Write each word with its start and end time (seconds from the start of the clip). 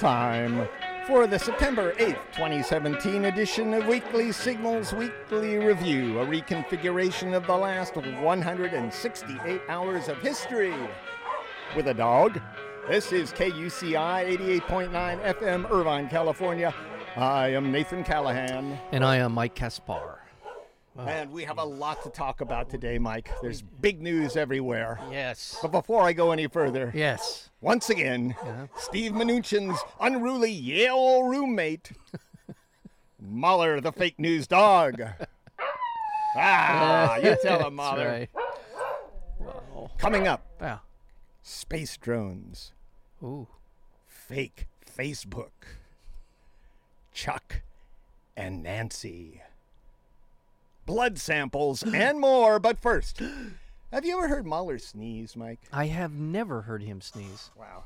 time 0.00 0.66
for 1.06 1.26
the 1.26 1.38
September 1.38 1.92
8th, 1.96 2.32
2017 2.32 3.26
edition 3.26 3.74
of 3.74 3.86
Weekly 3.86 4.32
Signals 4.32 4.94
Weekly 4.94 5.58
Review, 5.58 6.20
a 6.20 6.24
reconfiguration 6.24 7.34
of 7.36 7.46
the 7.46 7.54
last 7.54 7.96
168 7.96 9.60
hours 9.68 10.08
of 10.08 10.16
history. 10.22 10.72
With 11.76 11.88
a 11.88 11.92
dog, 11.92 12.40
this 12.88 13.12
is 13.12 13.30
KUCI 13.32 14.38
88.9 14.38 14.90
FM, 15.34 15.70
Irvine, 15.70 16.08
California. 16.08 16.74
I 17.14 17.48
am 17.48 17.70
Nathan 17.70 18.02
Callahan. 18.02 18.78
And 18.92 19.04
I 19.04 19.16
am 19.16 19.32
Mike 19.32 19.54
Kaspar. 19.54 20.19
And 21.06 21.32
we 21.32 21.44
have 21.44 21.58
a 21.58 21.64
lot 21.64 22.02
to 22.02 22.10
talk 22.10 22.40
about 22.40 22.68
today, 22.70 22.98
Mike. 22.98 23.30
There's 23.42 23.62
big 23.62 24.00
news 24.02 24.36
everywhere. 24.36 24.98
Yes. 25.10 25.58
But 25.62 25.72
before 25.72 26.02
I 26.02 26.12
go 26.12 26.30
any 26.32 26.46
further, 26.46 26.92
Yes. 26.94 27.48
once 27.60 27.88
again, 27.90 28.34
Steve 28.76 29.12
Mnuchin's 29.12 29.78
unruly 30.00 30.50
Yale 30.52 31.22
roommate, 31.24 31.92
Mahler 33.20 33.80
the 33.80 33.92
fake 33.92 34.18
news 34.18 34.46
dog. 34.46 35.00
Ah, 36.36 37.16
you 37.16 37.36
tell 37.42 37.66
him, 37.66 37.74
Mahler. 37.74 38.06
right. 38.06 38.30
Wow. 39.40 39.90
Coming 39.98 40.28
up, 40.28 40.46
space 41.42 41.96
drones, 41.96 42.72
Ooh. 43.20 43.48
fake 44.06 44.68
Facebook, 44.86 45.50
Chuck 47.12 47.62
and 48.36 48.62
Nancy, 48.62 49.42
blood 50.90 51.18
samples, 51.18 51.82
and 51.94 52.18
more. 52.18 52.58
But 52.58 52.78
first, 52.80 53.22
have 53.92 54.04
you 54.04 54.18
ever 54.18 54.28
heard 54.28 54.46
Mahler 54.46 54.78
sneeze, 54.78 55.36
Mike? 55.36 55.60
I 55.72 55.86
have 55.86 56.12
never 56.12 56.62
heard 56.62 56.82
him 56.82 57.00
sneeze. 57.00 57.50
Wow. 57.56 57.84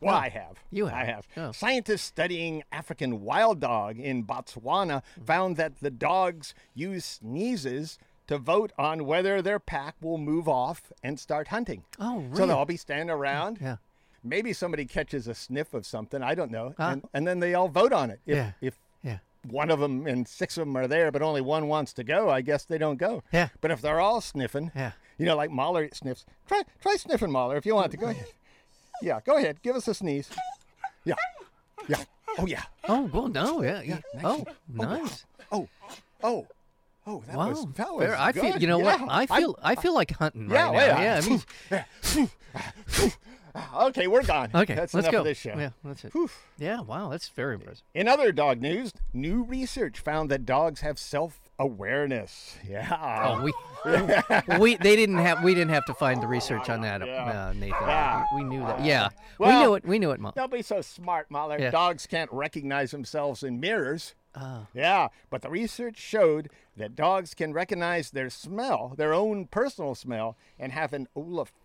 Well, 0.00 0.14
I 0.14 0.28
have. 0.30 0.56
You 0.70 0.86
have. 0.86 0.98
I 0.98 1.04
have. 1.04 1.28
Oh. 1.36 1.52
Scientists 1.52 2.02
studying 2.02 2.64
African 2.72 3.22
wild 3.22 3.60
dog 3.60 3.98
in 4.00 4.24
Botswana 4.24 5.02
mm. 5.20 5.26
found 5.26 5.56
that 5.58 5.78
the 5.80 5.90
dogs 5.90 6.54
use 6.74 7.04
sneezes 7.04 7.98
to 8.26 8.38
vote 8.38 8.72
on 8.76 9.04
whether 9.04 9.42
their 9.42 9.60
pack 9.60 9.94
will 10.00 10.18
move 10.18 10.48
off 10.48 10.92
and 11.04 11.20
start 11.20 11.48
hunting. 11.48 11.84
Oh, 12.00 12.18
really? 12.18 12.36
So 12.36 12.46
they'll 12.46 12.56
all 12.56 12.64
be 12.64 12.76
standing 12.76 13.10
around. 13.10 13.58
Yeah. 13.60 13.76
Maybe 14.24 14.52
somebody 14.52 14.86
catches 14.86 15.28
a 15.28 15.34
sniff 15.34 15.72
of 15.74 15.86
something. 15.86 16.22
I 16.22 16.34
don't 16.34 16.50
know. 16.50 16.74
Huh? 16.76 16.90
And, 16.92 17.08
and 17.14 17.26
then 17.26 17.38
they 17.40 17.54
all 17.54 17.68
vote 17.68 17.92
on 17.92 18.10
it. 18.10 18.20
If, 18.26 18.36
Yeah. 18.36 18.52
if 18.60 18.74
Yeah. 18.74 18.91
One 19.48 19.70
of 19.70 19.80
them 19.80 20.06
and 20.06 20.26
six 20.28 20.56
of 20.56 20.66
them 20.66 20.76
are 20.76 20.86
there, 20.86 21.10
but 21.10 21.22
only 21.22 21.40
one 21.40 21.68
wants 21.68 21.92
to 21.94 22.04
go, 22.04 22.30
I 22.30 22.40
guess 22.42 22.64
they 22.64 22.78
don't 22.78 22.96
go. 22.96 23.22
Yeah. 23.32 23.48
But 23.60 23.70
if 23.70 23.80
they're 23.80 24.00
all 24.00 24.20
sniffing, 24.20 24.70
Yeah. 24.74 24.92
you 25.18 25.26
know, 25.26 25.36
like 25.36 25.50
Mahler 25.50 25.88
sniffs, 25.92 26.24
try 26.46 26.62
try 26.80 26.96
sniffing 26.96 27.30
Mahler 27.32 27.56
if 27.56 27.66
you 27.66 27.74
want 27.74 27.90
to. 27.92 27.96
Go 27.96 28.08
ahead. 28.08 28.26
Yeah, 29.02 29.20
go 29.24 29.36
ahead. 29.36 29.62
Give 29.62 29.74
us 29.76 29.88
a 29.88 29.94
sneeze. 29.94 30.30
Yeah. 31.04 31.14
Yeah. 31.88 32.04
Oh 32.38 32.46
yeah. 32.46 32.62
Oh, 32.88 33.02
well, 33.12 33.28
no. 33.28 33.62
Yeah. 33.62 33.82
yeah. 33.82 34.00
Oh, 34.22 34.44
nice. 34.72 34.78
Oh, 34.78 34.98
nice. 35.02 35.24
Oh. 35.50 35.68
Oh. 36.22 36.46
Oh, 37.04 37.22
that 37.26 37.36
Wow. 37.36 37.48
was 37.50 37.66
that 37.74 37.92
was 37.92 38.04
Fair. 38.06 38.16
I 38.16 38.30
feel. 38.30 38.56
You 38.58 38.68
know 38.68 38.78
Yeah. 38.78 39.02
what? 39.02 39.10
I 39.10 39.26
feel. 39.26 39.58
I, 39.60 39.74
feel 39.74 39.92
like 39.92 40.12
hunting 40.12 40.48
Yeah, 40.48 40.66
right 40.66 40.72
well, 40.72 40.94
now. 40.96 41.02
yeah. 41.02 41.20
Yeah. 41.72 41.84
I 42.04 42.16
mean, 42.16 42.30
Okay, 43.82 44.06
we're 44.06 44.22
gone. 44.22 44.50
okay. 44.54 44.74
That's 44.74 44.94
let's 44.94 45.06
enough 45.06 45.12
go. 45.12 45.18
of 45.20 45.24
this 45.24 45.38
show. 45.38 45.54
Yeah. 45.56 45.70
That's 45.84 46.04
it. 46.04 46.12
Whew. 46.14 46.30
Yeah. 46.58 46.80
Wow. 46.80 47.08
That's 47.10 47.28
very 47.28 47.54
impressive. 47.54 47.82
In 47.94 48.08
other 48.08 48.32
dog 48.32 48.60
news, 48.60 48.92
new 49.12 49.42
research 49.44 49.98
found 50.00 50.30
that 50.30 50.46
dogs 50.46 50.80
have 50.80 50.98
self-awareness. 50.98 52.56
Yeah. 52.68 52.96
Oh, 53.24 53.42
we, 53.42 54.58
we, 54.58 54.76
they 54.76 54.96
didn't 54.96 55.18
have, 55.18 55.42
we 55.42 55.54
didn't 55.54 55.72
have 55.72 55.84
to 55.86 55.94
find 55.94 56.22
the 56.22 56.26
research 56.26 56.68
on 56.70 56.80
that, 56.82 57.04
Yeah. 57.06 57.48
uh, 57.48 57.52
Nathan. 57.52 57.76
Yeah. 57.82 58.24
We, 58.34 58.42
we 58.42 58.48
knew 58.48 58.60
that. 58.60 58.84
Yeah. 58.84 59.08
we 59.38 59.48
knew 59.48 59.74
it. 59.74 59.84
We 59.84 59.98
knew 59.98 60.10
it, 60.12 60.20
Mom. 60.20 60.32
Don't 60.34 60.52
be 60.52 60.62
so 60.62 60.80
smart, 60.80 61.30
Mahler. 61.30 61.58
Yeah. 61.58 61.70
Dogs 61.70 62.06
can't 62.06 62.30
recognize 62.32 62.90
themselves 62.90 63.42
in 63.42 63.60
mirrors. 63.60 64.14
Oh. 64.34 64.66
Yeah, 64.72 65.08
but 65.28 65.42
the 65.42 65.50
research 65.50 65.98
showed 65.98 66.48
that 66.78 66.96
dogs 66.96 67.34
can 67.34 67.52
recognize 67.52 68.10
their 68.12 68.30
smell, 68.30 68.94
their 68.96 69.12
own 69.12 69.46
personal 69.46 69.94
smell, 69.94 70.38
and 70.58 70.72
have 70.72 70.94
an 70.94 71.06
olfactory 71.14 71.58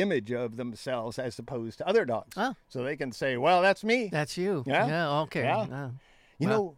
image 0.00 0.32
of 0.32 0.56
themselves 0.56 1.18
as 1.18 1.38
opposed 1.38 1.78
to 1.78 1.88
other 1.88 2.04
dogs. 2.04 2.34
Oh. 2.36 2.54
So 2.68 2.82
they 2.82 2.96
can 2.96 3.12
say, 3.12 3.36
well, 3.36 3.62
that's 3.62 3.84
me. 3.84 4.08
That's 4.10 4.36
you. 4.36 4.64
Yeah. 4.66 4.86
Yeah. 4.86 5.20
Okay. 5.22 5.42
Yeah. 5.42 5.60
Uh, 5.60 5.90
you 6.38 6.48
wow. 6.48 6.54
know 6.54 6.76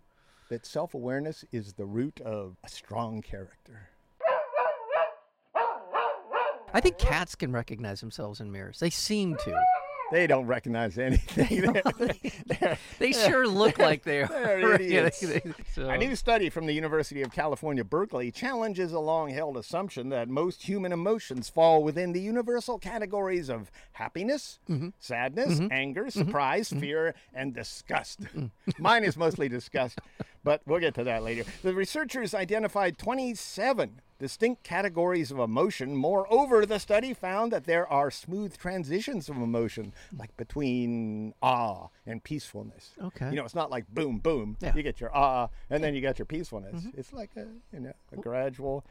that 0.50 0.66
self 0.66 0.94
awareness 0.94 1.44
is 1.52 1.74
the 1.74 1.86
root 1.86 2.20
of 2.20 2.56
a 2.64 2.68
strong 2.68 3.22
character. 3.22 3.88
I 6.74 6.80
think 6.80 6.98
cats 6.98 7.34
can 7.34 7.52
recognize 7.52 8.00
themselves 8.00 8.40
in 8.40 8.50
mirrors. 8.50 8.78
They 8.78 8.90
seem 8.90 9.36
to. 9.44 9.62
They 10.12 10.27
don't 10.27 10.47
recognize 10.47 10.99
anything. 10.99 11.62
They're- 11.73 11.83
they're- 12.47 12.78
They 12.99 13.12
sure 13.12 13.49
look 13.49 13.78
like 13.78 14.05
they 14.05 14.23
are. 14.23 14.28
They're 14.28 14.75
idiots. 14.81 15.25
so- 15.75 15.89
A 15.89 15.97
new 15.97 16.15
study 16.15 16.50
from 16.50 16.67
the 16.67 16.73
University 16.75 17.23
of 17.23 17.33
California, 17.33 17.83
Berkeley 17.83 18.31
challenges 18.31 18.93
a 18.93 18.99
long 19.00 19.31
held 19.31 19.56
assumption 19.56 20.11
that 20.11 20.28
most 20.28 20.62
human 20.62 20.93
emotions 20.93 21.49
fall 21.49 21.83
within 21.83 22.12
the 22.12 22.21
universal 22.21 22.78
categories 22.78 23.49
of 23.49 23.71
happiness, 23.93 24.59
Mm-hmm. 24.71 24.89
sadness, 24.99 25.61
anger, 25.71 26.11
surprise, 26.11 26.69
fear, 26.69 27.15
and 27.34 27.55
disgust. 27.55 28.21
Mm. 28.37 28.50
Mine 28.79 29.05
is 29.05 29.17
mostly 29.17 29.49
disgust, 29.49 29.99
but 30.44 30.62
we'll 30.66 30.80
get 30.80 30.94
to 30.94 31.04
that 31.04 31.22
later. 31.22 31.44
The 31.62 31.75
researchers 31.75 32.34
identified 32.34 32.98
27 32.98 34.00
distinct 34.22 34.62
categories 34.62 35.32
of 35.32 35.38
emotion. 35.41 35.97
Moreover, 35.97 36.64
the 36.64 36.78
study 36.78 37.12
found 37.12 37.53
that 37.53 37.64
there 37.64 37.86
are 37.88 38.08
smooth 38.08 38.56
transitions 38.56 39.28
of 39.28 39.36
emotion, 39.36 39.92
like 40.16 40.36
between 40.36 41.34
awe 41.42 41.88
and 42.06 42.22
peacefulness. 42.22 42.91
Okay. 43.02 43.31
You 43.31 43.36
know, 43.36 43.44
it's 43.44 43.54
not 43.54 43.70
like 43.70 43.88
boom, 43.88 44.19
boom. 44.19 44.56
Yeah. 44.60 44.75
You 44.76 44.84
get 44.84 45.00
your 45.00 45.14
ah, 45.14 45.48
and 45.69 45.82
then 45.82 45.94
you 45.94 46.00
get 46.00 46.20
your 46.20 46.26
peacefulness. 46.26 46.84
It's 46.97 47.12
like 47.12 47.31
a 47.36 47.47
you 47.72 47.81
know 47.81 47.92
a 48.12 48.16
gradual, 48.16 48.84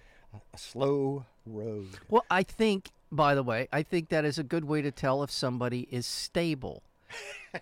a 0.53 0.57
slow 0.57 1.25
road. 1.45 1.87
Well, 2.09 2.25
I 2.29 2.43
think, 2.43 2.91
by 3.09 3.33
the 3.33 3.43
way, 3.43 3.69
I 3.71 3.83
think 3.83 4.09
that 4.09 4.25
is 4.25 4.37
a 4.37 4.43
good 4.43 4.65
way 4.65 4.81
to 4.81 4.91
tell 4.91 5.23
if 5.23 5.31
somebody 5.31 5.87
is 5.89 6.05
stable. 6.05 6.83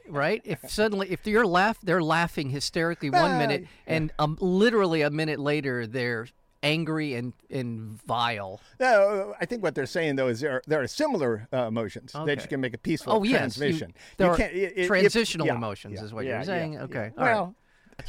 Right? 0.07 0.41
If 0.45 0.69
suddenly, 0.69 1.11
if 1.11 1.25
you're 1.25 1.45
laugh, 1.47 1.77
they're 1.81 2.03
laughing 2.03 2.49
hysterically 2.49 3.09
one 3.09 3.37
minute, 3.37 3.65
and 3.87 4.11
um, 4.19 4.37
literally 4.39 5.01
a 5.01 5.09
minute 5.09 5.39
later 5.39 5.87
they're 5.87 6.27
angry 6.61 7.13
and 7.15 7.33
and 7.49 8.01
vile. 8.03 8.59
No, 8.79 9.33
I 9.39 9.45
think 9.45 9.63
what 9.63 9.75
they're 9.75 9.85
saying 9.85 10.17
though 10.17 10.27
is 10.27 10.41
there 10.41 10.61
there 10.67 10.81
are 10.81 10.87
similar 10.87 11.47
uh, 11.53 11.67
emotions 11.67 12.11
that 12.13 12.41
you 12.41 12.47
can 12.47 12.59
make 12.61 12.73
a 12.73 12.77
peaceful 12.77 13.13
Oh, 13.13 13.23
yes, 13.23 13.57
you- 13.57 13.87
there 14.17 14.29
are 14.31 14.37
can't- 14.37 14.53
i- 14.53 14.57
i- 14.57 14.73
if- 14.75 14.87
transitional 14.87 15.47
yeah, 15.47 15.55
emotions 15.55 15.95
yeah, 15.97 16.03
is 16.03 16.13
what 16.13 16.25
yeah, 16.25 16.35
you're 16.35 16.43
saying? 16.43 16.77
Okay, 16.79 17.11
all 17.17 17.25
right. 17.25 17.33
Well, 17.33 17.55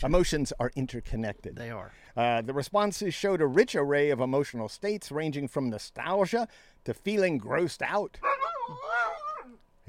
emotions 0.04 0.52
are 0.60 0.70
interconnected. 0.76 1.56
They 1.56 1.70
are. 1.70 1.92
Uh, 2.16 2.42
the 2.42 2.52
responses 2.52 3.14
showed 3.14 3.40
a 3.40 3.46
rich 3.46 3.74
array 3.76 4.10
of 4.10 4.20
emotional 4.20 4.68
states 4.68 5.10
ranging 5.12 5.46
from 5.48 5.70
nostalgia 5.70 6.46
to 6.84 6.92
feeling 6.94 7.40
grossed 7.40 7.82
out. 7.82 8.18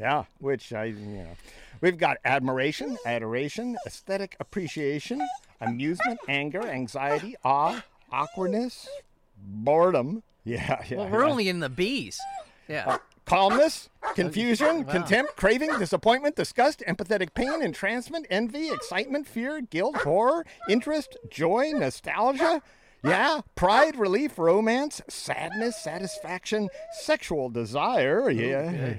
Yeah, 0.02 0.24
which 0.40 0.74
I, 0.74 0.86
you 0.86 0.96
know, 0.96 1.36
we've 1.80 1.98
got 1.98 2.18
admiration, 2.26 2.98
adoration, 3.06 3.78
aesthetic 3.86 4.36
appreciation, 4.40 5.22
amusement, 5.62 6.20
anger, 6.28 6.68
anxiety, 6.68 7.36
awe, 7.46 7.84
awkwardness, 8.12 8.90
boredom. 9.38 10.24
Yeah, 10.44 10.84
yeah. 10.90 10.98
Well, 10.98 11.08
we're 11.08 11.24
yeah. 11.24 11.30
only 11.30 11.50
in 11.50 11.60
the 11.60 11.70
bees. 11.70 12.20
Yeah. 12.68 12.86
Uh, 12.88 12.98
calmness, 13.26 13.90
oh, 14.02 14.14
confusion, 14.16 14.86
Wow. 14.88 14.92
contempt, 14.92 15.36
craving, 15.36 15.78
disappointment, 15.78 16.36
disgust, 16.36 16.82
empathetic 16.88 17.36
pain, 17.36 17.62
entrancement, 17.62 18.26
envy, 18.32 18.72
excitement, 18.72 19.28
fear, 19.28 19.62
guilt, 19.62 19.98
horror, 19.98 20.48
interest, 20.68 21.16
joy, 21.30 21.74
nostalgia. 21.76 22.64
Yeah, 23.04 23.42
pride, 23.54 23.98
relief, 23.98 24.40
romance, 24.40 25.00
sadness, 25.08 25.76
satisfaction, 25.78 26.70
sexual 27.04 27.50
desire. 27.50 28.32
Yeah. 28.32 28.96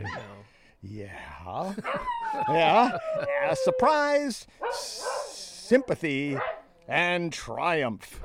Yeah. 0.82 1.72
Yeah. 2.48 2.98
Uh, 3.48 3.54
surprise, 3.54 4.46
sympathy, 4.72 6.36
and 6.88 7.32
triumph. 7.32 8.20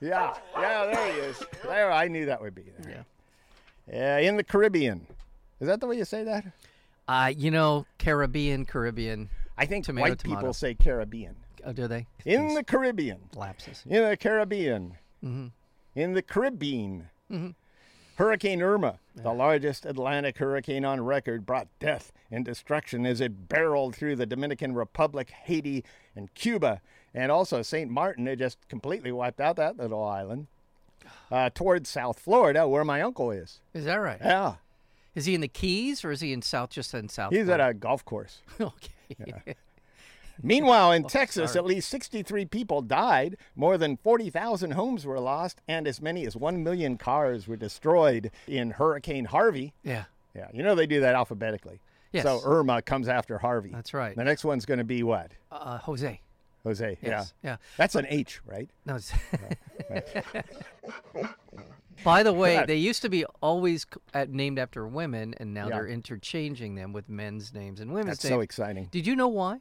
yeah. 0.00 0.34
Yeah, 0.56 0.86
there 0.92 1.12
he 1.12 1.18
is. 1.20 1.42
There, 1.62 1.90
I 1.92 2.08
knew 2.08 2.26
that 2.26 2.40
would 2.40 2.54
be 2.54 2.64
there. 2.78 3.04
Yeah. 3.90 4.18
in 4.18 4.36
the 4.36 4.44
Caribbean. 4.44 5.06
Is 5.60 5.66
that 5.68 5.80
the 5.80 5.86
way 5.86 5.96
you 5.96 6.04
say 6.04 6.24
that? 6.24 6.44
Uh, 7.08 7.32
you 7.36 7.50
know, 7.50 7.86
Caribbean, 7.98 8.64
Caribbean. 8.64 9.28
I 9.58 9.66
think 9.66 9.84
Tomato, 9.84 10.08
white 10.10 10.18
tomato. 10.18 10.40
people 10.40 10.52
say 10.54 10.74
Caribbean. 10.74 11.34
Oh, 11.64 11.72
do 11.72 11.86
they? 11.88 12.06
In 12.24 12.48
These 12.48 12.56
the 12.56 12.64
Caribbean. 12.64 13.18
lapses. 13.36 13.82
In 13.88 14.08
the 14.08 14.16
Caribbean. 14.16 14.96
Mm-hmm. 15.24 15.46
In 15.94 16.12
the 16.14 16.22
Caribbean. 16.22 17.08
Hurricane 18.20 18.60
Irma, 18.60 18.98
the 19.14 19.32
largest 19.32 19.86
Atlantic 19.86 20.36
hurricane 20.36 20.84
on 20.84 21.00
record, 21.00 21.46
brought 21.46 21.68
death 21.78 22.12
and 22.30 22.44
destruction 22.44 23.06
as 23.06 23.18
it 23.22 23.48
barreled 23.48 23.96
through 23.96 24.16
the 24.16 24.26
Dominican 24.26 24.74
Republic, 24.74 25.30
Haiti, 25.30 25.82
and 26.14 26.32
Cuba. 26.34 26.82
And 27.14 27.32
also 27.32 27.62
St. 27.62 27.90
Martin, 27.90 28.28
it 28.28 28.36
just 28.36 28.58
completely 28.68 29.10
wiped 29.10 29.40
out 29.40 29.56
that 29.56 29.78
little 29.78 30.04
island. 30.04 30.48
Uh, 31.30 31.48
towards 31.48 31.88
South 31.88 32.20
Florida, 32.20 32.68
where 32.68 32.84
my 32.84 33.00
uncle 33.00 33.30
is. 33.30 33.60
Is 33.72 33.86
that 33.86 33.96
right? 33.96 34.20
Yeah. 34.20 34.56
Is 35.14 35.24
he 35.24 35.34
in 35.34 35.40
the 35.40 35.48
Keys 35.48 36.04
or 36.04 36.10
is 36.10 36.20
he 36.20 36.34
in 36.34 36.42
South, 36.42 36.68
just 36.68 36.92
in 36.92 37.08
South? 37.08 37.32
He's 37.32 37.48
at 37.48 37.58
a 37.58 37.72
golf 37.72 38.04
course. 38.04 38.42
okay. 38.60 39.56
Meanwhile, 40.42 40.92
in 40.92 41.04
Texas, 41.04 41.54
at 41.56 41.64
least 41.64 41.88
63 41.88 42.44
people 42.46 42.82
died, 42.82 43.36
more 43.56 43.76
than 43.78 43.96
40,000 43.96 44.72
homes 44.72 45.04
were 45.06 45.20
lost, 45.20 45.60
and 45.68 45.86
as 45.86 46.00
many 46.00 46.26
as 46.26 46.36
1 46.36 46.62
million 46.62 46.96
cars 46.96 47.46
were 47.48 47.56
destroyed 47.56 48.30
in 48.46 48.70
Hurricane 48.72 49.26
Harvey. 49.26 49.72
Yeah, 49.82 50.04
Yeah, 50.34 50.48
you 50.52 50.62
know 50.62 50.74
they 50.74 50.86
do 50.86 51.00
that 51.00 51.14
alphabetically. 51.14 51.80
Yes. 52.12 52.24
So 52.24 52.40
Irma 52.44 52.82
comes 52.82 53.08
after 53.08 53.38
Harvey. 53.38 53.70
that's 53.70 53.94
right. 53.94 54.16
The 54.16 54.24
next 54.24 54.44
one's 54.44 54.66
going 54.66 54.78
to 54.78 54.84
be 54.84 55.02
what? 55.02 55.32
Uh, 55.52 55.78
Jose. 55.78 56.20
Jose. 56.64 56.98
Yes. 57.02 57.32
Yeah. 57.42 57.56
That's 57.76 57.94
an 57.94 58.06
H, 58.08 58.40
right? 58.44 58.68
No. 58.84 58.96
It's 58.96 59.12
By 62.04 62.22
the 62.22 62.32
way, 62.32 62.64
they 62.66 62.76
used 62.76 63.02
to 63.02 63.08
be 63.10 63.24
always 63.42 63.86
named 64.28 64.58
after 64.58 64.86
women, 64.86 65.34
and 65.38 65.52
now 65.52 65.68
Yeah. 65.68 65.76
they're 65.76 65.86
interchanging 65.88 66.74
them 66.74 66.92
with 66.92 67.08
men's 67.10 67.52
names 67.52 67.78
and 67.80 67.90
women's 67.92 68.18
That's 68.18 68.24
names. 68.24 68.34
so 68.34 68.40
exciting. 68.40 68.88
Did 68.90 69.06
you 69.06 69.14
know 69.14 69.28
why? 69.28 69.60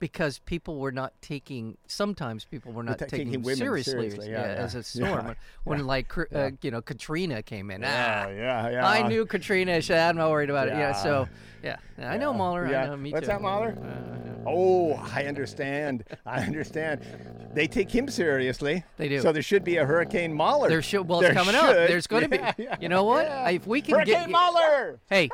Because 0.00 0.38
people 0.40 0.78
were 0.78 0.90
not 0.90 1.12
taking. 1.22 1.76
Sometimes 1.86 2.44
people 2.44 2.72
were 2.72 2.82
not 2.82 2.98
ta- 2.98 3.04
taking, 3.04 3.28
taking 3.28 3.42
women 3.42 3.56
seriously, 3.58 3.92
seriously, 3.92 4.30
yeah, 4.30 4.40
yeah, 4.46 4.64
as 4.64 4.74
a 4.74 4.78
yeah, 4.78 4.82
storm. 5.06 5.26
When, 5.26 5.36
when 5.78 5.86
like 5.86 6.12
uh, 6.34 6.50
you 6.62 6.70
know 6.72 6.80
Katrina 6.82 7.42
came 7.42 7.70
in. 7.70 7.82
Yeah, 7.82 8.24
ah, 8.26 8.30
yeah, 8.30 8.70
yeah. 8.70 8.88
I 8.88 9.06
knew 9.06 9.24
Katrina. 9.26 9.80
so 9.82 9.94
I'm 9.96 10.16
not 10.16 10.30
worried 10.30 10.50
about 10.50 10.66
it. 10.68 10.72
Yeah. 10.72 10.78
Yeah. 10.80 10.92
So 10.94 11.28
yeah, 11.62 11.76
I 11.98 12.16
know 12.16 12.32
Mahler. 12.32 12.68
Yeah. 12.68 12.82
I 12.82 12.86
know. 12.86 12.96
Me 12.96 13.12
What's 13.12 13.26
too. 13.26 13.28
that, 13.28 13.40
Mahler? 13.42 13.76
Uh, 13.80 14.16
Oh, 14.46 14.94
I 15.14 15.26
understand. 15.26 16.04
I 16.24 16.40
understand. 16.42 17.02
They 17.52 17.66
take 17.66 17.90
him 17.94 18.08
seriously. 18.08 18.82
They 18.96 19.08
do. 19.08 19.20
So 19.20 19.32
there 19.32 19.42
should 19.42 19.64
be 19.64 19.76
a 19.76 19.84
Hurricane 19.84 20.32
Mahler. 20.32 20.68
there 20.70 20.80
should. 20.80 21.06
Well, 21.06 21.20
There 21.20 21.32
it's 21.32 21.38
coming 21.38 21.54
should. 21.54 21.76
up. 21.76 21.88
There's 21.88 22.06
going 22.06 22.30
to 22.30 22.36
Yeah, 22.36 22.52
be. 22.52 22.62
yeah, 22.64 22.76
you 22.80 22.88
know 22.88 23.04
what? 23.04 23.26
yeah. 23.26 23.50
If 23.50 23.66
we 23.66 23.82
can 23.82 23.96
Hurricane 23.96 24.14
get. 24.14 24.30
Mahler. 24.30 24.98
Hey, 25.10 25.28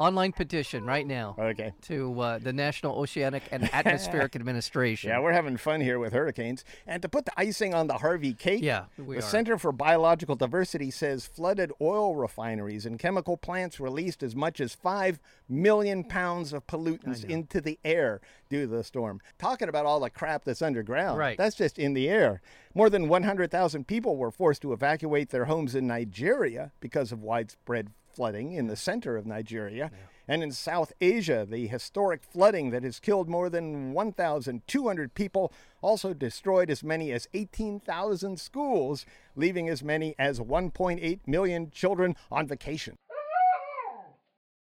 online 0.00 0.32
petition 0.32 0.84
right 0.84 1.06
now 1.06 1.36
Okay. 1.38 1.72
to 1.82 2.18
uh, 2.20 2.38
the 2.38 2.52
National 2.52 2.96
Oceanic 2.98 3.42
and 3.52 3.72
Atmospheric 3.72 4.34
Administration. 4.40 5.10
Yeah, 5.10 5.20
we're 5.20 5.32
having 5.34 5.58
fun 5.58 5.80
here 5.82 5.98
with 5.98 6.14
hurricanes. 6.14 6.64
And 6.86 7.02
to 7.02 7.08
put 7.08 7.26
the 7.26 7.32
icing 7.36 7.74
on 7.74 7.86
the 7.86 7.98
Harvey 7.98 8.32
cake, 8.32 8.62
Yeah, 8.62 8.84
the 8.98 9.18
are. 9.18 9.20
Center 9.20 9.58
for 9.58 9.72
Biological 9.72 10.36
Diversity 10.36 10.90
says 10.90 11.26
flooded 11.26 11.70
oil 11.82 12.16
refineries 12.16 12.86
and 12.86 12.98
chemical 12.98 13.36
plants 13.36 13.78
released 13.78 14.22
as 14.22 14.34
much 14.34 14.58
as 14.60 14.74
5 14.74 15.20
million 15.48 16.02
pounds 16.02 16.52
of 16.54 16.66
pollutants 16.66 17.22
into 17.24 17.60
the 17.60 17.78
air 17.84 18.20
due 18.48 18.62
to 18.62 18.66
the 18.66 18.82
storm. 18.82 19.20
Talking 19.38 19.68
about 19.68 19.84
all 19.84 20.00
the 20.00 20.08
crap 20.10 20.44
that's 20.44 20.62
underground. 20.62 21.18
Right. 21.18 21.36
That's 21.36 21.56
just 21.56 21.78
in 21.78 21.92
the 21.92 22.08
air. 22.08 22.40
More 22.74 22.88
than 22.88 23.06
100,000 23.08 23.86
people 23.86 24.16
were 24.16 24.30
forced 24.30 24.62
to 24.62 24.72
evacuate 24.72 25.28
their 25.28 25.44
homes 25.44 25.74
in 25.74 25.86
Nigeria 25.86 26.72
because 26.80 27.12
of 27.12 27.20
widespread 27.22 27.90
flooding 28.12 28.52
in 28.52 28.66
the 28.66 28.76
center 28.76 29.16
of 29.16 29.26
Nigeria. 29.26 29.90
And 30.28 30.42
in 30.44 30.52
South 30.52 30.92
Asia, 31.00 31.44
the 31.48 31.66
historic 31.66 32.22
flooding 32.22 32.70
that 32.70 32.84
has 32.84 33.00
killed 33.00 33.28
more 33.28 33.50
than 33.50 33.92
1,200 33.92 35.14
people 35.14 35.52
also 35.82 36.14
destroyed 36.14 36.70
as 36.70 36.84
many 36.84 37.10
as 37.10 37.26
18,000 37.34 38.38
schools, 38.38 39.04
leaving 39.34 39.68
as 39.68 39.82
many 39.82 40.14
as 40.18 40.38
1.8 40.38 41.20
million 41.26 41.70
children 41.72 42.14
on 42.30 42.46
vacation. 42.46 42.94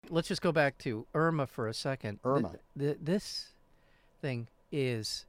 Let's 0.09 0.27
just 0.27 0.41
go 0.41 0.51
back 0.51 0.77
to 0.80 1.06
Irma 1.13 1.45
for 1.45 1.68
a 1.68 1.74
second. 1.74 2.19
Irma. 2.24 2.56
th- 2.77 2.97
this 3.01 3.50
thing 4.21 4.47
is 4.71 5.25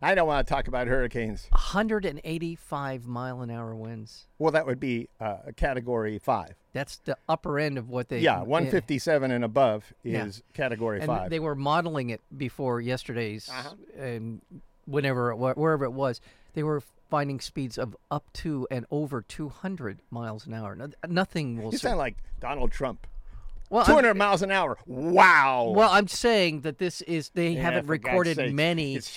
I 0.00 0.14
don't 0.14 0.28
want 0.28 0.46
to 0.46 0.52
talk 0.54 0.68
about 0.68 0.86
hurricanes. 0.86 1.48
185 1.50 3.06
mile 3.06 3.40
an 3.40 3.50
hour 3.50 3.74
winds. 3.74 4.26
Well, 4.38 4.52
that 4.52 4.66
would 4.66 4.78
be 4.78 5.08
uh, 5.20 5.38
a 5.46 5.52
category 5.52 6.18
five. 6.18 6.54
That's 6.72 6.98
the 6.98 7.16
upper 7.28 7.58
end 7.58 7.78
of 7.78 7.88
what 7.88 8.08
they. 8.08 8.20
Yeah, 8.20 8.40
eh, 8.40 8.44
157 8.44 9.30
and 9.30 9.44
above 9.44 9.92
Yeah. 10.04 10.26
is 10.26 10.42
category 10.54 10.98
And 10.98 11.06
five. 11.06 11.30
they 11.30 11.40
were 11.40 11.54
modeling 11.56 12.10
it 12.10 12.20
before 12.36 12.80
yesterday's, 12.80 13.48
Uh-huh. 13.48 13.74
and 13.96 14.40
whenever 14.86 15.30
it, 15.32 15.36
wherever 15.36 15.84
it 15.84 15.92
was, 15.92 16.20
they 16.54 16.62
were 16.62 16.82
finding 17.10 17.40
speeds 17.40 17.78
of 17.78 17.96
up 18.10 18.30
to 18.34 18.68
and 18.70 18.86
over 18.90 19.22
200 19.22 20.00
miles 20.10 20.46
an 20.46 20.54
hour. 20.54 20.76
No, 20.76 20.90
nothing 21.08 21.60
will. 21.62 21.72
you 21.72 21.78
sound 21.78 21.98
like 21.98 22.16
Donald 22.38 22.70
Trump. 22.70 23.06
Well, 23.70 23.80
I'm- 23.82 23.90
200 23.90 24.14
miles 24.14 24.42
an 24.42 24.50
hour. 24.50 24.78
Wow. 24.86 25.72
Well, 25.76 25.90
I'm 25.90 26.08
saying 26.08 26.62
that 26.62 26.78
this 26.78 27.00
is 27.02 27.30
they 27.30 27.50
Yeah, 27.50 27.62
haven't 27.62 27.86
recorded 27.86 28.54
many. 28.54 28.94
It's 28.96 29.08
if 29.08 29.14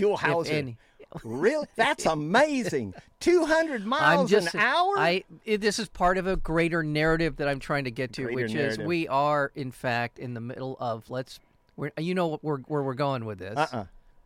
really? 1.24 1.68
That's 1.76 2.06
amazing. 2.06 2.94
200 3.20 3.86
miles 3.86 4.30
just 4.30 4.54
an 4.54 4.60
hour? 4.62 4.98
I 4.98 5.24
it, 5.46 5.62
this 5.62 5.78
is 5.78 5.88
part 5.90 6.18
of 6.18 6.26
a 6.28 6.36
greater 6.36 6.84
narrative 6.84 7.38
that 7.38 7.48
I'm 7.48 7.60
trying 7.60 7.84
to 7.84 7.92
get 7.92 8.14
to, 8.14 8.24
Greater 8.24 8.36
which 8.44 8.54
narrative. 8.54 8.80
is 8.82 8.86
we 8.88 9.08
are 9.08 9.52
in 9.56 9.72
fact 9.72 10.20
in 10.20 10.34
the 10.34 10.42
middle 10.42 10.78
of 10.80 11.10
let's. 11.10 11.40
We're, 11.78 11.92
you 11.98 12.14
know 12.16 12.28
what 12.28 12.44
we're, 12.44 12.60
where 12.60 12.84
we're 12.84 12.94
going 12.94 13.26
with 13.26 13.40
this. 13.40 13.58
uh-uh. 13.58 13.78
All 13.78 13.86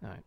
right. 0.10 0.20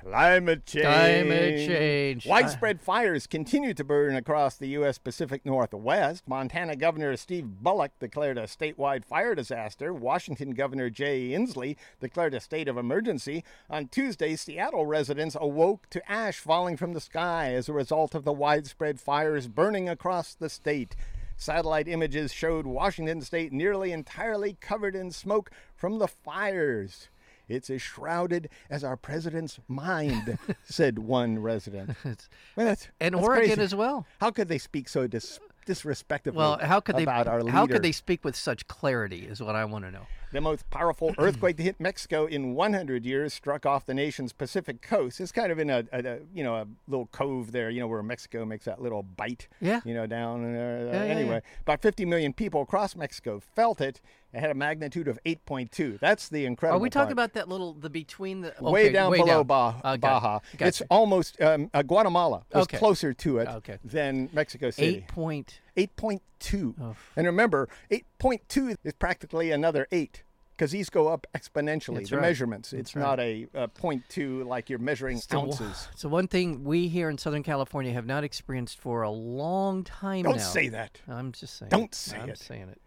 Climate 0.00 0.64
change. 0.64 0.84
Climate 0.84 1.66
change. 1.66 2.26
Widespread 2.26 2.80
fires 2.80 3.26
continue 3.26 3.74
to 3.74 3.84
burn 3.84 4.14
across 4.14 4.56
the 4.56 4.68
U.S. 4.68 4.98
Pacific 4.98 5.44
Northwest. 5.44 6.22
Montana 6.26 6.76
Governor 6.76 7.16
Steve 7.16 7.46
Bullock 7.60 7.92
declared 7.98 8.38
a 8.38 8.44
statewide 8.44 9.04
fire 9.04 9.34
disaster. 9.34 9.92
Washington 9.92 10.52
Governor 10.52 10.88
Jay 10.88 11.30
Inslee 11.30 11.76
declared 12.00 12.34
a 12.34 12.40
state 12.40 12.68
of 12.68 12.78
emergency. 12.78 13.42
On 13.68 13.88
Tuesday, 13.88 14.36
Seattle 14.36 14.86
residents 14.86 15.36
awoke 15.38 15.90
to 15.90 16.10
ash 16.10 16.38
falling 16.38 16.76
from 16.76 16.92
the 16.92 17.00
sky 17.00 17.52
as 17.52 17.68
a 17.68 17.72
result 17.72 18.14
of 18.14 18.24
the 18.24 18.32
widespread 18.32 19.00
fires 19.00 19.48
burning 19.48 19.88
across 19.88 20.34
the 20.34 20.48
state. 20.48 20.94
Satellite 21.36 21.86
images 21.86 22.32
showed 22.32 22.66
Washington 22.66 23.20
state 23.20 23.52
nearly 23.52 23.92
entirely 23.92 24.56
covered 24.60 24.96
in 24.96 25.10
smoke 25.10 25.50
from 25.76 25.98
the 25.98 26.08
fires. 26.08 27.08
It's 27.48 27.70
as 27.70 27.80
shrouded 27.82 28.50
as 28.70 28.84
our 28.84 28.96
president's 28.96 29.58
mind, 29.68 30.38
said 30.64 30.98
one 30.98 31.38
resident. 31.38 31.96
Well, 32.04 32.66
that's, 32.66 32.88
and 33.00 33.14
that's 33.14 33.24
Oregon 33.24 33.46
crazy. 33.46 33.62
as 33.62 33.74
well. 33.74 34.06
How 34.20 34.30
could 34.30 34.48
they 34.48 34.58
speak 34.58 34.88
so 34.88 35.06
dis- 35.06 35.40
disrespectfully 35.66 36.36
Well, 36.36 36.58
how 36.58 36.80
could 36.80 36.96
they? 36.96 37.02
about 37.04 37.26
our 37.26 37.42
leader? 37.42 37.52
How 37.52 37.66
could 37.66 37.82
they 37.82 37.92
speak 37.92 38.24
with 38.24 38.36
such 38.36 38.66
clarity? 38.66 39.26
Is 39.26 39.40
what 39.42 39.56
I 39.56 39.64
want 39.64 39.84
to 39.84 39.90
know. 39.90 40.06
The 40.32 40.40
most 40.40 40.68
powerful 40.70 41.14
earthquake 41.18 41.56
to 41.56 41.62
hit 41.62 41.80
Mexico 41.80 42.26
in 42.26 42.54
100 42.54 43.04
years 43.06 43.32
struck 43.32 43.64
off 43.64 43.86
the 43.86 43.94
nation's 43.94 44.32
Pacific 44.32 44.82
coast. 44.82 45.20
It's 45.20 45.32
kind 45.32 45.50
of 45.50 45.58
in 45.58 45.70
a, 45.70 45.84
a, 45.92 45.98
a 46.00 46.18
you 46.34 46.44
know 46.44 46.56
a 46.56 46.66
little 46.86 47.06
cove 47.06 47.52
there, 47.52 47.70
you 47.70 47.80
know 47.80 47.86
where 47.86 48.02
Mexico 48.02 48.44
makes 48.44 48.64
that 48.66 48.80
little 48.82 49.02
bite. 49.02 49.48
Yeah. 49.60 49.80
You 49.84 49.94
know 49.94 50.06
down 50.06 50.42
there. 50.52 50.86
Yeah, 50.86 51.04
yeah, 51.04 51.14
anyway, 51.14 51.42
about 51.62 51.80
50 51.82 52.04
million 52.04 52.32
people 52.32 52.62
across 52.62 52.94
Mexico 52.96 53.40
felt 53.54 53.80
it. 53.80 54.00
It 54.34 54.40
had 54.40 54.50
a 54.50 54.54
magnitude 54.54 55.08
of 55.08 55.18
8.2. 55.24 55.98
That's 56.00 56.28
the 56.28 56.44
incredible. 56.44 56.78
Are 56.78 56.82
we 56.82 56.90
talking 56.90 57.12
about 57.12 57.32
that 57.32 57.48
little 57.48 57.72
the 57.72 57.88
between 57.88 58.42
the 58.42 58.52
way 58.60 58.92
down 58.92 59.10
way 59.10 59.18
below 59.18 59.42
down. 59.42 59.46
Ba- 59.46 59.80
Uh, 59.82 59.96
Baja? 59.96 60.40
gotcha. 60.58 60.66
It's 60.66 60.82
almost 60.90 61.40
um, 61.40 61.70
uh, 61.72 61.80
Guatemala 61.80 62.44
was 62.52 62.64
Okay. 62.64 62.76
closer 62.76 63.14
to 63.14 63.38
it 63.38 63.48
Okay. 63.48 63.78
than 63.82 64.28
Mexico 64.34 64.68
City. 64.70 64.96
eight 64.98 65.08
point. 65.08 65.60
8.2. 65.78 66.74
Oh. 66.80 66.96
And 67.16 67.26
remember, 67.26 67.68
8.2 67.90 68.76
is 68.84 68.92
practically 68.94 69.50
another 69.50 69.86
8 69.92 70.22
because 70.56 70.72
these 70.72 70.90
go 70.90 71.06
up 71.08 71.24
exponentially, 71.36 71.98
That's 71.98 72.10
the 72.10 72.16
right. 72.16 72.22
measurements. 72.22 72.70
That's 72.72 72.80
It's 72.80 72.96
right. 72.96 73.02
not 73.02 73.20
a, 73.20 73.46
a 73.54 73.68
0.2 73.68 74.44
like 74.44 74.68
you're 74.68 74.80
measuring 74.80 75.18
So, 75.18 75.38
ounces. 75.42 75.86
so 75.94 76.08
one 76.08 76.26
thing 76.26 76.64
we 76.64 76.88
here 76.88 77.08
in 77.08 77.16
Southern 77.16 77.44
California 77.44 77.92
have 77.92 78.06
not 78.06 78.24
experienced 78.24 78.78
for 78.80 79.02
a 79.02 79.10
long 79.10 79.84
time 79.84 80.24
Don't 80.24 80.36
now. 80.38 80.42
say 80.42 80.68
that. 80.68 81.00
I'm 81.08 81.30
just 81.30 81.56
saying. 81.58 81.70
Don't 81.70 81.84
it. 81.84 81.94
say 81.94 82.18
I'm 82.18 82.30
it. 82.30 82.38
saying 82.38 82.68
it. 82.70 82.80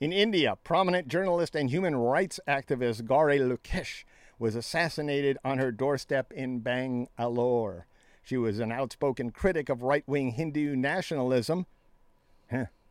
In 0.00 0.12
India, 0.12 0.56
prominent 0.62 1.08
journalist 1.08 1.56
and 1.56 1.68
human 1.70 1.96
rights 1.96 2.38
activist 2.46 3.04
Gauri 3.04 3.40
Lankesh 3.40 4.04
was 4.38 4.54
assassinated 4.54 5.36
on 5.44 5.58
her 5.58 5.72
doorstep 5.72 6.30
in 6.32 6.60
Bangalore. 6.60 7.86
She 8.22 8.36
was 8.36 8.60
an 8.60 8.70
outspoken 8.70 9.30
critic 9.32 9.68
of 9.68 9.82
right 9.82 10.04
wing 10.06 10.30
Hindu 10.32 10.76
nationalism. 10.76 11.66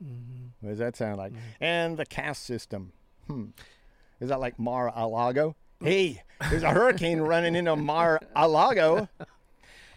Huh. 0.01 0.49
What 0.61 0.69
does 0.69 0.79
that 0.79 0.95
sound 0.95 1.17
like? 1.17 1.33
And 1.59 1.97
the 1.97 2.05
caste 2.05 2.43
system. 2.43 2.91
Hmm. 3.27 3.47
Is 4.19 4.29
that 4.29 4.39
like 4.39 4.57
Mar 4.59 4.91
a 4.95 5.07
Lago? 5.07 5.55
Hey, 5.79 6.23
there's 6.49 6.63
a 6.63 6.71
hurricane 6.71 7.19
running 7.19 7.53
into 7.53 7.75
Mar 7.75 8.19
a 8.35 8.47
Lago. 8.47 9.09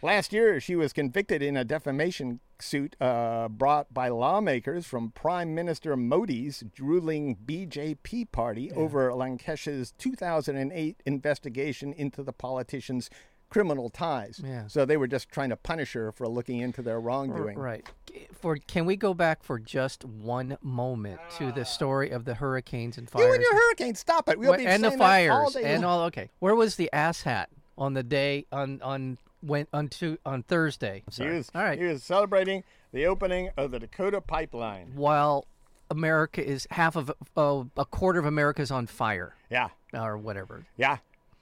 Last 0.02 0.30
year, 0.30 0.60
she 0.60 0.76
was 0.76 0.92
convicted 0.92 1.40
in 1.40 1.56
a 1.56 1.64
defamation 1.64 2.40
suit 2.58 2.96
uh, 3.00 3.48
brought 3.48 3.94
by 3.94 4.08
lawmakers 4.08 4.86
from 4.86 5.10
Prime 5.12 5.54
Minister 5.54 5.96
Modi's 5.96 6.62
ruling 6.78 7.34
BJP 7.34 8.30
party 8.30 8.70
over 8.72 9.10
Lankesh's 9.12 9.92
2008 9.96 11.02
investigation 11.06 11.94
into 11.94 12.22
the 12.22 12.32
politician's 12.32 13.08
criminal 13.50 13.90
ties. 13.90 14.40
Yeah. 14.44 14.66
So 14.68 14.84
they 14.84 14.96
were 14.96 15.06
just 15.08 15.28
trying 15.28 15.50
to 15.50 15.56
punish 15.56 15.92
her 15.92 16.12
for 16.12 16.26
looking 16.28 16.60
into 16.60 16.80
their 16.82 17.00
wrongdoing. 17.00 17.58
Right. 17.58 17.86
For 18.32 18.56
can 18.56 18.86
we 18.86 18.96
go 18.96 19.12
back 19.12 19.42
for 19.42 19.58
just 19.58 20.04
one 20.04 20.56
moment 20.62 21.20
to 21.38 21.52
the 21.52 21.64
story 21.64 22.10
of 22.10 22.24
the 22.24 22.34
hurricanes 22.34 22.96
and 22.96 23.08
fires 23.10 23.26
You 23.26 23.32
and 23.34 23.42
your 23.42 23.54
hurricane, 23.54 23.94
stop 23.94 24.28
it. 24.28 24.38
We'll 24.38 24.50
Wha- 24.52 24.56
be 24.56 24.66
and 24.66 24.82
the 24.82 24.88
saying 24.90 24.98
that 24.98 25.30
all 25.30 25.50
fires 25.50 25.54
day 25.54 25.74
and 25.74 25.82
long. 25.82 26.00
all? 26.00 26.06
Okay. 26.06 26.30
Where 26.38 26.54
was 26.54 26.76
the 26.76 26.90
ass 26.92 27.22
hat 27.22 27.50
on 27.76 27.94
the 27.94 28.02
day 28.02 28.46
on 28.52 28.80
on 28.82 29.18
went 29.42 29.68
on 29.72 29.88
to 29.88 30.18
on 30.24 30.42
Thursday? 30.44 31.02
He 31.12 31.26
was, 31.28 31.50
all 31.54 31.62
right. 31.62 31.78
he 31.78 31.84
was 31.86 32.02
celebrating 32.02 32.64
the 32.92 33.06
opening 33.06 33.50
of 33.56 33.70
the 33.72 33.78
Dakota 33.80 34.20
pipeline. 34.20 34.92
While 34.94 35.46
America 35.90 36.44
is 36.44 36.66
half 36.70 36.94
of 36.96 37.10
uh, 37.36 37.64
a 37.76 37.84
quarter 37.84 38.18
of 38.20 38.24
America 38.26 38.62
is 38.62 38.70
on 38.70 38.86
fire 38.86 39.34
Yeah. 39.50 39.68
or 39.92 40.16
whatever. 40.16 40.66
Yeah. 40.76 40.98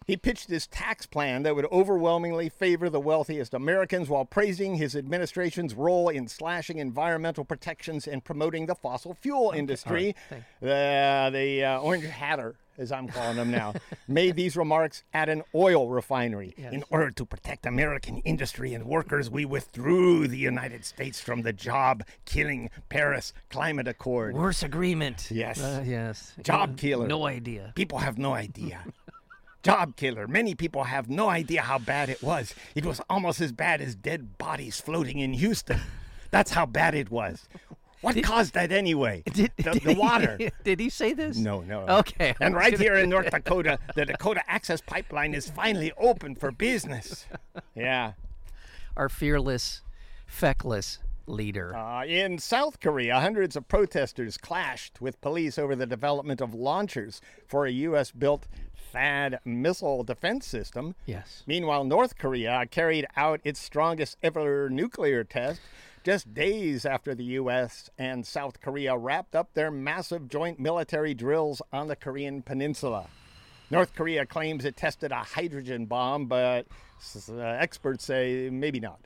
He 0.09 0.17
pitched 0.17 0.49
his 0.49 0.67
tax 0.67 1.05
plan 1.05 1.43
that 1.43 1.55
would 1.55 1.67
overwhelmingly 1.67 2.49
favor 2.49 2.89
the 2.89 2.99
wealthiest 2.99 3.53
Americans 3.53 4.09
while 4.09 4.25
praising 4.25 4.77
his 4.77 4.97
administration's 4.97 5.75
role 5.75 6.09
in 6.09 6.29
slashing 6.29 6.79
environmental 6.79 7.45
protections 7.45 8.09
and 8.09 8.25
promoting 8.25 8.65
the 8.65 8.75
fossil 8.75 9.13
fuel 9.13 9.51
industry. 9.51 10.15
thank 10.31 10.45
The, 10.61 11.29
the 11.31 11.63
uh, 11.63 11.81
Orange 11.81 12.07
Hatter, 12.07 12.55
as 12.79 12.91
I'm 12.91 13.07
calling 13.09 13.37
him 13.37 13.51
now, 13.51 13.75
made 14.09 14.35
these 14.35 14.57
remarks 14.57 15.05
at 15.13 15.29
an 15.29 15.43
oil 15.55 15.91
refinery. 15.91 16.55
In 16.57 16.85
order 16.89 17.11
to 17.11 17.27
protect 17.27 17.67
American 17.67 18.17
industry 18.21 18.73
and 18.73 18.87
workers, 18.87 19.29
we 19.29 19.45
withdrew 19.45 20.27
the 20.27 20.39
United 20.39 20.87
States 20.87 21.21
from 21.21 21.43
the 21.43 21.53
job 21.53 22.03
killing 22.25 22.71
Paris 22.89 23.35
Climate 23.51 23.87
Accord. 23.87 24.35
Worse 24.35 24.63
agreement. 24.63 25.31
Yes. 25.31 25.63
Uh, 25.63 25.85
yes. 25.87 26.33
Job 26.43 26.79
killer. 26.79 27.07
No 27.07 27.27
idea. 27.27 27.73
People 27.75 27.99
have 27.99 28.17
no 28.17 28.33
idea. 28.33 28.83
Job 29.63 29.97
killer. 29.97 30.27
Many 30.29 30.55
people 30.55 30.85
have 30.85 31.09
no 31.11 31.29
idea 31.29 31.63
how 31.63 31.79
bad 31.79 32.09
it 32.09 32.23
was. 32.23 32.55
It 32.75 32.87
was 32.87 33.01
almost 33.11 33.41
as 33.41 33.53
bad 33.53 33.81
as 33.81 33.95
dead 33.95 34.39
bodies 34.39 34.81
floating 34.81 35.19
in 35.19 35.33
Houston. 35.35 35.81
That's 36.31 36.53
how 36.53 36.67
bad 36.67 36.95
it 36.95 37.11
was. 37.11 37.49
What 38.01 38.23
caused 38.23 38.55
that 38.55 38.71
anyway? 38.71 39.25
Did, 39.33 39.51
the, 39.57 39.63
did 39.73 39.83
the 39.83 39.93
he- 39.95 39.99
water. 39.99 40.39
Did 40.65 40.79
he 40.79 40.89
say 40.89 41.13
this? 41.15 41.37
No, 41.37 41.63
no. 41.63 41.81
Okay. 41.89 42.35
And 42.41 42.55
right 42.55 42.71
gonna- 42.73 42.85
here 42.85 42.95
in 42.95 43.09
North 43.11 43.31
Dakota, 43.31 43.79
the 43.97 44.05
Dakota 44.07 44.43
Access 44.47 44.81
Pipeline 44.81 45.35
is 45.35 45.51
finally 45.51 45.91
open 45.99 46.37
for 46.37 46.53
business. 46.53 47.27
Yeah. 47.75 48.13
Our 48.97 49.09
fearless, 49.09 49.83
feckless 50.29 50.99
leader. 51.27 51.75
Uh, 51.77 52.05
in 52.05 52.39
South 52.39 52.79
Korea, 52.79 53.19
hundreds 53.21 53.57
of 53.57 53.67
protesters 53.67 54.37
clashed 54.39 55.01
with 55.01 55.21
police 55.21 55.59
over 55.59 55.75
the 55.75 55.87
development 55.87 56.41
of 56.41 56.55
launchers 56.55 57.21
for 57.49 57.67
a 57.67 57.71
U.S. 57.73 58.13
built 58.13 58.47
THAAD 58.93 59.39
missile 59.45 60.03
defense 60.05 60.47
system. 60.47 60.95
yes. 61.07 61.43
Meanwhile, 61.47 61.85
North 61.85 62.19
Korea 62.19 62.65
carried 62.71 63.07
out 63.17 63.41
its 63.45 63.61
strongest 63.61 64.17
ever 64.23 64.69
nuclear 64.71 65.25
test 65.25 65.61
just 66.05 66.33
days 66.33 66.87
after 66.87 67.15
the 67.15 67.25
U.S. 67.25 67.91
and 67.99 68.27
South 68.27 68.61
Korea 68.61 68.97
wrapped 68.97 69.35
up 69.35 69.53
their 69.55 69.71
massive 69.71 70.29
joint 70.29 70.59
military 70.59 71.13
drills 71.15 71.61
on 71.73 71.89
the 71.89 71.97
Korean 71.97 72.43
peninsula. 72.43 73.09
North 73.71 73.95
Korea 73.95 74.25
claims 74.25 74.65
it 74.65 74.77
tested 74.77 75.13
a 75.13 75.17
hydrogen 75.17 75.85
bomb, 75.87 76.27
but 76.27 76.67
uh, 77.29 77.41
experts 77.43 78.05
say 78.05 78.49
maybe 78.51 78.81
not. 78.81 79.01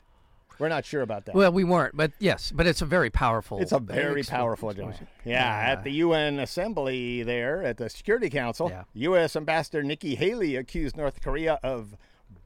We're 0.59 0.69
not 0.69 0.85
sure 0.85 1.01
about 1.01 1.25
that. 1.25 1.35
Well, 1.35 1.51
we 1.51 1.63
weren't, 1.63 1.95
but 1.97 2.11
yes, 2.19 2.51
but 2.53 2.67
it's 2.67 2.81
a 2.81 2.85
very 2.85 3.09
powerful. 3.09 3.59
It's 3.59 3.71
a 3.71 3.79
very 3.79 4.21
expl- 4.23 4.29
powerful 4.29 4.69
explosion. 4.69 5.07
Yeah, 5.25 5.45
at 5.45 5.83
the 5.83 5.91
UN 5.91 6.39
Assembly 6.39 7.23
there 7.23 7.63
at 7.63 7.77
the 7.77 7.89
Security 7.89 8.29
Council, 8.29 8.69
Yeah. 8.69 8.83
U.S. 8.93 9.35
Ambassador 9.35 9.83
Nikki 9.83 10.15
Haley 10.15 10.55
accused 10.55 10.95
North 10.97 11.21
Korea 11.21 11.59
of 11.63 11.95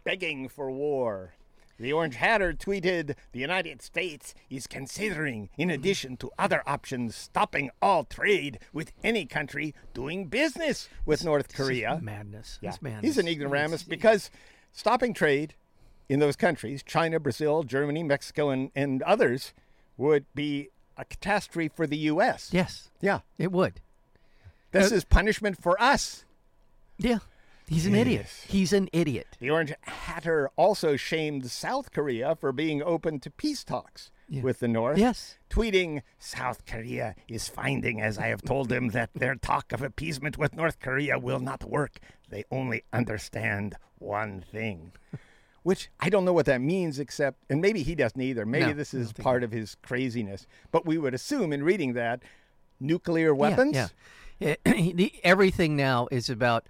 begging 0.04 0.48
for 0.48 0.72
war. 0.72 1.34
The 1.80 1.94
Orange 1.94 2.16
Hatter 2.16 2.54
tweeted, 2.54 3.14
The 3.34 3.40
United 3.40 3.84
States 3.84 4.34
is 4.50 4.66
considering, 4.66 5.50
in 5.60 5.70
addition 5.70 6.18
to 6.18 6.32
other 6.40 6.64
options, 6.66 7.16
stopping 7.16 7.70
all 7.84 8.04
trade 8.04 8.58
with 8.74 8.94
any 9.04 9.28
country 9.28 9.76
doing 9.94 10.26
business 10.26 10.90
with 11.06 11.24
North 11.24 11.50
This 11.50 11.60
is 11.60 11.66
Korea. 11.68 12.00
madness. 12.02 12.58
Yeah. 12.64 12.70
It's 12.70 12.82
madness. 12.82 13.04
He's 13.04 13.18
an 13.20 13.28
ignoramus 13.28 13.84
because 13.84 14.32
stopping 14.72 15.14
trade 15.14 15.54
in 16.10 16.20
those 16.20 16.36
countries, 16.36 16.84
China, 16.84 17.20
Brazil, 17.20 17.64
Germany, 17.64 18.04
Mexico, 18.04 18.50
and, 18.50 18.72
and 18.76 19.02
others, 19.04 19.54
would 19.98 20.26
be 20.34 20.70
a 20.98 21.06
catastrophe 21.06 21.70
for 21.74 21.86
the 21.88 21.98
U.S. 21.98 22.50
Yes, 22.52 22.90
Yeah. 23.02 23.20
it 23.38 23.52
would. 23.52 23.82
This 24.72 24.92
uh, 24.92 24.96
is 24.96 25.04
punishment 25.06 25.62
for 25.62 25.82
us. 25.82 26.26
Yeah. 26.98 27.20
He's 27.68 27.86
an 27.86 27.96
idiot. 27.96 28.28
He's 28.48 28.72
an 28.72 28.88
idiot. 28.94 29.28
The 29.40 29.50
Orange 29.50 29.74
Hatter 29.82 30.50
also 30.56 30.96
shamed 30.96 31.52
South 31.52 31.92
Korea 31.92 32.36
for 32.36 32.54
being 32.54 32.82
open 32.82 33.20
to 33.20 33.30
peace 33.30 33.66
talks 33.66 34.10
with 34.30 34.60
the 34.60 34.70
North. 34.70 34.98
Yes. 34.98 35.38
Tweeting, 35.50 36.02
South 36.18 36.66
Korea 36.66 37.14
is 37.28 37.50
finding, 37.50 38.00
as 38.02 38.18
I 38.18 38.28
have 38.28 38.42
told 38.42 38.70
them, 38.70 38.90
that 38.90 39.10
their 39.14 39.36
talk 39.36 39.74
of 39.74 39.82
appeasement 39.82 40.38
with 40.38 40.56
North 40.56 40.80
Korea 40.80 41.20
will 41.20 41.40
not 41.40 41.66
work. 41.66 42.00
They 42.30 42.46
only 42.52 42.84
understand 42.94 43.76
one 44.00 44.46
thing. 44.50 44.94
Which 45.64 45.90
I 46.00 46.10
don't 46.10 46.24
know 46.24 46.34
what 46.34 46.46
that 46.46 46.62
means, 46.62 46.98
except, 47.00 47.44
and 47.50 47.62
maybe 47.62 47.84
he 47.84 47.94
doesn't 47.96 48.22
either. 48.22 48.46
Maybe 48.46 48.68
No, 48.68 48.74
this 48.74 48.94
is 48.94 49.12
part 49.12 49.44
of 49.44 49.52
his 49.52 49.76
craziness. 49.82 50.48
But 50.72 50.86
we 50.86 50.98
would 50.98 51.14
assume 51.14 51.52
in 51.52 51.64
reading 51.64 51.94
that 51.94 52.22
nuclear 52.80 53.36
weapons. 53.36 53.76
Yeah. 53.76 53.88
yeah. 54.40 54.56
the, 54.66 55.12
everything 55.24 55.76
now 55.76 56.08
is 56.12 56.30
about 56.30 56.68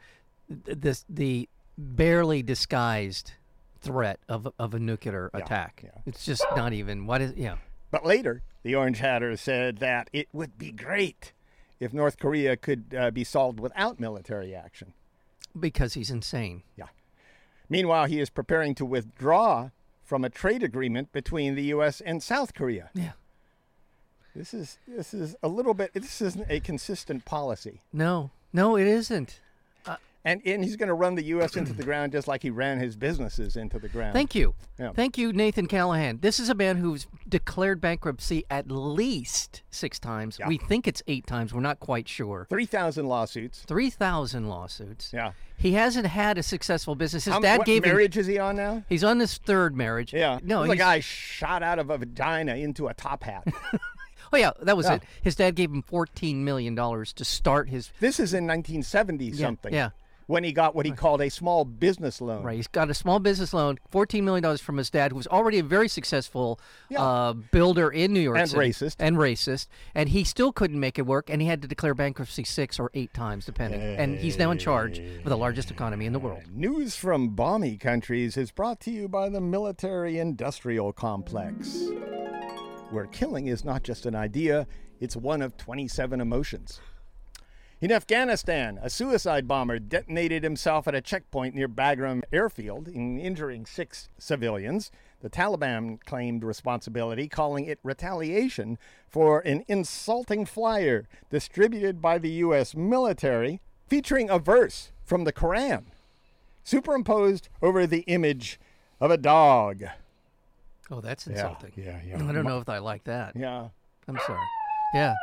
this 0.47 1.05
the 1.09 1.47
barely 1.77 2.41
disguised 2.41 3.33
threat 3.81 4.19
of 4.27 4.47
of 4.57 4.73
a 4.73 4.79
nuclear 4.79 5.29
attack. 5.33 5.81
yeah. 5.83 6.01
It's 6.05 6.25
just 6.25 6.45
not 6.55 6.73
even 6.73 7.05
what 7.05 7.21
is 7.21 7.33
yeah. 7.35 7.57
But 7.91 8.05
later, 8.05 8.41
the 8.63 8.75
Orange 8.75 8.99
Hatter 8.99 9.35
said 9.37 9.77
that 9.77 10.09
it 10.11 10.27
would 10.33 10.57
be 10.57 10.71
great 10.71 11.33
if 11.79 11.93
North 11.93 12.17
Korea 12.17 12.57
could 12.57 12.93
uh, 12.97 13.11
be 13.11 13.23
solved 13.23 13.59
without 13.59 13.99
military 13.99 14.53
action. 14.55 14.93
Because 15.57 15.93
he's 15.93 16.09
insane. 16.09 16.63
Yeah. 16.75 16.87
Meanwhile, 17.69 18.05
he 18.05 18.19
is 18.19 18.29
preparing 18.29 18.75
to 18.75 18.85
withdraw 18.85 19.69
from 20.03 20.23
a 20.23 20.29
trade 20.29 20.63
agreement 20.63 21.11
between 21.11 21.55
the 21.55 21.63
U.S. 21.65 21.99
and 22.01 22.23
South 22.23 22.53
Korea. 22.53 22.89
Yeah. 22.93 23.11
This 24.35 24.53
is 24.53 24.77
this 24.87 25.13
is 25.13 25.35
a 25.41 25.47
little 25.47 25.73
bit. 25.73 25.93
This 25.93 26.21
isn't 26.21 26.45
a 26.49 26.59
consistent 26.59 27.25
policy, 27.25 27.81
No. 27.91 28.31
No, 28.53 28.77
it 28.77 28.87
isn't. 28.87 29.41
And 30.27 30.41
and 30.45 30.63
he's 30.63 30.75
going 30.75 30.87
to 30.89 30.93
run 30.93 31.15
the 31.15 31.23
U.S. 31.25 31.55
into 31.55 31.73
the 31.73 31.83
ground 31.83 32.11
just 32.11 32.27
like 32.27 32.41
he 32.43 32.49
ran 32.49 32.79
his 32.79 32.95
businesses 32.95 33.55
into 33.55 33.79
the 33.79 33.87
ground. 33.89 34.13
Thank 34.13 34.35
you. 34.35 34.53
Yeah. 34.79 34.91
Thank 34.91 35.17
you, 35.17 35.31
Nathan 35.33 35.67
Callahan. 35.67 36.19
This 36.21 36.39
is 36.39 36.49
a 36.49 36.55
man 36.55 36.77
who's 36.77 37.07
declared 37.27 37.79
bankruptcy 37.81 38.43
at 38.49 38.69
least 38.69 39.63
six 39.71 39.99
times. 39.99 40.37
Yeah. 40.39 40.47
We 40.47 40.57
think 40.57 40.87
it's 40.87 41.01
eight 41.07 41.25
times. 41.25 41.53
We're 41.53 41.61
not 41.61 41.79
quite 41.79 42.07
sure. 42.07 42.45
Three 42.49 42.65
thousand 42.65 43.07
lawsuits. 43.07 43.63
3,000 43.67 44.47
lawsuits. 44.49 45.11
Yeah. 45.13 45.31
He 45.57 45.71
hasn't 45.73 46.05
had 46.05 46.37
a 46.37 46.43
successful 46.43 46.93
business. 46.95 47.25
His 47.25 47.33
How- 47.33 47.39
dad 47.39 47.57
what 47.59 47.65
gave 47.65 47.83
him. 47.83 47.89
marriage 47.91 48.17
is 48.17 48.27
he 48.27 48.37
on 48.37 48.57
now? 48.57 48.83
He's 48.89 49.03
on 49.03 49.19
his 49.19 49.37
third 49.39 49.75
marriage. 49.75 50.13
Yeah. 50.13 50.39
No, 50.43 50.61
a 50.63 50.75
guy 50.75 50.99
shot 50.99 51.63
out 51.63 51.79
of 51.79 51.89
a 51.89 51.97
vagina 51.97 52.55
into 52.55 52.87
a 52.87 52.93
top 52.93 53.23
hat. 53.23 53.47
Oh 54.33 54.35
yeah, 54.35 54.51
that 54.61 54.75
was 54.75 54.87
Yeah. 54.87 54.95
it. 54.95 55.03
His 55.21 55.35
dad 55.37 55.55
gave 55.55 55.71
him 55.71 55.81
14 55.81 56.43
million 56.43 56.75
dollars 56.75 57.13
to 57.13 57.23
start 57.23 57.69
his. 57.69 57.93
This 58.01 58.19
is 58.19 58.33
in 58.33 58.45
1970 58.45 59.31
something. 59.31 59.73
yeah. 59.73 59.91
When 60.27 60.43
he 60.43 60.51
got 60.51 60.75
what 60.75 60.85
he 60.85 60.91
called 60.91 61.21
a 61.21 61.29
small 61.29 61.63
business 61.63 62.19
loan. 62.19 62.43
Right, 62.43 62.57
he's 62.57 62.67
got 62.67 62.89
a 62.89 62.93
small 62.93 63.19
business 63.19 63.53
loan, 63.53 63.79
14 63.91 64.25
million 64.25 64.43
dollars 64.43 64.59
from 64.59 64.75
his 64.77 64.89
dad, 64.89 65.11
who 65.11 65.17
was 65.17 65.25
already 65.27 65.59
a 65.59 65.63
very 65.63 65.87
successful 65.87 66.59
Yeah. 66.89 67.01
uh, 67.01 67.33
builder 67.33 67.89
in 67.89 68.11
New 68.13 68.19
York 68.19 68.37
And 68.37 68.49
City. 68.49 68.69
racist. 68.69 68.95
and 68.99 69.15
racist, 69.15 69.67
and 69.95 70.09
he 70.09 70.25
still 70.25 70.51
couldn't 70.51 70.79
make 70.81 70.99
it 70.99 71.05
work, 71.05 71.29
and 71.29 71.41
he 71.41 71.47
had 71.47 71.61
to 71.61 71.67
declare 71.67 71.93
bankruptcy 71.93 72.43
six 72.43 72.77
or 72.77 72.91
eight 72.93 73.13
times, 73.13 73.45
depending. 73.45 73.79
And 73.81 74.17
he's 74.19 74.37
now 74.37 74.51
in 74.51 74.57
charge 74.57 74.99
of 74.99 75.23
the 75.23 75.37
largest 75.37 75.71
economy 75.71 76.05
in 76.05 76.11
the 76.11 76.19
world. 76.19 76.43
News 76.53 76.95
from 76.97 77.29
balmy 77.29 77.77
countries 77.77 78.35
is 78.35 78.51
brought 78.51 78.81
to 78.81 78.91
you 78.91 79.07
by 79.07 79.29
the 79.29 79.39
military 79.39 80.19
industrial 80.19 80.91
complex, 80.91 81.85
where 82.91 83.05
killing 83.07 83.47
is 83.47 83.63
not 83.63 83.83
just 83.83 84.05
an 84.05 84.13
idea, 84.15 84.67
it's 84.99 85.15
one 85.15 85.41
of 85.41 85.55
27 85.57 86.19
emotions. 86.19 86.81
In 87.79 87.91
Afghanistan, 87.91 88.79
a 88.81 88.89
suicide 88.89 89.47
bomber 89.47 89.77
detonated 89.77 90.43
himself 90.43 90.87
at 90.87 90.95
a 90.95 91.01
checkpoint 91.01 91.53
near 91.53 91.69
Bagram 91.69 92.23
airfield, 92.33 92.87
injuring 92.87 93.67
six 93.67 94.09
civilians. 94.17 94.89
The 95.21 95.29
Taliban 95.29 96.03
claimed 96.03 96.43
responsibility, 96.43 97.27
calling 97.27 97.65
it 97.65 97.77
retaliation 97.83 98.79
for 99.07 99.41
an 99.41 99.63
insulting 99.67 100.45
flyer 100.45 101.07
distributed 101.29 102.01
by 102.01 102.17
the 102.17 102.31
U.S. 102.31 102.75
military 102.75 103.61
featuring 103.87 104.27
a 104.27 104.39
verse 104.39 104.91
from 105.05 105.23
the 105.23 105.33
Quran 105.33 105.85
superimposed 106.63 107.47
over 107.61 107.87
the 107.87 108.01
image 108.01 108.59
of 108.99 109.11
a 109.11 109.17
dog. 109.17 109.83
Oh, 110.89 110.99
that's 110.99 111.27
insulting. 111.27 111.73
Yeah, 111.75 111.99
yeah, 112.05 112.17
yeah. 112.17 112.27
I 112.27 112.31
don't 112.31 112.45
know 112.45 112.59
if 112.59 112.69
I 112.69 112.79
like 112.79 113.03
that. 113.05 113.35
Yeah. 113.35 113.69
I'm 114.07 114.19
sorry. 114.25 114.39
Yeah, 114.93 115.13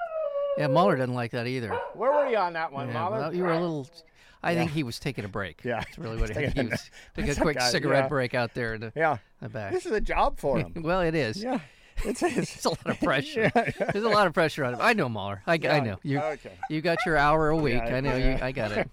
yeah. 0.58 0.66
Mahler 0.68 0.96
doesn't 0.96 1.14
like 1.14 1.32
that 1.32 1.46
either. 1.46 1.73
Where 1.94 2.12
were 2.12 2.28
you 2.28 2.37
on 2.37 2.52
that 2.54 2.73
one, 2.73 2.88
Yeah, 2.88 2.94
Mahler? 2.94 3.18
well, 3.18 3.34
you 3.34 3.42
were 3.42 3.52
a 3.52 3.61
little. 3.61 3.88
I 4.42 4.54
think 4.54 4.73
he 4.73 4.82
was 4.82 4.99
taking 4.99 5.25
a 5.25 5.28
break. 5.28 5.64
Yeah. 5.64 5.80
that's 5.80 5.99
really 5.99 6.18
what 6.18 6.30
he, 6.37 6.46
he 6.46 6.66
was. 6.68 6.90
Taking 7.16 7.30
a 7.30 7.34
quick 7.40 7.56
okay, 7.56 7.70
cigarette 7.70 8.04
yeah. 8.04 8.08
break 8.08 8.34
out 8.34 8.52
there 8.54 8.75
in 8.75 8.82
the, 8.82 8.92
yeah. 8.94 9.16
the 9.40 9.49
back. 9.49 9.73
This 9.73 9.87
is 9.87 9.92
a 9.92 10.00
job 10.00 10.38
for 10.38 10.58
him. 10.58 10.75
well, 10.82 11.00
it 11.00 11.14
is. 11.14 11.42
yeah. 11.42 11.61
It's, 12.04 12.23
it's 12.23 12.56
It's 12.56 12.64
a 12.64 12.70
lot 12.70 12.87
of 12.87 13.00
pressure. 13.00 13.50
There's 13.54 14.04
a 14.04 14.08
lot 14.08 14.26
of 14.26 14.34
pressure 14.34 14.64
on 14.64 14.75
him. 14.75 14.80
I 14.82 14.94
know 14.94 15.08
Mahler. 15.08 15.42
I, 15.46 15.54
I 15.54 15.80
know 15.80 15.99
you. 16.02 16.18
Okay. 16.18 16.52
You 16.68 16.80
got 16.80 16.99
your 17.06 17.16
hour 17.16 17.50
a 17.50 17.56
week. 17.56 17.75
Yeah, 17.76 17.96
I 17.96 18.00
know 18.00 18.16
yeah. 18.16 18.37
you. 18.37 18.44
I 18.44 18.50
got 18.52 18.73
it. 18.73 18.90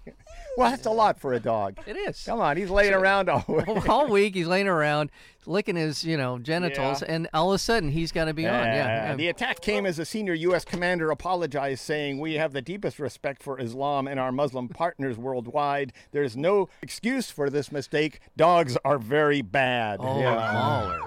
Well, 0.56 0.70
that's 0.70 0.84
a 0.86 0.90
lot 0.90 1.18
for 1.18 1.32
a 1.32 1.40
dog. 1.40 1.78
It 1.86 1.96
is. 1.96 2.22
Come 2.24 2.40
on, 2.40 2.56
he's 2.56 2.68
laying 2.70 2.92
around 2.92 3.28
all 3.30 3.44
week. 3.48 3.88
all 3.88 4.06
week 4.08 4.34
he's 4.34 4.46
laying 4.46 4.68
around 4.68 5.10
licking 5.46 5.76
his, 5.76 6.04
you 6.04 6.16
know, 6.16 6.38
genitals, 6.38 7.02
Yeah. 7.02 7.14
and 7.14 7.28
all 7.34 7.50
of 7.52 7.56
a 7.56 7.58
sudden 7.58 7.90
he's 7.90 8.12
got 8.12 8.26
to 8.26 8.34
be 8.34 8.46
on. 8.46 8.52
Yeah. 8.66 8.74
yeah. 9.10 9.14
The 9.16 9.28
attack 9.28 9.60
came 9.60 9.86
as 9.86 9.98
a 9.98 10.04
senior 10.04 10.34
U.S. 10.34 10.64
commander 10.64 11.10
apologized, 11.10 11.80
saying, 11.82 12.18
We 12.20 12.34
have 12.34 12.52
the 12.52 12.62
deepest 12.62 12.98
respect 12.98 13.42
for 13.42 13.58
Islam 13.58 14.06
and 14.06 14.20
our 14.20 14.30
Muslim 14.30 14.68
partners 14.68 15.16
worldwide. 15.16 15.92
There's 16.12 16.36
no 16.36 16.68
excuse 16.82 17.30
for 17.30 17.48
this 17.50 17.72
mistake. 17.72 18.20
Dogs 18.36 18.76
are 18.84 18.98
very 18.98 19.42
bad. 19.42 19.98
oh, 20.02 20.20
Yeah. 20.20 20.34
Mahler. 20.34 21.00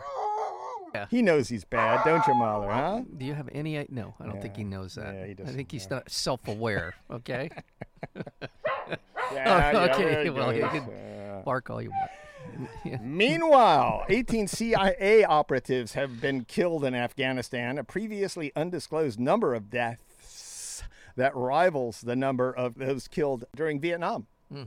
He 1.11 1.21
knows 1.21 1.49
he's 1.49 1.65
bad, 1.65 2.05
don't 2.05 2.25
you, 2.25 2.33
Mahler, 2.33 2.71
huh? 2.71 3.01
Do 3.17 3.25
you 3.25 3.33
have 3.33 3.49
any? 3.51 3.85
No, 3.89 4.15
I 4.17 4.25
don't 4.27 4.41
think 4.41 4.55
he 4.55 4.63
knows 4.63 4.95
that. 4.95 5.13
Yeah, 5.13 5.25
he 5.25 5.31
I 5.31 5.33
doesn't, 5.33 5.55
think 5.55 5.69
he's 5.71 5.89
not 5.89 6.09
self-aware. 6.09 6.95
Okay. 7.11 7.49
Yeah, 9.33 9.89
okay. 9.93 10.29
well, 10.29 10.53
you 10.53 10.67
can 10.67 10.87
Yeah. 10.89 11.41
bark 11.45 11.69
all 11.69 11.81
you 11.81 11.91
want. 11.91 12.11
Yeah. 12.85 12.97
Meanwhile, 13.01 14.05
18 14.07 14.47
CIA 14.47 15.25
operatives 15.25 15.93
have 15.93 16.21
been 16.21 16.45
killed 16.45 16.85
in 16.85 16.93
Afghanistan, 16.95 17.77
a 17.77 17.83
previously 17.83 18.51
undisclosed 18.55 19.19
number 19.19 19.53
of 19.55 19.69
deaths 19.69 20.83
that 21.17 21.35
rivals 21.35 22.01
the 22.01 22.15
number 22.15 22.53
of 22.55 22.75
those 22.75 23.07
killed 23.09 23.45
during 23.55 23.79
Vietnam. 23.81 24.27
Hmm. 24.51 24.63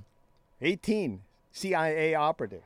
18 0.60 1.22
CIA 1.52 2.14
operative. 2.14 2.64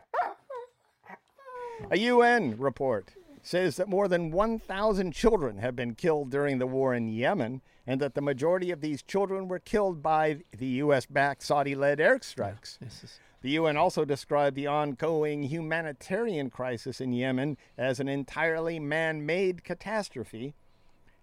A 1.91 1.99
UN 1.99 2.57
report 2.59 3.13
says 3.43 3.77
that 3.77 3.89
more 3.89 4.09
than 4.09 4.31
1,000 4.31 5.13
children 5.13 5.59
have 5.59 5.77
been 5.77 5.95
killed 5.95 6.31
during 6.31 6.59
the 6.59 6.67
war 6.67 6.95
in 6.95 7.09
Yemen, 7.09 7.61
and 7.87 8.01
that 8.01 8.15
the 8.15 8.21
majority 8.21 8.71
of 8.71 8.81
these 8.81 9.03
children 9.03 9.49
were 9.49 9.59
killed 9.59 10.03
by 10.03 10.39
the 10.57 10.67
U.S. 10.67 11.07
backed 11.07 11.43
Saudi 11.43 11.75
led 11.75 11.99
airstrikes. 11.99 12.79
This 12.79 13.05
is 13.05 13.19
The 13.43 13.51
UN 13.51 13.77
also 13.77 14.05
described 14.05 14.55
the 14.55 14.69
ongoing 14.69 15.43
humanitarian 15.45 16.49
crisis 16.49 17.01
in 17.01 17.13
Yemen 17.13 17.57
as 17.77 17.99
an 17.99 18.09
entirely 18.09 18.79
man 18.79 19.27
made 19.27 19.65
catastrophe. 19.65 20.55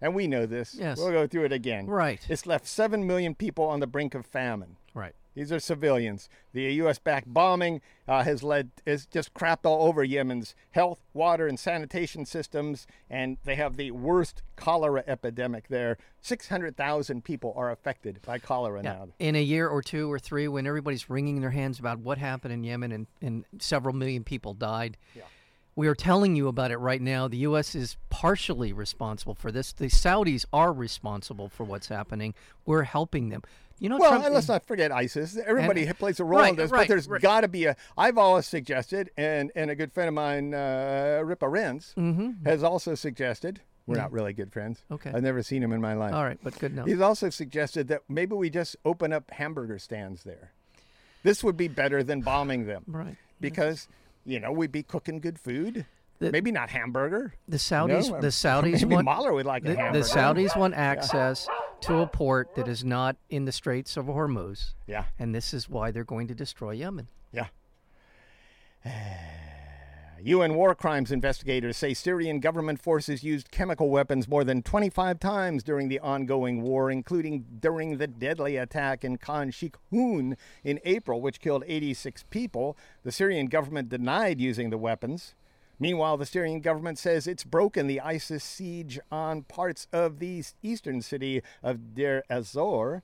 And 0.02 0.14
we 0.14 0.26
know 0.26 0.46
this. 0.46 0.74
Yes. 0.78 0.98
We'll 0.98 1.12
go 1.12 1.26
through 1.26 1.44
it 1.44 1.52
again. 1.52 1.86
Right. 1.86 2.20
It's 2.28 2.46
left 2.46 2.66
7 2.66 3.06
million 3.06 3.34
people 3.34 3.64
on 3.64 3.80
the 3.80 3.86
brink 3.86 4.14
of 4.14 4.26
famine. 4.26 4.76
right. 4.94 5.14
These 5.34 5.52
are 5.52 5.60
civilians. 5.60 6.28
The 6.52 6.62
U.S. 6.74 6.98
backed 6.98 7.32
bombing 7.32 7.80
uh, 8.08 8.24
has 8.24 8.42
led, 8.42 8.70
is 8.84 9.06
just 9.06 9.32
crapped 9.32 9.64
all 9.64 9.86
over 9.86 10.02
Yemen's 10.02 10.54
health, 10.72 11.00
water, 11.14 11.46
and 11.46 11.58
sanitation 11.58 12.26
systems, 12.26 12.86
and 13.08 13.38
they 13.44 13.54
have 13.54 13.76
the 13.76 13.92
worst 13.92 14.42
cholera 14.56 15.04
epidemic 15.06 15.68
there. 15.68 15.96
600,000 16.20 17.22
people 17.22 17.52
are 17.56 17.70
affected 17.70 18.20
by 18.26 18.38
cholera 18.38 18.82
Yeah. 18.82 18.92
now. 18.92 19.08
In 19.18 19.36
a 19.36 19.42
year 19.42 19.68
or 19.68 19.82
two 19.82 20.10
or 20.12 20.18
three, 20.18 20.48
when 20.48 20.66
everybody's 20.66 21.08
wringing 21.08 21.40
their 21.40 21.50
hands 21.50 21.78
about 21.78 22.00
what 22.00 22.18
happened 22.18 22.52
in 22.52 22.64
Yemen 22.64 22.90
and, 22.92 23.06
and 23.22 23.44
several 23.60 23.94
million 23.94 24.24
people 24.24 24.54
died, 24.54 24.96
we 25.76 25.86
are 25.86 25.94
telling 25.94 26.34
you 26.34 26.48
about 26.48 26.72
it 26.72 26.78
right 26.78 27.00
now. 27.00 27.28
The 27.28 27.38
U.S. 27.38 27.74
is 27.74 27.96
partially 28.10 28.72
responsible 28.72 29.34
for 29.34 29.52
this. 29.52 29.72
The 29.72 29.86
Saudis 29.86 30.44
are 30.52 30.72
responsible 30.72 31.48
for 31.48 31.62
what's 31.64 31.88
happening. 31.88 32.34
We're 32.66 32.82
helping 32.82 33.28
them. 33.28 33.42
You 33.80 33.88
know, 33.88 33.96
Well, 33.96 34.10
Trump, 34.10 34.26
and 34.26 34.34
let's 34.34 34.46
not 34.48 34.66
forget 34.66 34.92
ISIS. 34.92 35.36
Everybody 35.44 35.84
And- 35.86 35.98
plays 35.98 36.20
a 36.20 36.24
role 36.24 36.44
in 36.44 36.54
this, 36.54 36.70
right, 36.70 36.82
but 36.82 36.88
there's 36.88 37.08
right. 37.08 37.20
got 37.20 37.40
to 37.40 37.48
be 37.48 37.64
a. 37.64 37.76
I've 37.96 38.18
always 38.18 38.46
suggested, 38.46 39.10
and 39.16 39.50
and 39.56 39.70
a 39.70 39.74
good 39.74 39.92
friend 39.92 40.06
of 40.08 40.14
mine, 40.14 40.54
uh, 40.54 41.22
Ripa 41.24 41.46
Renz, 41.46 41.94
has 42.44 42.62
also 42.62 42.94
suggested. 42.94 43.62
We're 43.86 43.96
not 43.96 44.12
really 44.12 44.32
good 44.34 44.52
friends. 44.52 44.80
Mm-hmm. 44.84 44.94
Okay. 44.94 45.10
I've 45.12 45.22
never 45.24 45.42
seen 45.42 45.62
him 45.64 45.72
in 45.72 45.80
my 45.80 45.94
life. 45.94 46.12
All 46.14 46.22
right, 46.22 46.38
but 46.44 46.56
good 46.60 46.72
enough. 46.72 46.86
He's 46.86 47.00
also 47.00 47.28
suggested 47.30 47.88
that 47.88 48.02
maybe 48.08 48.36
we 48.36 48.48
just 48.48 48.76
open 48.84 49.12
up 49.12 49.30
hamburger 49.32 49.80
stands 49.80 50.22
there. 50.22 50.52
This 51.24 51.42
would 51.42 51.56
be 51.56 51.66
better 51.66 52.02
than 52.04 52.20
bombing 52.20 52.66
them. 52.66 52.84
Right. 52.86 53.16
Because, 53.40 53.88
you 54.24 54.38
know, 54.38 54.52
we'd 54.52 54.70
be 54.70 54.82
cooking 54.84 55.18
good 55.18 55.40
food. 55.40 55.86
The- 56.20 56.30
maybe 56.32 56.52
not 56.52 56.70
hamburger. 56.70 57.34
The 57.48 57.56
Saudis, 57.56 58.10
No, 58.10 58.20
the 58.20 58.28
Saudis 58.42 58.82
maybe 58.82 58.94
want 58.94 59.04
Mahler 59.06 59.32
would 59.32 59.46
like 59.46 59.64
a 59.64 59.68
the, 59.68 59.74
the. 59.74 60.04
Saudis 60.04 60.56
want 60.56 60.74
access 60.74 61.48
to 61.82 61.98
a 62.00 62.06
port 62.06 62.54
that 62.56 62.68
is 62.68 62.84
not 62.84 63.16
in 63.30 63.46
the 63.46 63.52
Straits 63.52 63.96
of 63.96 64.04
Hormuz, 64.06 64.74
Yeah. 64.86 65.06
and 65.18 65.34
this 65.34 65.52
is 65.54 65.68
why 65.68 65.90
they're 65.90 66.04
going 66.04 66.28
to 66.28 66.34
destroy 66.34 66.72
Yemen. 66.72 67.08
Yeah. 67.32 67.46
UN 70.22 70.54
war 70.54 70.74
crimes 70.74 71.10
investigators 71.10 71.78
say 71.78 71.94
Syrian 71.94 72.40
government 72.40 72.82
forces 72.82 73.24
used 73.24 73.50
chemical 73.50 73.88
weapons 73.88 74.28
more 74.28 74.44
than 74.44 74.62
25 74.62 75.18
times 75.18 75.62
during 75.62 75.88
the 75.88 75.98
ongoing 76.00 76.60
war, 76.60 76.90
including 76.90 77.46
during 77.58 77.96
the 77.96 78.06
deadly 78.06 78.58
attack 78.58 79.02
in 79.02 79.16
Khan 79.16 79.50
Sheikhoun 79.50 80.36
in 80.62 80.78
April, 80.84 81.22
which 81.22 81.40
killed 81.40 81.64
86 81.66 82.24
people. 82.28 82.76
The 83.02 83.12
Syrian 83.12 83.46
government 83.46 83.88
denied 83.88 84.38
using 84.42 84.68
the 84.68 84.76
weapons. 84.76 85.34
Meanwhile, 85.80 86.18
the 86.18 86.26
Syrian 86.26 86.60
government 86.60 86.98
says 86.98 87.26
it's 87.26 87.42
broken 87.42 87.86
the 87.86 88.02
ISIS 88.02 88.44
siege 88.44 89.00
on 89.10 89.42
parts 89.44 89.86
of 89.92 90.18
the 90.18 90.44
eastern 90.62 91.00
city 91.00 91.42
of 91.62 91.94
Deir 91.94 92.22
ez-Zor. 92.28 93.02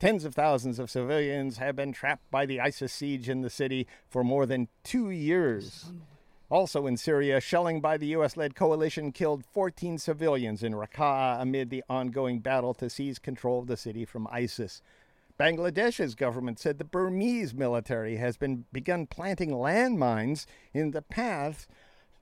Tens 0.00 0.24
of 0.24 0.34
thousands 0.34 0.78
of 0.78 0.90
civilians 0.90 1.58
have 1.58 1.76
been 1.76 1.92
trapped 1.92 2.30
by 2.30 2.46
the 2.46 2.58
ISIS 2.58 2.92
siege 2.92 3.28
in 3.28 3.42
the 3.42 3.50
city 3.50 3.86
for 4.08 4.24
more 4.24 4.46
than 4.46 4.68
two 4.82 5.10
years. 5.10 5.92
Also 6.48 6.86
in 6.86 6.96
Syria, 6.96 7.40
shelling 7.40 7.80
by 7.80 7.98
the 7.98 8.06
U.S. 8.08 8.36
led 8.36 8.54
coalition 8.54 9.12
killed 9.12 9.44
14 9.52 9.98
civilians 9.98 10.62
in 10.62 10.72
Raqqa 10.72 11.40
amid 11.40 11.68
the 11.68 11.84
ongoing 11.88 12.38
battle 12.38 12.72
to 12.74 12.88
seize 12.88 13.18
control 13.18 13.58
of 13.58 13.66
the 13.66 13.76
city 13.76 14.04
from 14.04 14.28
ISIS. 14.30 14.80
Bangladesh's 15.38 16.14
government 16.14 16.58
said 16.58 16.78
the 16.78 16.84
Burmese 16.84 17.52
military 17.52 18.16
has 18.16 18.36
been 18.36 18.64
begun 18.72 19.06
planting 19.06 19.50
landmines 19.50 20.46
in 20.72 20.92
the 20.92 21.02
paths 21.02 21.66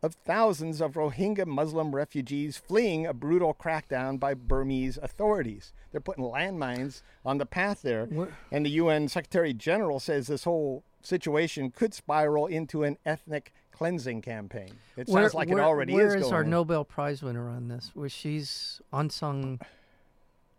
of 0.04 0.14
thousands 0.26 0.82
of 0.82 0.92
Rohingya 0.92 1.46
Muslim 1.46 1.94
refugees 1.94 2.58
fleeing 2.58 3.06
a 3.06 3.14
brutal 3.14 3.54
crackdown 3.54 4.20
by 4.20 4.34
Burmese 4.34 4.98
authorities. 4.98 5.72
They're 5.92 6.00
putting 6.02 6.24
landmines 6.24 7.00
on 7.24 7.38
the 7.38 7.46
path 7.46 7.80
there. 7.80 8.06
And 8.52 8.66
the 8.66 8.70
UN 8.70 9.08
Secretary 9.08 9.54
General 9.54 9.98
says 9.98 10.26
this 10.26 10.44
whole 10.44 10.84
situation 11.00 11.70
could 11.70 11.94
spiral 11.94 12.46
into 12.46 12.82
an 12.82 12.98
ethnic 13.06 13.54
cleansing 13.72 14.20
campaign. 14.20 14.74
It 14.94 15.08
sounds 15.08 15.32
like 15.32 15.48
it 15.48 15.58
already 15.58 15.94
where 15.94 16.08
is. 16.08 16.16
is 16.16 16.22
going 16.24 16.34
our 16.34 16.44
on. 16.44 16.50
Nobel 16.50 16.84
Prize 16.84 17.22
winner 17.22 17.48
on 17.48 17.68
this? 17.68 17.90
Where 17.94 18.10
she's 18.10 18.82
San 19.08 19.58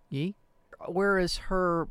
Yi? 0.10 0.34
Where 0.88 1.19
is 1.19 1.38
her 1.38 1.88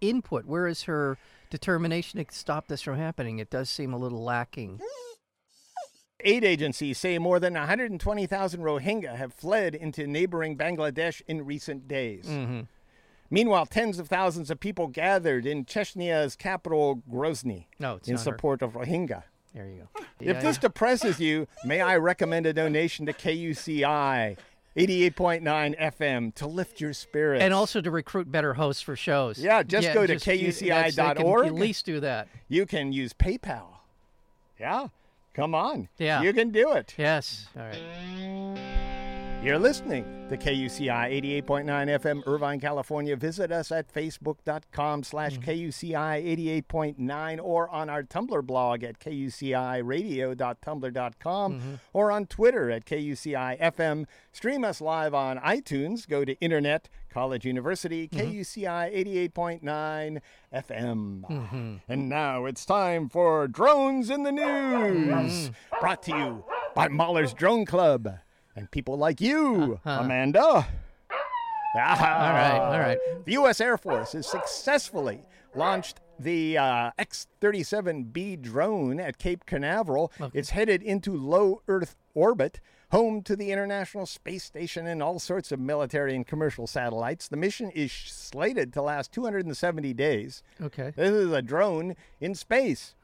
input? 0.00 0.44
Where 0.46 0.68
is 0.68 0.84
her 0.84 1.18
determination 1.50 2.24
to 2.24 2.32
stop 2.32 2.68
this 2.68 2.82
from 2.82 2.98
happening? 2.98 3.40
It 3.40 3.50
does 3.50 3.68
seem 3.68 3.92
a 3.92 3.98
little 3.98 4.22
lacking. 4.22 4.80
Aid 6.24 6.44
agencies 6.44 6.98
say 6.98 7.18
more 7.18 7.38
than 7.40 7.54
120,000 7.54 8.60
Rohingya 8.60 9.16
have 9.16 9.32
fled 9.34 9.74
into 9.74 10.06
neighboring 10.06 10.56
Bangladesh 10.56 11.22
in 11.26 11.44
recent 11.44 11.86
days. 11.88 12.26
Mm-hmm. 12.26 12.60
Meanwhile, 13.30 13.66
tens 13.66 13.98
of 13.98 14.08
thousands 14.08 14.50
of 14.50 14.58
people 14.58 14.88
gathered 14.88 15.46
in 15.46 15.64
Chechnya's 15.64 16.34
capital, 16.36 17.02
Grozny, 17.10 17.66
No, 17.78 17.94
in 17.94 17.98
not 18.00 18.08
her. 18.08 18.16
support 18.18 18.60
of 18.62 18.72
Rohingya. 18.72 19.22
There 19.54 19.66
you 19.68 19.88
go. 19.94 20.02
if 20.20 20.26
Yeah, 20.36 20.40
this 20.40 20.58
depresses 20.58 21.20
you, 21.20 21.46
may 21.64 21.80
I 21.80 21.96
recommend 21.96 22.46
a 22.46 22.52
donation 22.52 23.06
to 23.06 23.12
KUCI 23.12 24.36
88.9 24.76 25.78
FM 25.80 26.34
to 26.36 26.46
lift 26.46 26.80
your 26.80 26.92
spirits. 26.92 27.42
and 27.42 27.52
also 27.52 27.80
to 27.80 27.90
recruit 27.90 28.30
better 28.30 28.54
hosts 28.54 28.82
for 28.82 28.94
shows. 28.96 29.38
Yeah, 29.38 29.62
just 29.62 29.92
go 29.92 30.06
to 30.06 30.14
KUCI.org. 30.16 31.46
At 31.46 31.54
least 31.54 31.84
do 31.86 32.00
that. 32.00 32.28
you 32.48 32.66
can 32.66 32.92
use 32.92 33.12
PayPal. 33.12 33.66
Yeah, 34.58 34.88
come 35.34 35.54
on. 35.54 35.88
Yeah. 35.98 36.22
You 36.22 36.32
can 36.32 36.50
do 36.50 36.72
it. 36.72 36.94
Yes. 36.96 37.46
All 37.56 37.62
right. 37.62 38.80
You're 39.42 39.58
listening 39.58 40.04
to 40.28 40.36
KUCI 40.36 41.18
88.9 41.46 41.64
FM, 41.64 42.22
Irvine, 42.26 42.60
California. 42.60 43.16
Visit 43.16 43.50
us 43.50 43.72
at 43.72 43.90
facebook.com 43.90 45.02
slash 45.02 45.38
mm-hmm. 45.38 45.50
KUCI 45.50 46.66
88.9 46.68 47.42
or 47.42 47.70
on 47.70 47.88
our 47.88 48.02
Tumblr 48.02 48.44
blog 48.44 48.84
at 48.84 49.00
KUCIradio.tumblr.com 49.00 51.54
mm-hmm. 51.54 51.74
or 51.94 52.12
on 52.12 52.26
Twitter 52.26 52.70
at 52.70 52.84
KUCI 52.84 53.58
FM. 53.58 54.04
Stream 54.30 54.62
us 54.62 54.82
live 54.82 55.14
on 55.14 55.38
iTunes. 55.38 56.06
Go 56.06 56.26
to 56.26 56.38
Internet, 56.40 56.90
College 57.10 57.44
University, 57.44 58.08
mm-hmm. 58.08 58.38
KUCI 58.38 59.30
88.9 59.30 60.20
FM. 60.54 61.20
Mm-hmm. 61.22 61.76
And 61.88 62.08
now 62.08 62.46
it's 62.46 62.64
time 62.64 63.08
for 63.08 63.48
Drones 63.48 64.10
in 64.10 64.22
the 64.22 64.32
News, 64.32 65.50
mm-hmm. 65.50 65.80
brought 65.80 66.02
to 66.04 66.16
you 66.16 66.44
by 66.74 66.88
Mahler's 66.88 67.34
Drone 67.34 67.64
Club 67.64 68.08
and 68.56 68.70
people 68.70 68.96
like 68.96 69.20
you, 69.20 69.80
uh-huh. 69.84 70.04
Amanda. 70.04 70.66
All 71.74 71.82
right. 71.82 72.58
All 72.58 72.78
right. 72.78 72.98
The 73.24 73.32
U.S. 73.32 73.60
Air 73.60 73.78
Force 73.78 74.12
has 74.12 74.26
successfully 74.26 75.22
launched 75.54 76.00
the 76.18 76.58
uh, 76.58 76.90
X 76.98 77.28
37B 77.40 78.40
drone 78.42 79.00
at 79.00 79.18
Cape 79.18 79.46
Canaveral. 79.46 80.12
It's 80.34 80.50
headed 80.50 80.82
into 80.82 81.16
low 81.16 81.62
Earth 81.68 81.96
orbit 82.14 82.60
Home 82.90 83.22
to 83.22 83.36
the 83.36 83.52
International 83.52 84.04
Space 84.04 84.42
Station 84.42 84.88
and 84.88 85.00
all 85.00 85.20
sorts 85.20 85.52
of 85.52 85.60
military 85.60 86.16
and 86.16 86.26
commercial 86.26 86.66
satellites, 86.66 87.28
the 87.28 87.36
mission 87.36 87.70
is 87.70 87.92
slated 87.92 88.72
to 88.72 88.82
last 88.82 89.12
270 89.12 89.94
days. 89.94 90.42
Okay. 90.60 90.92
This 90.96 91.10
is 91.10 91.30
a 91.30 91.40
drone 91.40 91.94
in 92.20 92.34
space. 92.34 92.96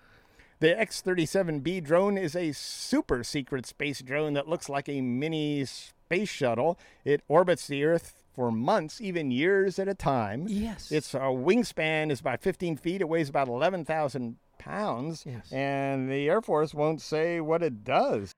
The 0.58 0.76
X 0.76 1.02
37B 1.06 1.84
drone 1.84 2.18
is 2.18 2.34
a 2.34 2.50
super 2.50 3.22
secret 3.22 3.64
space 3.64 4.00
drone 4.00 4.32
that 4.32 4.48
looks 4.48 4.68
like 4.68 4.88
a 4.88 5.00
mini 5.02 5.64
space 5.64 6.30
shuttle. 6.30 6.78
It 7.04 7.22
orbits 7.28 7.68
the 7.68 7.84
Earth 7.84 8.24
for 8.34 8.50
months, 8.50 9.00
even 9.00 9.30
years 9.30 9.78
at 9.78 9.86
a 9.86 9.94
time. 9.94 10.46
Yes. 10.48 10.90
Its 10.90 11.14
uh, 11.14 11.20
wingspan 11.20 12.10
is 12.10 12.18
about 12.18 12.42
15 12.42 12.76
feet. 12.78 13.02
It 13.02 13.08
weighs 13.08 13.28
about 13.28 13.46
11,000 13.46 14.36
pounds. 14.58 15.24
Yes. 15.24 15.52
And 15.52 16.10
the 16.10 16.28
Air 16.28 16.40
Force 16.40 16.74
won't 16.74 17.00
say 17.00 17.40
what 17.40 17.62
it 17.62 17.84
does. 17.84 18.34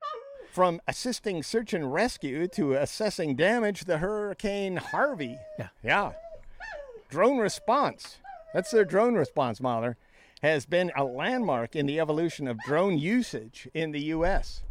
From 0.59 0.81
assisting 0.89 1.45
search 1.45 1.73
and 1.73 1.93
rescue 1.93 2.49
to 2.49 2.75
assessing 2.75 3.37
damage, 3.37 3.85
the 3.85 3.99
Hurricane 3.99 4.75
Harvey. 4.79 5.39
Yeah. 5.57 5.69
Yeah. 5.85 6.13
Drone 7.09 7.39
response. 7.39 8.17
That's 8.53 8.73
their 8.73 8.85
drone 8.85 9.15
response, 9.15 9.61
Mahler. 9.61 9.97
Has 10.43 10.67
been 10.67 10.91
a 10.97 11.05
landmark 11.05 11.77
in 11.77 11.87
the 11.87 12.01
evolution 12.01 12.49
of 12.49 12.59
drone 12.67 12.99
usage 12.99 13.69
in 13.73 13.93
the 13.93 14.01
U.S. 14.07 14.63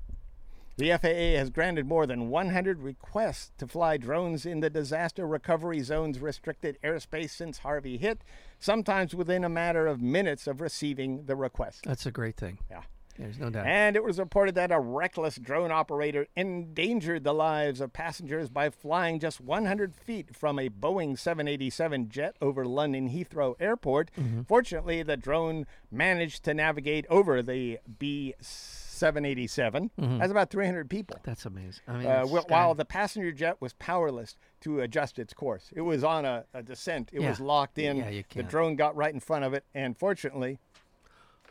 The 0.75 0.89
FAA 0.89 1.39
has 1.39 1.49
granted 1.51 1.87
more 1.87 2.05
than 2.05 2.29
100 2.29 2.81
requests 2.81 3.53
to 3.57 3.65
fly 3.65 3.95
drones 3.95 4.45
in 4.45 4.59
the 4.59 4.69
disaster 4.69 5.25
recovery 5.25 5.79
zone's 5.79 6.19
restricted 6.19 6.77
airspace 6.83 7.29
since 7.29 7.59
Harvey 7.59 7.97
hit, 7.97 8.19
sometimes 8.59 9.15
within 9.15 9.45
a 9.45 9.49
matter 9.49 9.87
of 9.87 10.01
minutes 10.01 10.47
of 10.47 10.59
receiving 10.59 11.27
the 11.27 11.37
request. 11.37 11.85
That's 11.85 12.05
a 12.05 12.11
great 12.11 12.35
thing. 12.35 12.57
Yeah. 12.69 12.81
There's 13.19 13.39
no 13.39 13.49
doubt. 13.49 13.65
And 13.65 13.95
it 13.95 14.03
was 14.03 14.19
reported 14.19 14.55
that 14.55 14.71
a 14.71 14.79
reckless 14.79 15.35
drone 15.37 15.71
operator 15.71 16.27
endangered 16.35 17.23
the 17.23 17.33
lives 17.33 17.81
of 17.81 17.93
passengers 17.93 18.49
by 18.49 18.69
flying 18.69 19.19
just 19.19 19.41
100 19.41 19.93
feet 19.95 20.35
from 20.35 20.59
a 20.59 20.69
Boeing 20.69 21.17
787 21.17 22.09
jet 22.09 22.35
over 22.41 22.65
London 22.65 23.09
Heathrow 23.09 23.55
Airport. 23.59 24.11
Fortunately, 24.47 25.03
the 25.03 25.17
drone 25.17 25.65
managed 25.91 26.43
to 26.43 26.53
navigate 26.53 27.05
over 27.09 27.41
the 27.41 27.79
B 27.99 28.33
787. 28.39 29.91
That's 29.97 30.31
about 30.31 30.49
300 30.49 30.89
people. 30.89 31.17
That's 31.23 31.45
amazing. 31.45 31.81
I 31.87 31.97
mean, 31.97 32.07
Uh, 32.07 32.25
while 32.49 32.73
the 32.75 32.85
passenger 32.85 33.31
jet 33.31 33.57
was 33.59 33.73
powerless 33.73 34.35
to 34.61 34.79
adjust 34.81 35.19
its 35.19 35.33
course, 35.33 35.69
it 35.75 35.81
was 35.81 36.03
on 36.03 36.25
a, 36.25 36.45
a 36.53 36.63
descent. 36.63 37.11
It 37.13 37.21
was 37.21 37.39
locked 37.39 37.77
in. 37.77 37.97
Yeah, 37.97 38.09
you 38.09 38.23
can't. 38.23 38.45
The 38.45 38.49
drone 38.51 38.75
got 38.75 38.95
right 38.95 39.13
in 39.13 39.19
front 39.19 39.45
of 39.45 39.53
it, 39.53 39.65
and 39.75 39.95
fortunately, 39.97 40.57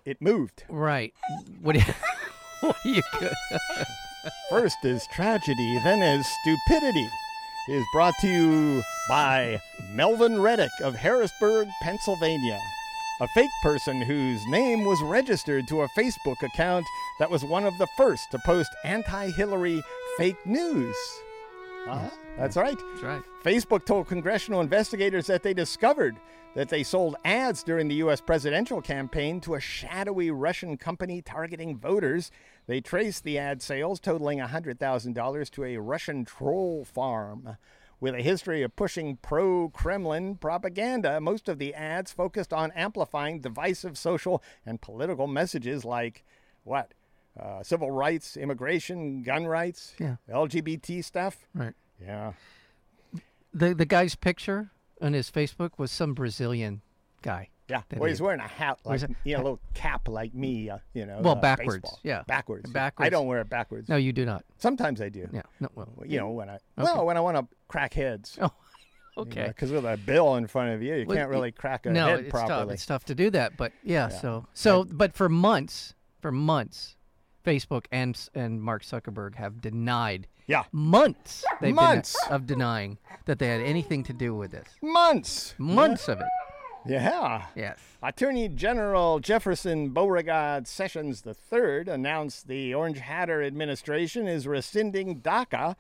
it 0.07 0.23
moved. 0.23 0.65
right. 0.69 1.13
What 1.61 1.73
do 1.75 1.81
you? 1.81 1.95
what 2.61 2.77
do 2.83 2.91
you? 2.91 3.03
First 4.51 4.79
is 4.85 5.07
tragedy, 5.13 5.79
then 5.85 6.01
is 6.03 6.27
stupidity. 6.43 7.09
Is 7.69 7.85
brought 7.93 8.15
to 8.21 8.29
you 8.29 8.83
by 9.09 9.61
Melvin 9.93 10.41
Reddick 10.41 10.71
of 10.83 10.95
Harrisburg, 10.95 11.67
Pennsylvania. 11.83 12.61
A 13.21 13.27
fake 13.29 13.51
person 13.63 14.01
whose 14.03 14.47
name 14.47 14.85
was 14.85 15.03
registered 15.03 15.67
to 15.69 15.81
a 15.81 15.89
Facebook 15.99 16.41
account 16.43 16.87
that 17.19 17.31
was 17.31 17.43
one 17.43 17.65
of 17.65 17.77
the 17.79 17.89
first 17.97 18.31
to 18.31 18.39
post 18.47 18.71
anti 18.85 19.31
Hillary 19.33 19.83
fake 20.17 20.47
news. 20.47 20.97
Uh-huh. 21.89 22.09
That's 22.39 22.57
right. 22.57 22.79
That's 22.91 23.03
right. 23.03 23.23
Facebook 23.43 23.87
told 23.87 24.09
congressional 24.09 24.61
investigators 24.61 25.27
that 25.27 25.43
they 25.43 25.55
discovered 25.55 26.17
that 26.55 26.69
they 26.69 26.83
sold 26.83 27.17
ads 27.25 27.63
during 27.63 27.89
the 27.89 27.95
U.S. 27.97 28.21
presidential 28.21 28.81
campaign 28.83 29.41
to 29.43 29.55
a 29.55 29.61
shadowy 29.61 30.31
Russian 30.31 30.77
company 30.77 31.23
targeting 31.23 31.77
voters. 31.79 32.31
They 32.67 32.81
traced 32.81 33.25
the 33.25 33.39
ad 33.39 33.63
sales, 33.63 34.01
totaling 34.01 34.39
$100,000, 34.39 35.51
to 35.51 35.65
a 35.65 35.77
Russian 35.79 36.25
troll 36.25 36.85
farm. 36.85 37.57
With 38.01 38.15
a 38.15 38.23
history 38.23 38.63
of 38.63 38.77
pushing 38.77 39.17
pro 39.17 39.71
Kremlin 39.71 40.37
propaganda, 40.37 41.19
most 41.21 41.49
of 41.49 41.59
the 41.59 41.73
ads 41.75 42.13
focused 42.13 42.53
on 42.53 42.71
amplifying 42.73 43.41
divisive 43.41 43.97
social 43.97 44.43
and 44.67 44.81
political 44.83 45.27
messages 45.27 45.85
like 45.87 46.23
what? 46.65 46.93
Uh, 47.39 47.63
civil 47.63 47.91
rights, 47.91 48.37
immigration, 48.37 49.23
gun 49.23 49.47
rights, 49.47 49.95
Yeah. 49.99 50.17
LGBT 50.31 51.03
stuff. 51.03 51.47
Right. 51.55 51.75
Yeah. 52.03 52.33
The 53.55 53.75
the 53.75 53.87
guy's 53.87 54.15
picture 54.15 54.71
on 55.01 55.13
his 55.13 55.31
Facebook 55.31 55.73
was 55.79 55.91
some 55.91 56.15
Brazilian 56.15 56.83
guy. 57.23 57.51
Yeah, 57.69 57.83
well, 57.97 58.09
he's 58.09 58.19
he- 58.19 58.25
wearing 58.25 58.39
a 58.41 58.47
hat 58.47 58.79
like 58.85 59.01
you 59.25 59.35
know, 59.35 59.39
a 59.39 59.43
little 59.43 59.61
cap 59.75 60.07
like 60.09 60.33
me. 60.35 60.71
Uh, 60.71 60.79
you 60.95 61.05
know, 61.05 61.19
Well, 61.21 61.33
uh, 61.37 61.41
backwards, 61.41 61.83
baseball. 61.83 61.99
yeah. 62.05 62.23
backwards. 62.29 62.71
Backwards. 62.71 63.07
I 63.07 63.11
don't 63.11 63.27
wear 63.27 63.41
it 63.41 63.49
backwards. 63.49 63.89
No, 63.89 63.97
you 63.97 64.13
do 64.13 64.25
not. 64.25 64.45
Sometimes 64.59 65.01
I 65.01 65.09
do. 65.09 65.29
Yeah. 65.33 65.43
No. 65.59 65.69
Well. 65.75 65.89
You 66.07 66.19
know, 66.19 66.31
when 66.31 66.49
I 66.49 66.59
well, 66.77 67.05
when 67.05 67.17
I 67.17 67.21
want 67.21 67.37
to 67.39 67.47
crack 67.69 67.95
heads. 67.95 68.39
Oh. 68.41 68.51
Okay. 69.19 69.47
Because 69.49 69.73
with 69.73 69.85
a 69.87 69.97
bill 69.97 70.37
in 70.37 70.47
front 70.47 70.75
of 70.75 70.83
you, 70.83 70.95
you 70.95 71.07
Well, 71.07 71.17
can't 71.17 71.31
really 71.31 71.51
crack 71.51 71.87
a 71.87 71.91
no, 71.91 72.07
head 72.07 72.21
it's 72.21 72.31
properly. 72.31 72.49
tough. 72.67 72.71
It's 72.73 72.87
tough 72.87 73.05
to 73.07 73.15
do 73.15 73.31
that, 73.31 73.57
but 73.57 73.73
yeah. 73.83 74.09
So 74.11 74.47
so, 74.53 74.85
but 74.85 75.15
for 75.15 75.29
months, 75.31 75.95
for 76.21 76.31
months, 76.31 76.97
Facebook 77.45 77.87
and 77.91 78.17
and 78.35 78.61
Mark 78.63 78.83
Zuckerberg 78.85 79.37
have 79.37 79.61
denied 79.63 80.29
Yeah, 80.47 80.65
months. 80.73 81.45
They've 81.61 81.69
been 81.71 81.75
Months. 81.75 82.17
of 82.31 82.47
denying 82.47 82.99
that 83.25 83.39
they 83.41 83.49
had 83.49 83.61
anything 83.61 84.05
to 84.05 84.13
do 84.13 84.35
with 84.35 84.53
this. 84.53 84.69
months. 84.81 85.55
Months 85.59 86.09
of 86.09 86.21
it. 86.21 86.27
Yeah. 86.89 87.47
Yes. 87.57 87.79
Attorney 88.01 88.49
General 88.49 89.19
Jefferson 89.19 89.89
Beauregard 89.89 90.69
Sessions 90.69 91.25
III 91.27 91.93
announced 91.93 92.47
the 92.47 92.73
Orange 92.75 93.01
Hatter 93.01 93.43
administration 93.43 94.29
is 94.29 94.47
rescinding 94.47 95.21
DACA, 95.21 95.75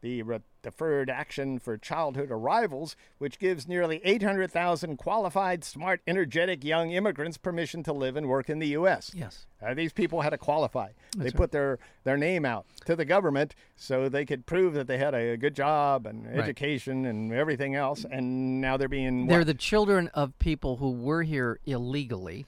the 0.00 0.22
Re- 0.22 0.40
Deferred 0.68 1.08
Action 1.08 1.58
for 1.58 1.78
Childhood 1.78 2.30
Arrivals, 2.30 2.94
which 3.16 3.38
gives 3.38 3.66
nearly 3.66 4.02
800,000 4.04 4.98
qualified, 4.98 5.64
smart, 5.64 6.02
energetic 6.06 6.62
young 6.62 6.90
immigrants 6.90 7.38
permission 7.38 7.82
to 7.84 7.92
live 7.94 8.16
and 8.16 8.28
work 8.28 8.50
in 8.50 8.58
the 8.58 8.66
U.S. 8.68 9.10
Yes. 9.14 9.46
Uh, 9.66 9.72
these 9.72 9.94
people 9.94 10.20
had 10.20 10.30
to 10.30 10.36
qualify. 10.36 10.90
they 11.16 11.24
right. 11.24 11.34
put 11.34 11.52
their, 11.52 11.78
their 12.04 12.18
name 12.18 12.44
out 12.44 12.66
to 12.84 12.94
the 12.94 13.06
government 13.06 13.54
so 13.76 14.10
they 14.10 14.26
could 14.26 14.44
prove 14.44 14.74
that 14.74 14.86
they 14.86 14.98
had 14.98 15.14
a 15.14 15.38
good 15.38 15.54
job 15.56 16.04
and 16.04 16.26
education 16.26 17.06
and 17.06 17.32
everything 17.32 17.74
else. 17.74 18.04
And 18.10 18.60
now 18.60 18.76
they're 18.76 18.88
being 18.88 19.26
They're 19.26 19.44
the 19.44 19.54
children 19.54 20.08
of 20.12 20.38
people 20.38 20.76
who 20.76 20.90
were 20.90 21.22
here 21.22 21.60
illegally. 21.64 22.44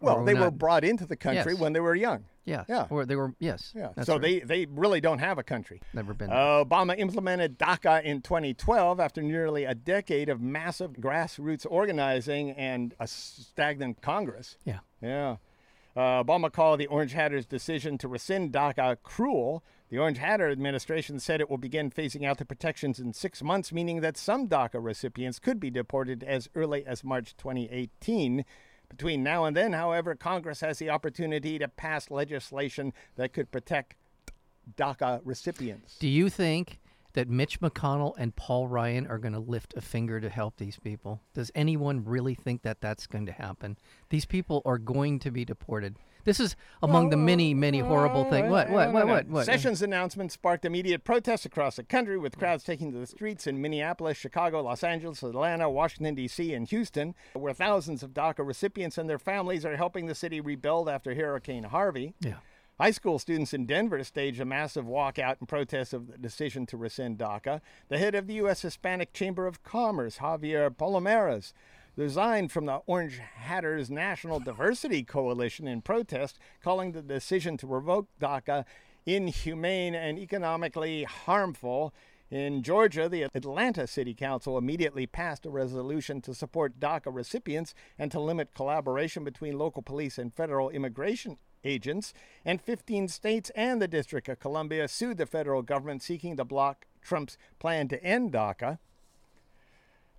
well, 0.00 0.24
they 0.24 0.34
were 0.34 0.50
brought 0.50 0.82
into 0.82 1.06
the 1.06 1.14
country 1.16 1.52
Yes. 1.52 1.60
when 1.60 1.72
they 1.72 1.80
were 1.80 1.94
young. 1.94 2.24
Yeah. 2.44 2.64
Yeah. 2.68 2.86
Or 2.90 3.06
they 3.06 3.16
were 3.16 3.34
yes. 3.38 3.72
Yeah. 3.74 3.90
So 4.02 4.14
right. 4.14 4.22
they, 4.22 4.40
they 4.40 4.66
really 4.66 5.00
don't 5.00 5.18
have 5.18 5.38
a 5.38 5.42
country. 5.42 5.80
never 5.92 6.14
been. 6.14 6.30
Obama 6.30 6.98
implemented 6.98 7.58
DACA 7.58 8.02
in 8.02 8.20
2012 8.20 9.00
after 9.00 9.22
nearly 9.22 9.64
a 9.64 9.74
decade 9.74 10.28
of 10.28 10.40
massive 10.40 10.92
grassroots 10.92 11.66
organizing 11.68 12.50
and 12.52 12.94
a 13.00 13.06
stagnant 13.06 14.02
Congress. 14.02 14.56
yeah. 14.64 14.80
Yeah. 15.00 15.36
Uh, 15.96 16.24
Obama 16.24 16.50
called 16.50 16.80
the 16.80 16.88
Orange 16.88 17.12
Hatters' 17.12 17.46
decision 17.46 17.98
to 17.98 18.08
rescind 18.08 18.52
DACA 18.52 18.96
cruel. 19.04 19.62
The 19.90 19.98
Orange 19.98 20.18
Hatter 20.18 20.50
administration 20.50 21.20
said 21.20 21.40
it 21.40 21.48
will 21.48 21.58
begin 21.58 21.88
phasing 21.88 22.26
out 22.26 22.38
the 22.38 22.44
protections 22.44 22.98
in 22.98 23.12
six 23.12 23.44
months, 23.44 23.72
meaning 23.72 24.00
that 24.00 24.16
some 24.16 24.48
DACA 24.48 24.82
recipients 24.82 25.38
could 25.38 25.60
be 25.60 25.70
deported 25.70 26.24
as 26.24 26.48
early 26.56 26.84
as 26.84 27.04
March 27.04 27.36
2018. 27.36 28.44
Between 28.88 29.22
now 29.22 29.44
and 29.44 29.56
then, 29.56 29.72
however, 29.72 30.14
Congress 30.14 30.60
has 30.60 30.78
the 30.78 30.90
opportunity 30.90 31.58
to 31.58 31.68
pass 31.68 32.10
legislation 32.10 32.92
that 33.16 33.32
could 33.32 33.50
protect 33.50 33.96
DACA 34.76 35.20
recipients. 35.24 35.98
Do 35.98 36.08
you 36.08 36.28
think 36.28 36.80
that 37.14 37.28
Mitch 37.28 37.60
McConnell 37.60 38.14
and 38.18 38.36
Paul 38.36 38.68
Ryan 38.68 39.06
are 39.06 39.18
going 39.18 39.32
to 39.32 39.40
lift 39.40 39.74
a 39.76 39.80
finger 39.80 40.20
to 40.20 40.28
help 40.28 40.56
these 40.56 40.78
people? 40.78 41.20
Does 41.32 41.50
anyone 41.54 42.04
really 42.04 42.34
think 42.34 42.62
that 42.62 42.80
that's 42.80 43.06
going 43.06 43.26
to 43.26 43.32
happen? 43.32 43.78
These 44.10 44.26
people 44.26 44.62
are 44.64 44.78
going 44.78 45.18
to 45.20 45.30
be 45.30 45.44
deported. 45.44 45.96
This 46.24 46.40
is 46.40 46.56
among 46.82 47.10
the 47.10 47.16
many, 47.16 47.52
many 47.52 47.80
horrible 47.80 48.24
things. 48.24 48.50
What? 48.50 48.70
What? 48.70 48.92
What? 48.92 49.06
What? 49.06 49.28
What? 49.28 49.44
Sessions' 49.44 49.82
announcement 49.82 50.32
sparked 50.32 50.64
immediate 50.64 51.04
protests 51.04 51.44
across 51.44 51.76
the 51.76 51.84
country, 51.84 52.16
with 52.16 52.38
crowds 52.38 52.64
taking 52.64 52.92
to 52.92 52.98
the 52.98 53.06
streets 53.06 53.46
in 53.46 53.60
Minneapolis, 53.60 54.16
Chicago, 54.16 54.62
Los 54.62 54.82
Angeles, 54.82 55.22
Atlanta, 55.22 55.68
Washington, 55.68 56.14
D.C., 56.14 56.54
and 56.54 56.66
Houston, 56.68 57.14
where 57.34 57.52
thousands 57.52 58.02
of 58.02 58.14
DACA 58.14 58.46
recipients 58.46 58.96
and 58.96 59.08
their 59.08 59.18
families 59.18 59.66
are 59.66 59.76
helping 59.76 60.06
the 60.06 60.14
city 60.14 60.40
rebuild 60.40 60.88
after 60.88 61.14
Hurricane 61.14 61.64
Harvey. 61.64 62.14
Yeah. 62.20 62.36
High 62.80 62.90
school 62.90 63.20
students 63.20 63.54
in 63.54 63.66
Denver 63.66 64.02
staged 64.02 64.40
a 64.40 64.44
massive 64.44 64.84
walkout 64.84 65.36
in 65.40 65.46
protest 65.46 65.94
of 65.94 66.08
the 66.08 66.18
decision 66.18 66.66
to 66.66 66.76
rescind 66.76 67.18
DACA. 67.18 67.60
The 67.88 67.98
head 67.98 68.16
of 68.16 68.26
the 68.26 68.34
U.S. 68.34 68.62
Hispanic 68.62 69.12
Chamber 69.12 69.46
of 69.46 69.62
Commerce, 69.62 70.18
Javier 70.18 70.70
Palomares, 70.70 71.52
resigned 71.94 72.50
from 72.50 72.66
the 72.66 72.80
Orange 72.86 73.18
Hatters 73.18 73.92
National 73.92 74.40
Diversity 74.40 75.04
Coalition 75.04 75.68
in 75.68 75.82
protest, 75.82 76.40
calling 76.64 76.90
the 76.90 77.00
decision 77.00 77.56
to 77.58 77.68
revoke 77.68 78.08
DACA 78.20 78.64
inhumane 79.06 79.94
and 79.94 80.18
economically 80.18 81.04
harmful. 81.04 81.94
In 82.28 82.64
Georgia, 82.64 83.08
the 83.08 83.28
Atlanta 83.36 83.86
City 83.86 84.14
Council 84.14 84.58
immediately 84.58 85.06
passed 85.06 85.46
a 85.46 85.50
resolution 85.50 86.20
to 86.22 86.34
support 86.34 86.80
DACA 86.80 87.14
recipients 87.14 87.72
and 88.00 88.10
to 88.10 88.18
limit 88.18 88.52
collaboration 88.52 89.22
between 89.22 89.58
local 89.58 89.80
police 89.80 90.18
and 90.18 90.34
federal 90.34 90.70
immigration 90.70 91.38
agents, 91.64 92.12
and 92.44 92.60
15 92.60 93.08
states 93.08 93.50
and 93.54 93.80
the 93.80 93.88
District 93.88 94.28
of 94.28 94.40
Columbia 94.40 94.88
sued 94.88 95.18
the 95.18 95.26
federal 95.26 95.62
government 95.62 96.02
seeking 96.02 96.36
to 96.36 96.44
block 96.44 96.86
Trump's 97.02 97.36
plan 97.58 97.88
to 97.88 98.02
end 98.02 98.32
DACA. 98.32 98.78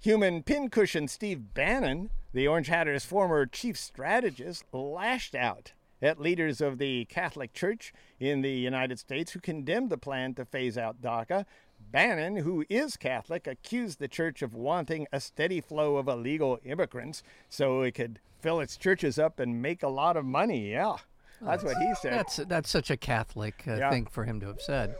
Human 0.01 0.43
pincushion 0.43 1.07
Steve 1.07 1.53
Bannon, 1.53 2.09
the 2.33 2.47
Orange 2.47 2.67
Hatter's 2.67 3.05
former 3.05 3.45
chief 3.45 3.77
strategist, 3.77 4.65
lashed 4.71 5.33
out 5.33 5.73
at 6.01 6.19
leaders 6.19 6.61
of 6.61 6.77
the 6.77 7.05
Catholic 7.05 7.53
Church 7.53 7.93
in 8.19 8.41
the 8.41 8.51
United 8.51 8.99
States 8.99 9.31
who 9.31 9.39
condemned 9.39 9.89
the 9.89 9.97
plan 9.97 10.33
to 10.35 10.45
phase 10.45 10.77
out 10.77 11.01
DACA. 11.01 11.45
Bannon, 11.91 12.37
who 12.37 12.65
is 12.69 12.97
Catholic, 12.97 13.47
accused 13.47 13.99
the 13.99 14.07
church 14.07 14.41
of 14.41 14.53
wanting 14.53 15.07
a 15.11 15.19
steady 15.19 15.61
flow 15.61 15.97
of 15.97 16.07
illegal 16.07 16.59
immigrants 16.63 17.23
so 17.49 17.81
it 17.81 17.95
could 17.95 18.19
fill 18.39 18.59
its 18.59 18.77
churches 18.77 19.17
up 19.17 19.39
and 19.39 19.61
make 19.61 19.81
a 19.81 19.87
lot 19.87 20.17
of 20.17 20.25
money. 20.25 20.71
Yeah, 20.71 20.97
that's 21.41 21.63
what 21.63 21.77
he 21.77 21.93
said. 22.01 22.13
That's 22.13 22.35
that's 22.37 22.69
such 22.69 22.89
a 22.91 22.97
Catholic 22.97 23.63
uh, 23.67 23.75
Yeah. 23.75 23.89
thing 23.89 24.05
for 24.05 24.23
him 24.23 24.39
to 24.41 24.47
have 24.47 24.61
said. 24.61 24.95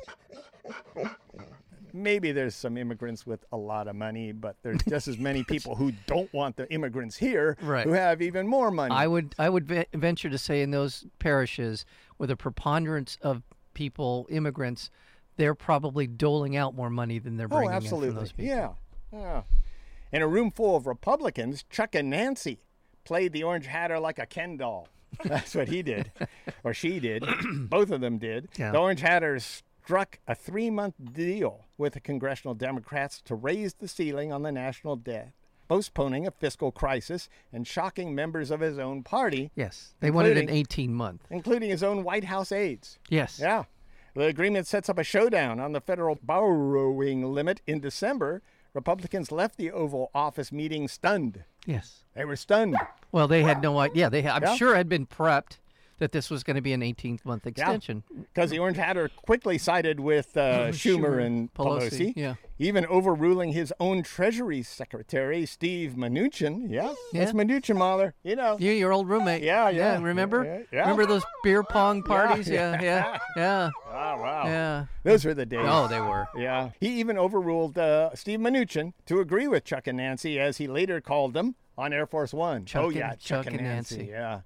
Maybe 1.94 2.34
there's 2.34 2.56
some 2.56 2.76
immigrants 2.78 3.26
with 3.26 3.46
a 3.54 3.58
lot 3.58 3.88
of 3.88 3.96
money, 3.96 4.34
but 4.34 4.58
there's 4.64 4.82
just 4.90 5.08
as 5.08 5.18
many 5.18 5.44
people 5.44 5.76
who 5.76 5.94
don't 6.08 6.32
want 6.34 6.58
the 6.58 6.70
immigrants 6.72 7.16
here 7.16 7.58
Right. 7.62 7.86
who 7.86 7.94
have 7.94 8.22
even 8.22 8.48
more 8.48 8.70
money. 8.70 8.94
I 8.94 9.08
would 9.08 9.34
I 9.40 9.50
would 9.50 9.66
ve- 9.66 9.86
venture 9.94 10.30
to 10.30 10.38
say 10.38 10.62
in 10.62 10.72
those 10.72 11.06
parishes 11.20 11.86
with 12.18 12.30
a 12.30 12.36
preponderance 12.36 13.18
of 13.22 13.44
people 13.74 14.28
immigrants, 14.30 14.90
they're 15.38 15.56
probably 15.56 16.06
doling 16.08 16.58
out 16.58 16.76
more 16.76 16.90
money 16.90 17.18
than 17.20 17.38
they're 17.38 17.48
bringing 17.48 17.70
oh, 17.70 17.72
in 17.72 17.76
absolutely. 17.78 18.10
from 18.10 18.16
those 18.18 18.32
people. 18.34 18.46
Yeah. 18.46 18.70
Yeah. 19.14 19.42
In 20.12 20.22
a 20.22 20.28
room 20.28 20.52
full 20.52 20.76
of 20.76 20.88
Republicans, 20.88 21.64
Chuck 21.70 21.96
and 21.96 22.10
Nancy 22.10 22.60
played 23.06 23.32
the 23.32 23.44
Orange 23.44 23.68
Hatter 23.68 24.00
like 24.00 24.20
a 24.20 24.26
Ken 24.26 24.58
doll. 24.58 24.88
That's 25.24 25.56
what 25.56 25.68
he 25.70 25.82
did, 25.82 26.12
or 26.64 26.74
she 26.74 27.00
did. 27.00 27.24
Both 27.70 27.92
of 27.92 28.02
them 28.02 28.18
did. 28.18 28.50
Yeah. 28.58 28.72
The 28.72 28.78
Orange 28.80 29.02
Hatters 29.02 29.64
struck 29.84 30.20
a 30.28 30.34
three 30.36 30.70
month 30.70 30.96
deal 31.14 31.66
with 31.78 31.94
the 31.94 32.00
congressional 32.00 32.56
Democrats 32.56 33.22
to 33.26 33.36
raise 33.36 33.76
the 33.76 33.88
ceiling 33.88 34.32
on 34.34 34.42
the 34.44 34.52
national 34.52 34.96
debt, 34.96 35.32
postponing 35.68 36.26
a 36.26 36.32
fiscal 36.32 36.72
crisis 36.72 37.30
and 37.54 37.68
shocking 37.68 38.16
members 38.16 38.50
of 38.52 38.60
his 38.62 38.78
own 38.80 39.04
party, 39.04 39.52
Yes, 39.56 39.94
they 40.00 40.10
wanted 40.12 40.38
an 40.38 40.50
18 40.50 40.94
month. 40.94 41.22
including 41.30 41.70
his 41.70 41.84
own 41.84 42.04
White 42.04 42.24
House 42.26 42.52
aides. 42.52 42.98
Yes. 43.10 43.40
Yeah. 43.40 43.66
The 44.16 44.28
agreement 44.28 44.66
sets 44.66 44.88
up 44.90 44.98
a 44.98 45.04
showdown 45.04 45.60
on 45.60 45.74
the 45.74 45.82
federal 45.82 46.18
borrowing 46.24 47.34
limit 47.34 47.62
in 47.68 47.80
December. 47.82 48.42
Republicans 48.74 49.32
left 49.32 49.58
the 49.58 49.72
Oval 49.72 50.10
Office 50.16 50.52
meeting 50.52 50.88
stunned. 50.88 51.44
Yes. 51.66 52.04
They 52.16 52.26
were 52.26 52.36
stunned. 52.36 52.76
Well, 53.12 53.28
they 53.28 53.44
had 53.44 53.62
no 53.62 53.80
idea. 53.80 54.04
Yeah, 54.04 54.10
they. 54.10 54.28
I'm 54.28 54.44
Yeah. 54.44 54.56
sure 54.56 54.76
had 54.76 54.88
been 54.90 55.06
prepped 55.06 55.58
that 55.98 56.12
this 56.12 56.30
was 56.30 56.44
going 56.44 56.56
to 56.56 56.62
be 56.62 56.74
an 56.74 56.84
18 56.84 57.20
month 57.24 57.48
extension. 57.48 58.04
Because 58.34 58.50
the 58.50 58.60
Orange 58.60 58.78
Hatter 58.78 59.10
quickly 59.10 59.58
sided 59.58 60.00
with 60.00 60.36
uh, 60.36 60.68
Schumer, 60.70 61.00
Schumer, 61.00 61.26
and 61.26 61.54
Pelosi, 61.54 61.90
Pelosi, 61.90 62.14
yeah. 62.16 62.36
even 62.60 62.86
overruling 62.88 63.54
his 63.54 63.74
own 63.80 64.04
Treasury 64.04 64.62
Secretary, 64.62 65.46
Steve 65.46 65.94
Mnuchin. 65.98 66.70
Yeah, 66.70 66.94
that's 67.14 67.34
Yeah. 67.34 67.42
Mnuchin, 67.42 67.78
Mahler. 67.78 68.14
You 68.24 68.36
know. 68.36 68.58
You, 68.60 68.72
your 68.72 68.92
old 68.92 69.08
roommate. 69.08 69.42
Yeah, 69.44 69.70
yeah, 69.70 70.02
remember? 70.02 70.44
yeah, 70.44 70.60
yeah. 70.72 70.80
Remember 70.82 71.06
those 71.06 71.24
beer 71.44 71.64
pong 71.64 72.04
parties? 72.04 72.48
yeah. 72.50 72.82
Yeah, 72.82 72.82
yeah, 72.82 73.18
yeah, 73.38 73.70
Oh, 73.88 74.22
wow. 74.22 74.44
yeah. 74.46 74.86
Those 75.04 75.24
were 75.24 75.34
the 75.34 75.46
days. 75.46 75.60
Oh, 75.64 75.88
they 75.88 76.02
were. 76.02 76.28
Yeah. 76.36 76.72
He 76.80 77.00
even 77.00 77.18
overruled 77.18 77.78
uh, 77.78 78.14
Steve 78.16 78.40
Mnuchin 78.40 78.94
to 79.06 79.20
agree 79.20 79.48
with 79.48 79.64
Chuck 79.64 79.88
and 79.88 79.98
Nancy, 79.98 80.40
as 80.40 80.58
he 80.58 80.68
later 80.68 81.00
called 81.00 81.34
them 81.34 81.56
on 81.78 81.94
Air 81.94 82.06
Force 82.06 82.34
One. 82.34 82.66
Chuck 82.66 82.84
oh, 82.84 82.90
and- 82.90 82.98
Chuck, 82.98 83.20
Chuck 83.20 83.46
and 83.48 83.56
and 83.58 83.64
Nancy. 83.66 83.98
Nancy. 83.98 84.12
Yeah. 84.12 84.42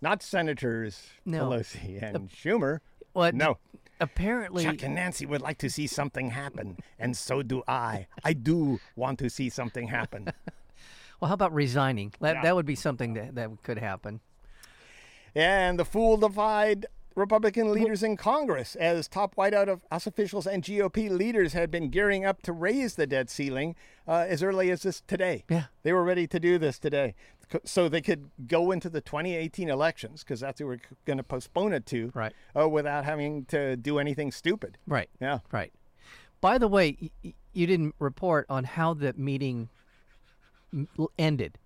Not 0.00 0.22
Senators 0.22 1.08
No. 1.24 1.44
Pelosi 1.50 2.02
and 2.02 2.30
Schumer. 2.30 2.80
What? 3.12 3.34
No. 3.34 3.58
Apparently, 4.00 4.64
Chuck 4.64 4.82
and 4.82 4.94
Nancy 4.94 5.26
would 5.26 5.42
like 5.42 5.58
to 5.58 5.68
see 5.68 5.86
something 5.86 6.30
happen, 6.30 6.78
and 6.98 7.14
so 7.14 7.42
do 7.42 7.62
I. 7.68 8.06
I 8.24 8.32
do 8.32 8.80
want 8.96 9.18
to 9.18 9.28
see 9.28 9.50
something 9.50 9.88
happen. 9.88 10.28
well, 11.20 11.28
how 11.28 11.34
about 11.34 11.52
resigning? 11.52 12.14
That 12.20 12.36
Yeah. 12.36 12.42
that 12.44 12.54
would 12.54 12.64
be 12.64 12.76
something 12.76 13.12
that 13.14 13.34
that 13.34 13.50
could 13.62 13.76
happen. 13.78 14.20
and 15.34 15.78
the 15.78 15.84
fool 15.84 16.16
defied 16.16 16.86
Republican 17.16 17.72
leaders 17.72 18.02
in 18.02 18.16
Congress 18.16 18.76
as 18.76 19.08
top 19.08 19.36
White 19.36 19.52
House 19.54 20.06
officials 20.06 20.46
and 20.46 20.62
GOP 20.62 21.10
leaders 21.10 21.52
had 21.52 21.70
been 21.70 21.90
gearing 21.90 22.24
up 22.24 22.40
to 22.42 22.52
raise 22.52 22.94
the 22.94 23.06
debt 23.06 23.28
ceiling 23.28 23.74
uh, 24.06 24.24
as 24.28 24.42
early 24.42 24.70
as 24.70 24.82
this 24.82 25.00
today. 25.06 25.44
Yeah. 25.48 25.64
They 25.82 25.92
were 25.92 26.04
ready 26.04 26.26
to 26.28 26.38
do 26.40 26.58
this 26.58 26.78
today. 26.78 27.14
So 27.64 27.88
they 27.88 28.00
could 28.00 28.30
go 28.46 28.70
into 28.70 28.88
the 28.88 29.00
2018 29.00 29.68
elections, 29.68 30.22
because 30.22 30.38
that's 30.38 30.60
who 30.60 30.66
we're 30.68 30.80
going 31.04 31.16
to 31.16 31.24
postpone 31.24 31.72
it 31.72 31.84
to, 31.86 32.12
Right. 32.14 32.32
uh, 32.56 32.68
without 32.68 33.04
having 33.04 33.44
to 33.46 33.76
do 33.76 33.98
anything 33.98 34.30
stupid. 34.30 34.78
Right. 34.86 35.10
Yeah. 35.20 35.40
Right. 35.50 35.72
By 36.40 36.58
the 36.58 36.68
way, 36.68 37.10
y- 37.24 37.34
you 37.52 37.66
didn't 37.66 37.96
report 37.98 38.46
on 38.48 38.62
how 38.64 38.94
the 38.94 39.12
meeting 39.14 39.68
ended. 41.18 41.58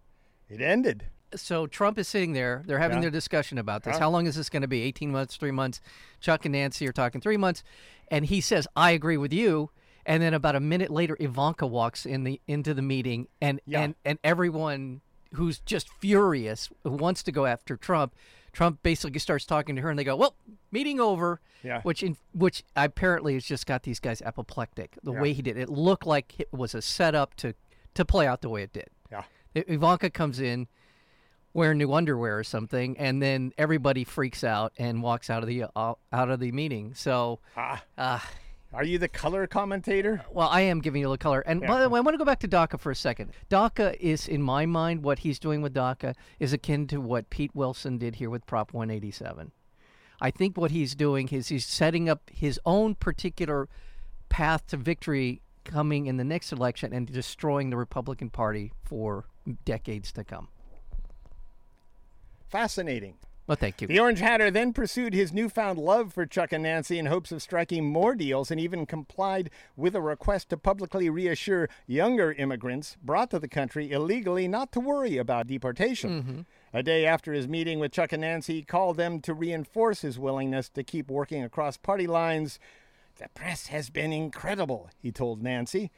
It 0.49 0.61
ended. 0.63 1.05
So 1.37 1.67
Trump 1.67 1.99
is 1.99 2.09
sitting 2.09 2.33
there. 2.33 2.63
They're 2.67 2.79
having 2.79 2.99
Yeah. 2.99 3.03
their 3.03 3.11
discussion 3.11 3.59
about 3.59 3.83
this. 3.85 3.95
Yeah. 3.95 4.01
How 4.01 4.11
long 4.11 4.27
is 4.27 4.37
this 4.37 4.49
going 4.49 4.63
to 4.63 4.69
be? 4.69 4.83
18 4.83 5.11
months, 5.11 5.37
3 5.37 5.51
months. 5.51 5.81
Chuck 6.21 6.45
and 6.45 6.53
Nancy 6.53 6.87
are 6.89 6.93
talking 6.93 7.21
3 7.21 7.37
months 7.37 7.63
and 8.09 8.27
he 8.27 8.41
says, 8.41 8.67
"I 8.77 8.91
agree 8.93 9.17
with 9.17 9.33
you." 9.33 9.71
And 10.07 10.23
then 10.23 10.35
about 10.35 10.55
a 10.55 10.61
minute 10.61 10.91
later 10.91 11.17
Ivanka 11.19 11.67
walks 11.67 12.05
in 12.05 12.25
the 12.25 12.41
into 12.47 12.75
the 12.75 12.83
meeting 12.83 13.29
and 13.41 13.61
Yeah. 13.67 13.83
and 13.83 13.95
and 14.05 14.19
everyone 14.23 15.01
who's 15.35 15.59
just 15.61 15.89
furious 15.95 16.71
who 16.85 16.91
wants 16.91 17.23
to 17.25 17.33
go 17.33 17.47
after 17.47 17.77
Trump, 17.77 18.15
Trump 18.53 18.83
basically 18.83 19.19
starts 19.19 19.45
talking 19.47 19.75
to 19.77 19.83
her 19.83 19.91
and 19.91 19.99
they 19.99 20.05
go, 20.05 20.15
"Well, 20.15 20.37
meeting 20.71 21.01
over." 21.01 21.41
Yeah. 21.63 21.81
Which 21.83 22.03
in 22.03 22.19
which 22.33 22.63
apparently 22.77 23.33
has 23.35 23.45
just 23.45 23.67
got 23.67 23.83
these 23.85 23.99
guys 23.99 24.21
apoplectic. 24.23 24.99
The 25.03 25.13
Yeah. 25.13 25.21
way 25.23 25.33
he 25.33 25.41
did 25.43 25.57
it 25.57 25.69
looked 25.71 26.07
like 26.07 26.39
it 26.39 26.53
was 26.53 26.75
a 26.75 26.83
setup 26.83 27.35
to 27.37 27.55
to 27.95 28.05
play 28.05 28.27
out 28.27 28.43
the 28.43 28.49
way 28.51 28.63
it 28.63 28.73
did. 28.73 28.91
Yeah. 29.11 29.23
Ivanka 29.55 30.11
comes 30.11 30.41
in 30.41 30.67
wearing 31.55 31.79
new 31.79 31.93
underwear 31.93 32.39
or 32.39 32.45
something, 32.45 32.99
and 32.99 33.23
then 33.23 33.53
everybody 33.57 34.05
freaks 34.05 34.45
out 34.45 34.73
and 34.77 35.03
walks 35.03 35.31
out 35.31 35.43
of 35.43 35.49
the 35.49 35.65
uh, 35.75 35.95
out 36.13 36.31
of 36.31 36.41
the 36.41 36.53
meeting. 36.53 36.93
So, 36.95 37.41
Ah, 37.57 37.83
uh, 37.97 38.19
are 38.73 38.85
you 38.85 38.99
the 38.99 39.09
color 39.09 39.47
commentator? 39.47 40.25
well, 40.31 40.49
I 40.49 40.63
am 40.63 40.81
giving 40.81 41.01
you 41.01 41.09
the 41.09 41.17
color. 41.17 41.41
And 41.47 41.61
by 41.61 41.81
the 41.81 41.89
way, 41.89 41.99
I 41.99 42.01
want 42.03 42.15
to 42.15 42.19
go 42.19 42.25
back 42.25 42.41
to 42.41 42.49
DACA 42.49 42.79
for 42.79 42.91
a 42.91 42.97
second. 42.97 43.31
DACA 43.49 43.97
is, 44.01 44.27
in 44.27 44.43
my 44.43 44.67
mind, 44.67 45.05
what 45.05 45.21
he's 45.21 45.39
doing 45.39 45.63
with 45.63 45.73
DACA 45.73 46.15
is 46.41 46.53
akin 46.53 46.87
to 46.89 47.01
what 47.01 47.31
Pete 47.31 47.55
Wilson 47.55 47.99
did 47.99 48.17
here 48.17 48.29
with 48.31 48.45
Prop 48.47 48.73
187. 48.75 49.53
I 50.21 50.31
think 50.33 50.57
what 50.57 50.73
he's 50.73 50.95
doing 50.97 51.29
is 51.29 51.49
he's 51.49 51.65
setting 51.67 52.09
up 52.09 52.31
his 52.33 52.59
own 52.67 52.95
particular 52.97 53.69
path 54.29 54.67
to 54.69 54.77
victory 54.77 55.41
coming 55.65 56.07
in 56.07 56.17
the 56.17 56.25
next 56.25 56.51
election 56.53 56.93
and 56.93 57.07
destroying 57.07 57.71
the 57.71 57.77
Republican 57.77 58.29
Party 58.31 58.73
for 58.85 59.27
decades 59.65 60.11
to 60.13 60.25
come. 60.25 60.49
Fascinating. 62.49 63.17
Well, 63.47 63.59
thank 63.61 63.83
you. 63.83 63.89
The 63.89 64.01
Orange 64.01 64.21
Hatter 64.21 64.51
then 64.51 64.73
pursued 64.73 65.13
his 65.13 65.31
newfound 65.31 65.79
love 65.79 66.15
for 66.15 66.25
Chuck 66.25 66.51
and 66.53 66.63
Nancy 66.63 66.99
in 66.99 67.07
hopes 67.07 67.31
of 67.31 67.43
striking 67.43 67.85
more 67.85 68.15
deals 68.15 68.51
and 68.51 68.59
even 68.59 68.87
complied 68.87 69.51
with 69.77 69.95
a 69.95 70.01
request 70.01 70.49
to 70.49 70.57
publicly 70.57 71.11
reassure 71.11 71.69
younger 71.87 72.33
immigrants 72.33 72.97
brought 73.03 73.31
to 73.33 73.39
the 73.39 73.49
country 73.49 73.91
illegally 73.91 74.49
not 74.49 74.73
to 74.73 74.81
worry 74.81 75.19
about 75.19 75.47
deportation. 75.47 76.47
A 76.73 76.83
day 76.83 77.05
after 77.05 77.35
his 77.35 77.47
meeting 77.47 77.79
with 77.81 77.93
Chuck 77.93 78.13
and 78.13 78.23
Nancy, 78.23 78.55
he 78.55 78.63
called 78.63 78.97
them 78.97 79.21
to 79.21 79.35
reinforce 79.35 80.01
his 80.01 80.19
willingness 80.19 80.71
to 80.71 80.83
keep 80.83 81.11
working 81.11 81.45
across 81.45 81.77
party 81.77 82.07
lines. 82.07 82.59
The 83.17 83.29
press 83.35 83.67
has 83.67 83.91
been 83.91 84.13
incredible, 84.13 84.89
he 85.03 85.13
told 85.13 85.43
Nancy. 85.43 85.91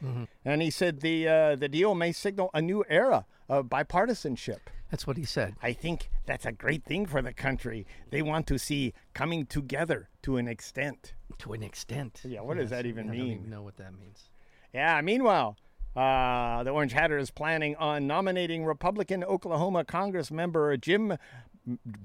And 0.44 0.60
he 0.62 0.70
said 0.70 1.00
the, 1.00 1.28
uh, 1.28 1.54
the 1.56 1.68
deal 1.68 1.94
may 1.94 2.10
signal 2.10 2.50
a 2.52 2.60
new 2.60 2.84
era 2.88 3.24
of 3.48 3.66
bipartisanship. 3.66 4.68
That's 4.90 5.06
what 5.06 5.16
he 5.16 5.24
said. 5.24 5.54
I 5.62 5.72
think 5.72 6.10
that's 6.26 6.46
a 6.46 6.52
great 6.52 6.84
thing 6.84 7.06
for 7.06 7.20
the 7.20 7.32
country. 7.32 7.86
They 8.10 8.22
want 8.22 8.46
to 8.48 8.58
see 8.58 8.94
coming 9.14 9.46
together 9.46 10.08
to 10.22 10.36
an 10.36 10.46
extent. 10.48 11.14
To 11.38 11.52
an 11.52 11.62
extent. 11.62 12.20
Yeah, 12.24 12.42
what 12.42 12.56
does 12.56 12.70
that 12.70 12.86
even 12.86 13.04
I 13.10 13.16
don't 13.16 13.18
mean? 13.26 13.38
even 13.38 13.50
know 13.50 13.62
what 13.62 13.76
that 13.78 13.92
means. 13.98 14.30
Yeah, 14.72 15.00
meanwhile, 15.00 15.56
uh, 15.96 16.62
the 16.62 16.70
Orange 16.70 16.92
Hatter 16.92 17.18
is 17.18 17.30
planning 17.30 17.74
on 17.76 18.06
nominating 18.06 18.64
Republican 18.64 19.24
Oklahoma 19.24 19.84
Congress 19.84 20.30
member 20.30 20.76
Jim 20.76 21.16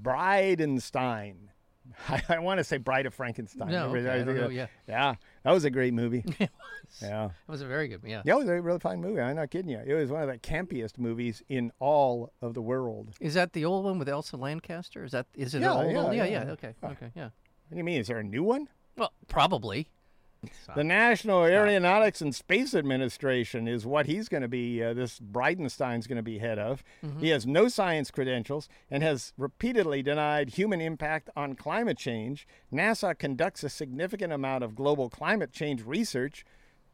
Bridenstine. 0.02 1.48
I, 2.08 2.22
I 2.28 2.38
want 2.38 2.58
to 2.58 2.64
say 2.64 2.76
Bride 2.78 3.06
of 3.06 3.14
Frankenstein. 3.14 3.70
No, 3.70 3.88
okay, 3.88 4.08
I 4.08 4.24
know, 4.24 4.48
yeah. 4.48 4.66
Yeah, 4.88 5.14
that 5.44 5.50
was 5.52 5.64
a 5.64 5.70
great 5.70 5.94
movie. 5.94 6.24
it 6.38 6.50
was. 6.50 6.98
yeah. 7.02 7.26
It 7.26 7.32
was 7.48 7.60
a 7.60 7.66
very 7.66 7.88
good. 7.88 8.00
Yeah. 8.04 8.22
Yeah, 8.24 8.34
it 8.34 8.38
was 8.38 8.48
a 8.48 8.60
really 8.60 8.78
fine 8.78 9.00
movie. 9.00 9.20
I'm 9.20 9.36
not 9.36 9.50
kidding 9.50 9.70
you. 9.70 9.80
It 9.84 9.94
was 9.94 10.10
one 10.10 10.22
of 10.22 10.28
the 10.28 10.38
campiest 10.38 10.98
movies 10.98 11.42
in 11.48 11.72
all 11.78 12.32
of 12.40 12.54
the 12.54 12.62
world. 12.62 13.14
Is 13.20 13.34
that 13.34 13.52
the 13.52 13.64
old 13.64 13.84
one 13.84 13.98
with 13.98 14.08
Elsa 14.08 14.36
Lanchester? 14.36 15.04
Is 15.04 15.12
that 15.12 15.26
is 15.34 15.54
it 15.54 15.62
Yeah, 15.62 15.72
old? 15.74 15.92
yeah, 15.92 16.02
old? 16.02 16.14
yeah, 16.14 16.24
yeah. 16.24 16.44
yeah. 16.44 16.50
Okay, 16.52 16.74
okay, 16.84 17.10
yeah. 17.14 17.24
What 17.24 17.30
do 17.72 17.76
you 17.76 17.84
mean? 17.84 18.00
Is 18.00 18.08
there 18.08 18.18
a 18.18 18.24
new 18.24 18.42
one? 18.42 18.68
Well, 18.96 19.12
probably. 19.28 19.88
The 20.74 20.82
National 20.82 21.44
Aeronautics 21.44 22.20
and 22.20 22.34
Space 22.34 22.74
Administration 22.74 23.68
is 23.68 23.86
what 23.86 24.06
he's 24.06 24.28
going 24.28 24.42
to 24.42 24.48
be, 24.48 24.82
uh, 24.82 24.92
this 24.92 25.20
Bridenstine's 25.20 26.06
going 26.06 26.16
to 26.16 26.22
be 26.22 26.38
head 26.38 26.58
of. 26.58 26.82
He 27.20 27.28
has 27.28 27.46
no 27.46 27.68
science 27.68 28.10
credentials 28.10 28.68
and 28.90 29.02
has 29.02 29.32
repeatedly 29.36 30.02
denied 30.02 30.50
human 30.50 30.80
impact 30.80 31.30
on 31.36 31.54
climate 31.54 31.98
change. 31.98 32.46
NASA 32.72 33.16
conducts 33.16 33.62
a 33.62 33.68
significant 33.68 34.32
amount 34.32 34.64
of 34.64 34.74
global 34.74 35.08
climate 35.08 35.52
change 35.52 35.84
research, 35.84 36.44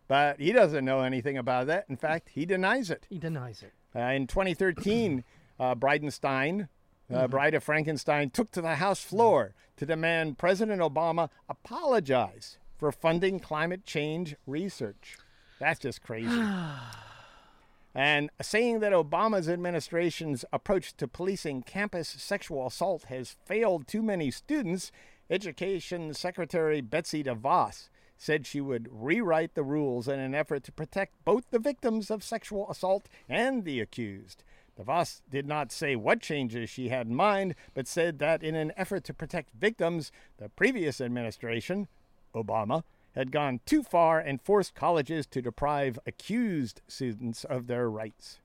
but 0.09 0.41
he 0.41 0.53
doesn't 0.53 0.85
know 0.85 1.01
anything 1.01 1.39
about 1.39 1.67
that. 1.69 1.87
In 1.89 1.97
fact, 1.97 2.31
he 2.31 2.45
denies 2.45 2.91
it. 2.91 3.07
He 3.09 3.19
denies 3.19 3.63
it. 3.63 3.73
Uh, 3.97 4.01
in 4.11 4.27
2013, 4.27 5.25
uh, 5.61 5.75
Bridenstine, 5.75 6.69
uh, 7.13 7.29
Bride 7.29 7.55
of 7.55 7.65
Frankenstein, 7.65 8.29
took 8.29 8.51
to 8.51 8.61
the 8.61 8.77
House 8.77 9.03
floor 9.03 9.55
to 9.79 9.87
demand 9.87 10.37
President 10.37 10.83
Obama 10.83 11.31
apologize 11.49 12.59
for 12.79 12.93
funding 12.93 13.41
climate 13.41 13.85
change 13.85 14.37
research. 14.47 15.19
That's 15.59 15.81
just 15.81 16.03
crazy. 16.03 16.29
and 17.95 18.31
saying 18.41 18.81
that 18.81 18.93
Obama's 18.93 19.49
administration's 19.49 20.45
approach 20.53 20.97
to 20.97 21.09
policing 21.09 21.63
campus 21.63 22.09
sexual 22.09 22.67
assault 22.67 23.05
has 23.05 23.37
failed 23.45 23.89
too 23.89 24.03
many 24.03 24.31
students, 24.31 24.93
Education 25.29 26.15
Secretary 26.15 26.81
Betsy 26.81 27.23
DeVos 27.23 27.89
said 28.17 28.47
she 28.47 28.61
would 28.61 28.89
rewrite 28.91 29.55
the 29.55 29.63
rules 29.63 30.09
in 30.09 30.19
an 30.19 30.35
effort 30.35 30.65
to 30.65 30.73
protect 30.73 31.25
both 31.25 31.51
the 31.51 31.59
victims 31.59 32.11
of 32.11 32.25
sexual 32.25 32.69
assault 32.69 33.09
and 33.29 33.65
the 33.65 33.81
accused. 33.81 34.43
DeVos 34.79 35.23
did 35.29 35.47
not 35.47 35.73
say 35.73 35.97
what 35.97 36.21
changes 36.21 36.71
she 36.71 36.89
had 36.89 37.07
in 37.07 37.15
mind, 37.15 37.55
but 37.75 37.89
said 37.89 38.19
that 38.19 38.43
in 38.43 38.55
an 38.55 38.73
effort 38.77 39.05
to 39.05 39.15
protect 39.15 39.53
victims, 39.55 40.13
the 40.39 40.49
previous 40.49 41.01
administration, 41.01 41.89
Obama, 42.35 42.83
had 43.15 43.33
gone 43.33 43.61
too 43.67 43.83
far 43.83 44.19
and 44.21 44.41
forced 44.41 44.75
colleges 44.75 45.27
to 45.27 45.43
deprive 45.43 45.99
accused 46.07 46.81
students 46.89 47.45
of 47.45 47.67
their 47.67 47.91
rights. 47.91 48.39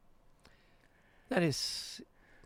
That 1.29 1.43
is, 1.43 2.01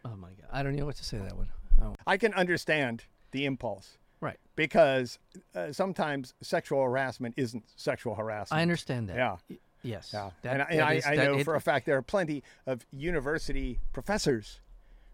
oh 0.06 0.16
my 0.16 0.30
God, 0.30 0.48
I 0.52 0.64
don't 0.64 0.76
know 0.76 0.86
what 0.86 0.96
to 0.98 1.06
say 1.06 1.18
to 1.18 1.24
that 1.24 1.38
one. 1.38 1.50
Oh, 1.82 1.96
I 2.06 2.18
can 2.18 2.34
understand 2.34 3.04
the 3.32 3.46
impulse 3.46 3.98
right. 4.22 4.38
because 4.56 5.20
uh, 5.56 5.72
sometimes 5.72 6.34
sexual 6.42 6.84
harassment 6.84 7.36
isn't 7.38 7.64
sexual 7.76 8.16
harassment. 8.16 8.58
I 8.58 8.62
understand 8.62 9.10
that. 9.10 9.16
Yeah. 9.18 9.38
Y- 9.50 9.58
Yes. 9.84 10.10
Yeah, 10.12 10.32
That- 10.42 10.68
and, 10.72 10.80
that 10.80 10.88
I, 10.88 10.94
is- 10.94 11.06
I 11.06 11.16
know 11.16 11.38
it- 11.38 11.44
for 11.46 11.54
a 11.56 11.62
fact 11.62 11.86
there 11.86 11.96
are 11.98 12.02
plenty 12.02 12.44
of 12.66 12.86
university 12.92 13.80
professors 13.94 14.60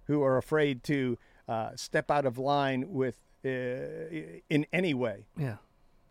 who 0.05 0.23
are 0.23 0.37
afraid 0.37 0.83
to 0.85 1.17
uh, 1.49 1.71
step 1.75 2.09
out 2.09 2.25
of 2.25 2.37
line 2.37 2.85
with 2.93 3.17
uh, 3.45 3.49
in 4.49 4.65
any 4.71 4.93
way. 4.93 5.25
Yeah. 5.37 5.57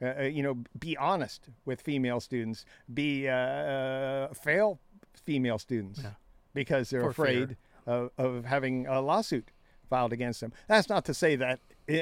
Uh, 0.03 0.15
uh, 0.19 0.23
you 0.23 0.43
know, 0.43 0.59
be 0.79 0.97
honest 0.97 1.49
with 1.65 1.81
female 1.81 2.19
students, 2.21 2.65
be 2.93 3.29
uh, 3.29 4.29
fail 4.35 4.81
female 5.25 5.59
students 5.59 6.01
Yeah. 6.03 6.11
because 6.55 6.91
they're 6.91 7.03
For 7.03 7.11
afraid 7.11 7.57
of, 7.87 8.11
of 8.19 8.45
having 8.45 8.87
a 8.87 9.01
lawsuit 9.01 9.51
filed 9.89 10.13
against 10.13 10.41
them. 10.41 10.53
That's 10.67 10.89
not 10.89 11.05
to 11.05 11.15
say 11.15 11.37
that, 11.37 11.61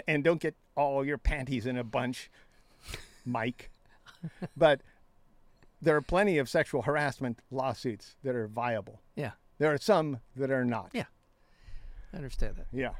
and 0.08 0.24
don't 0.24 0.40
get 0.40 0.54
all 0.76 1.04
your 1.04 1.18
panties 1.18 1.66
in 1.66 1.76
a 1.76 1.84
bunch, 1.84 2.30
Mike. 3.26 3.70
but 4.56 4.80
there 5.82 5.96
are 5.96 6.02
plenty 6.02 6.38
of 6.38 6.48
sexual 6.48 6.82
harassment 6.82 7.40
lawsuits 7.50 8.16
that 8.22 8.34
are 8.34 8.46
viable. 8.46 9.00
Yeah. 9.16 9.32
There 9.58 9.72
are 9.72 9.78
some 9.78 10.20
that 10.36 10.50
are 10.50 10.64
not. 10.64 10.90
Yeah. 10.94 11.04
I 12.12 12.16
understand 12.16 12.56
that. 12.56 12.66
Yeah. 12.72 12.90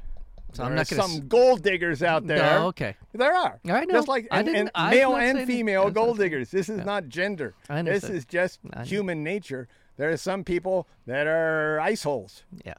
So 0.53 0.63
there 0.63 0.69
I'm 0.71 0.75
not 0.75 0.89
going 0.89 1.01
some 1.01 1.27
gold 1.27 1.63
diggers 1.63 2.03
out 2.03 2.27
there. 2.27 2.59
No, 2.59 2.67
okay. 2.67 2.95
There 3.13 3.33
are. 3.33 3.59
I 3.65 3.85
know. 3.85 3.93
Just 3.93 4.07
like 4.07 4.27
and, 4.31 4.49
and 4.49 4.71
male 4.89 5.15
and 5.15 5.47
female 5.47 5.89
gold 5.89 6.17
diggers. 6.17 6.51
This 6.51 6.69
is 6.69 6.85
not 6.85 7.07
gender. 7.07 7.53
I 7.69 7.81
This 7.81 8.03
is 8.03 8.25
just 8.25 8.59
human 8.85 9.23
nature. 9.23 9.67
There 9.97 10.09
are 10.09 10.17
some 10.17 10.43
people 10.43 10.87
that 11.05 11.27
are 11.27 11.79
ice 11.79 12.03
holes. 12.03 12.43
Yeah. 12.65 12.75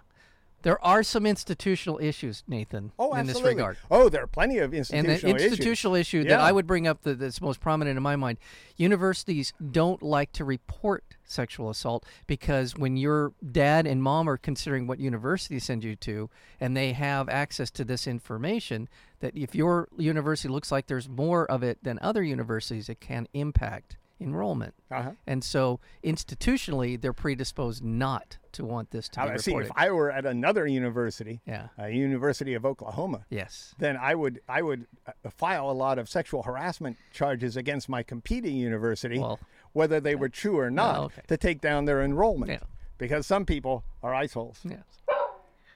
There 0.63 0.83
are 0.85 1.03
some 1.03 1.27
institutional 1.27 1.99
issues, 1.99 2.45
Nathan, 2.47 2.93
Oh, 2.99 3.15
in 3.15 3.27
this 3.27 3.43
regard. 3.43 3.79
Oh, 3.91 4.09
there 4.09 4.23
are 4.23 4.27
plenty 4.29 4.59
of 4.59 4.73
institutional 4.73 5.11
issues. 5.11 5.25
And 5.25 5.33
institutional 5.33 5.33
the 5.33 5.37
issues. 5.45 5.53
institutional 5.53 5.95
issue 5.97 6.23
that 6.25 6.31
Yeah. 6.31 6.43
I 6.43 6.53
would 6.53 6.67
bring 6.67 6.87
up 6.87 7.03
that, 7.03 7.19
that's 7.19 7.41
most 7.41 7.61
prominent 7.61 7.97
in 7.97 8.03
my 8.03 8.17
mind 8.17 8.39
universities 8.77 9.53
don't 9.71 10.03
like 10.03 10.33
to 10.33 10.45
report 10.45 11.05
sexual 11.25 11.71
assault 11.71 12.05
because 12.27 12.77
when 12.77 12.97
your 12.97 13.33
dad 13.51 13.87
and 13.87 14.03
mom 14.03 14.29
are 14.29 14.37
considering 14.37 14.87
what 14.87 14.99
university 14.99 15.57
to 15.57 15.61
send 15.65 15.85
you 15.85 15.95
to 15.97 16.29
and 16.61 16.77
they 16.77 16.93
have 16.93 17.29
access 17.29 17.71
to 17.71 17.85
this 17.85 18.07
information, 18.07 18.89
that 19.21 19.37
if 19.37 19.55
your 19.55 19.89
university 19.97 20.49
looks 20.49 20.73
like 20.73 20.87
there's 20.87 21.09
more 21.09 21.49
of 21.51 21.63
it 21.63 21.79
than 21.83 21.99
other 22.03 22.23
universities, 22.23 22.89
it 22.89 23.01
can 23.01 23.29
impact 23.35 23.97
enrollment. 24.23 24.75
Uh-huh. 24.91 25.13
And 25.27 25.43
so 25.45 25.81
institutionally, 26.05 27.01
they're 27.01 27.13
predisposed 27.13 27.83
not 27.83 28.39
to 28.53 28.65
want 28.65 28.91
this 28.91 29.09
to 29.11 29.21
be 29.23 29.31
I 29.31 29.37
see. 29.37 29.55
If 29.55 29.71
I 29.75 29.91
were 29.91 30.11
at 30.11 30.25
another 30.27 30.67
university, 30.67 31.41
yeah. 31.47 31.69
uh, 31.79 31.87
University 31.87 32.55
of 32.55 32.65
Oklahoma, 32.67 33.25
Yes. 33.31 33.75
then 33.79 33.97
I 33.97 34.15
would 34.15 34.41
I 34.49 34.63
would 34.63 34.87
uh, 35.07 35.31
file 35.31 35.71
a 35.71 35.73
lot 35.73 35.99
of 35.99 36.09
sexual 36.09 36.43
harassment 36.43 36.97
charges 37.13 37.57
against 37.57 37.89
my 37.89 38.03
competing 38.03 38.57
university, 38.57 39.19
Well- 39.19 39.39
whether 39.73 40.01
they 40.01 40.15
were 40.15 40.29
true 40.29 40.59
or 40.59 40.71
not, 40.71 40.99
okay. 41.01 41.23
to 41.29 41.37
take 41.37 41.61
down 41.61 41.87
their 41.87 42.03
enrollment. 42.03 42.51
Yeah. 42.53 42.59
Because 42.99 43.27
some 43.27 43.45
people 43.47 43.85
are 44.03 44.15
ice 44.15 44.35
holes. 44.35 44.61
Yes. 44.65 44.85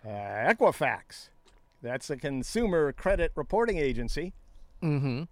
Uh, 0.05 0.09
Equifax, 0.09 1.31
that's 1.83 2.11
a 2.11 2.17
consumer 2.17 2.93
credit 2.93 3.33
reporting 3.35 3.79
agency, 3.79 4.33
Mm-hmm. 4.83 5.23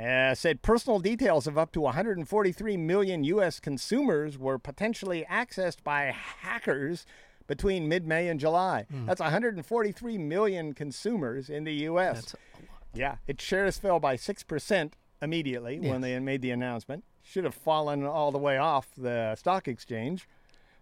Uh, 0.00 0.34
said 0.34 0.62
personal 0.62 0.98
details 0.98 1.46
of 1.46 1.58
up 1.58 1.72
to 1.72 1.80
143 1.80 2.76
million 2.76 3.24
U.S. 3.24 3.60
consumers 3.60 4.38
were 4.38 4.58
potentially 4.58 5.26
accessed 5.30 5.82
by 5.84 6.14
hackers 6.14 7.04
between 7.46 7.88
mid-May 7.88 8.28
and 8.28 8.38
July. 8.40 8.86
Hmm. 8.90 9.06
That's 9.06 9.20
143 9.20 10.18
million 10.18 10.72
consumers 10.72 11.50
in 11.50 11.64
the 11.64 11.72
U.S. 11.74 12.14
That's 12.16 12.32
a 12.34 12.36
lot. 12.36 12.82
Yeah, 12.94 13.16
its 13.26 13.42
shares 13.44 13.78
fell 13.78 14.00
by 14.00 14.16
6% 14.16 14.92
immediately 15.22 15.78
Yes. 15.82 15.90
when 15.90 16.00
they 16.00 16.18
made 16.20 16.42
the 16.42 16.50
announcement. 16.52 17.04
Should 17.22 17.44
have 17.44 17.54
fallen 17.54 18.04
all 18.06 18.32
the 18.32 18.38
way 18.38 18.56
off 18.56 18.88
the 18.96 19.34
stock 19.36 19.68
exchange. 19.68 20.28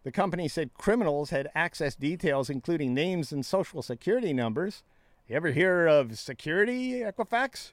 The 0.05 0.13
company 0.13 0.47
said 0.49 0.73
criminals 0.75 1.31
had 1.31 1.49
access 1.55 1.95
details, 1.97 2.49
including 2.49 2.95
names 2.95 3.33
and 3.33 3.45
social 3.45 3.83
security 3.83 4.33
numbers. 4.33 4.83
You 5.27 5.37
ever 5.37 5.51
hear 5.51 5.87
of 5.87 6.19
security, 6.19 7.01
Equifax? 7.01 7.73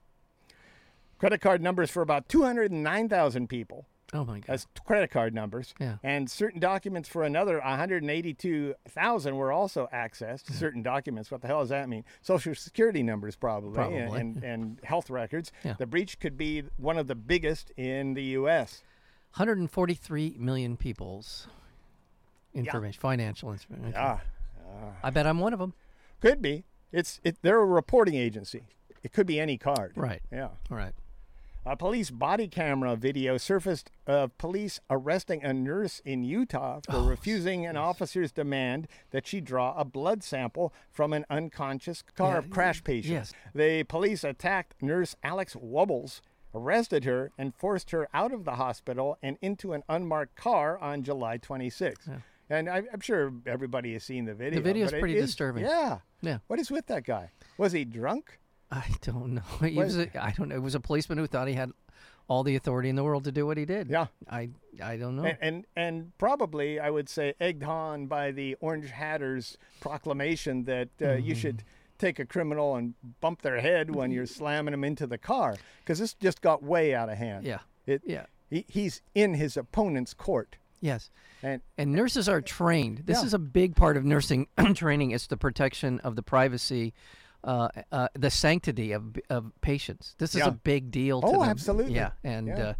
Credit 1.17 1.39
card 1.39 1.61
numbers 1.61 1.89
for 1.89 2.01
about 2.01 2.27
209,000 2.29 3.47
people. 3.47 3.85
Oh 4.13 4.23
my 4.23 4.39
God. 4.39 4.45
That's 4.47 4.67
credit 4.85 5.11
card 5.11 5.33
numbers. 5.33 5.73
Yeah. 5.79 5.97
And 6.03 6.29
certain 6.29 6.59
documents 6.59 7.09
for 7.09 7.23
another 7.23 7.59
182,000 7.59 9.35
were 9.35 9.51
also 9.51 9.89
accessed. 9.93 10.47
Hmm. 10.47 10.53
Certain 10.53 10.83
documents. 10.83 11.31
What 11.31 11.41
the 11.41 11.47
hell 11.47 11.61
does 11.61 11.69
that 11.69 11.89
mean? 11.89 12.05
Social 12.21 12.53
security 12.55 13.03
numbers, 13.03 13.35
probably, 13.35 13.73
Probably. 13.73 13.97
And, 13.97 14.37
and, 14.37 14.43
and 14.43 14.79
health 14.83 15.09
records. 15.09 15.51
Yeah. 15.63 15.75
The 15.77 15.87
breach 15.87 16.19
could 16.19 16.37
be 16.37 16.63
one 16.77 16.97
of 16.97 17.07
the 17.07 17.15
biggest 17.15 17.71
in 17.77 18.13
the 18.13 18.23
U.S. 18.23 18.83
143 19.35 20.35
million 20.37 20.77
people's 20.77 21.47
information, 22.53 22.99
financial 23.01 23.51
information. 23.51 23.87
Okay. 23.89 23.97
Yeah. 23.97 24.91
I 25.03 25.09
bet 25.09 25.27
I'm 25.27 25.39
one 25.39 25.51
of 25.53 25.59
them. 25.59 25.73
Could 26.21 26.41
be. 26.41 26.63
It's 26.91 27.19
it, 27.23 27.37
They're 27.41 27.59
a 27.59 27.65
reporting 27.65 28.15
agency. 28.15 28.67
It 29.03 29.11
could 29.11 29.27
be 29.27 29.39
any 29.39 29.57
card. 29.57 29.91
Right. 29.95 30.21
Yeah. 30.31 30.49
All 30.71 30.77
right. 30.77 30.93
A 31.67 31.75
police 31.75 32.11
body 32.11 32.47
camera 32.47 32.95
video 32.95 33.37
surfaced 33.37 33.89
of 34.05 34.37
police 34.37 34.79
arresting 34.89 35.43
a 35.43 35.51
nurse 35.51 35.99
in 36.05 36.23
Utah 36.23 36.79
for 36.85 36.97
Oh, 36.97 37.05
refusing 37.07 37.65
an 37.65 37.75
officer's 37.75 38.31
demand 38.31 38.87
that 39.09 39.25
she 39.25 39.41
draw 39.41 39.73
a 39.75 39.83
blood 39.83 40.23
sample 40.23 40.71
from 40.91 41.11
an 41.11 41.25
unconscious 41.27 42.03
car 42.03 42.41
Yeah, 42.43 42.49
crash 42.53 42.83
patient. 42.83 43.13
yes. 43.13 43.33
The 43.55 43.81
police 43.83 44.23
attacked 44.23 44.75
nurse 44.79 45.15
Alex 45.23 45.55
Wubbels, 45.55 46.21
arrested 46.53 47.03
her, 47.05 47.31
and 47.35 47.55
forced 47.55 47.89
her 47.89 48.07
out 48.13 48.31
of 48.31 48.45
the 48.45 48.55
hospital 48.57 49.17
and 49.23 49.37
into 49.41 49.73
an 49.73 49.81
unmarked 49.89 50.35
car 50.35 50.77
on 50.77 51.01
July 51.01 51.39
26th. 51.39 52.21
And 52.47 52.69
I, 52.69 52.83
I'm 52.93 52.99
sure 53.01 53.33
everybody 53.47 53.93
has 53.93 54.03
seen 54.03 54.25
the 54.25 54.35
video. 54.35 54.59
The 54.59 54.63
video 54.63 54.85
is 54.85 54.91
pretty 54.91 55.15
disturbing. 55.15 55.63
Yeah. 55.65 55.97
Yeah. 56.21 56.37
What 56.45 56.59
is 56.59 56.69
with 56.69 56.85
that 56.87 57.05
guy? 57.05 57.31
Was 57.57 57.71
he 57.71 57.85
drunk? 57.85 58.37
I 58.71 58.85
don't 59.01 59.33
know. 59.35 59.41
He 59.67 59.75
was 59.77 59.97
a, 59.97 60.23
I 60.23 60.31
don't 60.31 60.49
know. 60.49 60.55
It 60.55 60.61
was 60.63 60.75
a 60.75 60.79
policeman 60.79 61.17
who 61.17 61.27
thought 61.27 61.47
he 61.47 61.53
had 61.53 61.71
all 62.27 62.43
the 62.43 62.55
authority 62.55 62.89
in 62.89 62.95
the 62.95 63.03
world 63.03 63.23
to 63.25 63.31
do 63.31 63.45
what 63.45 63.55
he 63.57 63.65
did. 63.65 63.89
Yeah. 63.89 64.07
I 64.29 64.49
I 64.83 64.97
don't 64.97 65.15
know. 65.15 65.25
And, 65.25 65.37
and 65.41 65.65
and 65.75 66.17
probably 66.17 66.79
I 66.79 66.89
would 66.89 67.07
say 67.07 67.33
egged 67.39 67.63
on 67.63 68.07
by 68.07 68.31
the 68.31 68.55
Orange 68.61 68.89
Hatters 68.89 69.57
proclamation 69.79 70.63
that 70.65 70.89
uh, 71.01 71.05
Mm-hmm. 71.05 71.25
you 71.27 71.35
should 71.35 71.63
take 71.97 72.19
a 72.19 72.25
criminal 72.25 72.75
and 72.75 72.93
bump 73.21 73.41
their 73.41 73.61
head 73.61 73.93
when 73.95 74.11
you're 74.11 74.25
slamming 74.39 74.71
them 74.71 74.83
into 74.83 75.07
the 75.07 75.17
car 75.17 75.55
because 75.79 75.99
this 75.99 76.13
just 76.15 76.41
got 76.41 76.61
way 76.63 76.93
out 76.95 77.09
of 77.09 77.17
hand. 77.17 77.45
yeah. 77.45 77.59
It, 77.85 78.01
Yeah. 78.05 78.25
He, 78.49 78.65
he's 78.67 79.01
in 79.15 79.33
his 79.35 79.55
opponent's 79.57 80.13
court, 80.13 80.57
Yes. 80.81 81.09
and 81.41 81.61
And 81.77 81.93
nurses 81.93 82.27
are 82.29 82.41
trained. 82.41 83.03
This 83.05 83.19
Yeah. 83.21 83.25
is 83.25 83.33
a 83.33 83.39
big 83.39 83.75
part 83.75 83.97
of 83.97 84.03
nursing 84.05 84.47
training. 84.75 85.11
It's 85.11 85.27
the 85.27 85.37
protection 85.37 85.99
of 86.01 86.15
the 86.15 86.21
privacy, 86.21 86.93
uh, 87.45 87.69
uh, 87.91 88.07
the 88.13 88.29
sanctity 88.29 88.91
of 88.91 89.17
of 89.29 89.51
patients. 89.61 90.15
This 90.17 90.33
is 90.35 90.39
Yeah. 90.41 90.47
a 90.49 90.51
big 90.51 90.91
deal. 90.91 91.21
To 91.21 91.27
Oh, 91.27 91.31
them. 91.41 91.49
absolutely. 91.49 91.93
Yeah, 91.95 92.11
and 92.23 92.47
Yeah. 92.47 92.57
Uh, 92.69 92.73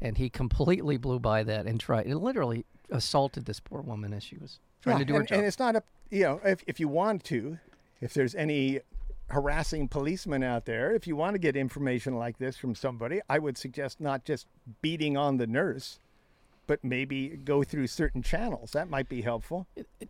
and 0.00 0.16
he 0.18 0.28
completely 0.30 0.96
blew 0.98 1.18
by 1.18 1.42
that 1.42 1.66
and 1.66 1.80
tried 1.80 2.06
and 2.06 2.20
literally 2.20 2.64
assaulted 2.90 3.46
this 3.46 3.60
poor 3.60 3.80
woman 3.80 4.12
as 4.12 4.22
she 4.22 4.36
was 4.36 4.60
trying 4.82 4.96
Yeah, 4.96 4.98
to 5.00 5.04
do 5.06 5.12
her 5.14 5.18
and, 5.20 5.28
job. 5.28 5.38
and 5.38 5.46
it's 5.46 5.58
not 5.58 5.74
a 5.76 5.82
you 6.10 6.22
know, 6.22 6.40
if, 6.44 6.62
if 6.68 6.78
you 6.78 6.86
want 6.86 7.24
to, 7.24 7.58
if 8.00 8.14
there's 8.14 8.34
any 8.36 8.80
harassing 9.28 9.88
policemen 9.88 10.44
out 10.44 10.66
there, 10.66 10.94
if 10.94 11.06
you 11.08 11.16
want 11.16 11.34
to 11.34 11.38
get 11.38 11.56
information 11.56 12.14
like 12.16 12.38
this 12.38 12.56
from 12.56 12.76
somebody, 12.76 13.20
I 13.28 13.40
would 13.40 13.58
suggest 13.58 14.00
not 14.00 14.24
just 14.24 14.46
beating 14.82 15.16
on 15.16 15.38
the 15.38 15.48
nurse, 15.48 15.98
but 16.68 16.84
maybe 16.84 17.30
go 17.30 17.64
through 17.64 17.88
certain 17.88 18.22
channels. 18.22 18.70
That 18.70 18.88
might 18.88 19.08
be 19.08 19.22
helpful. 19.22 19.66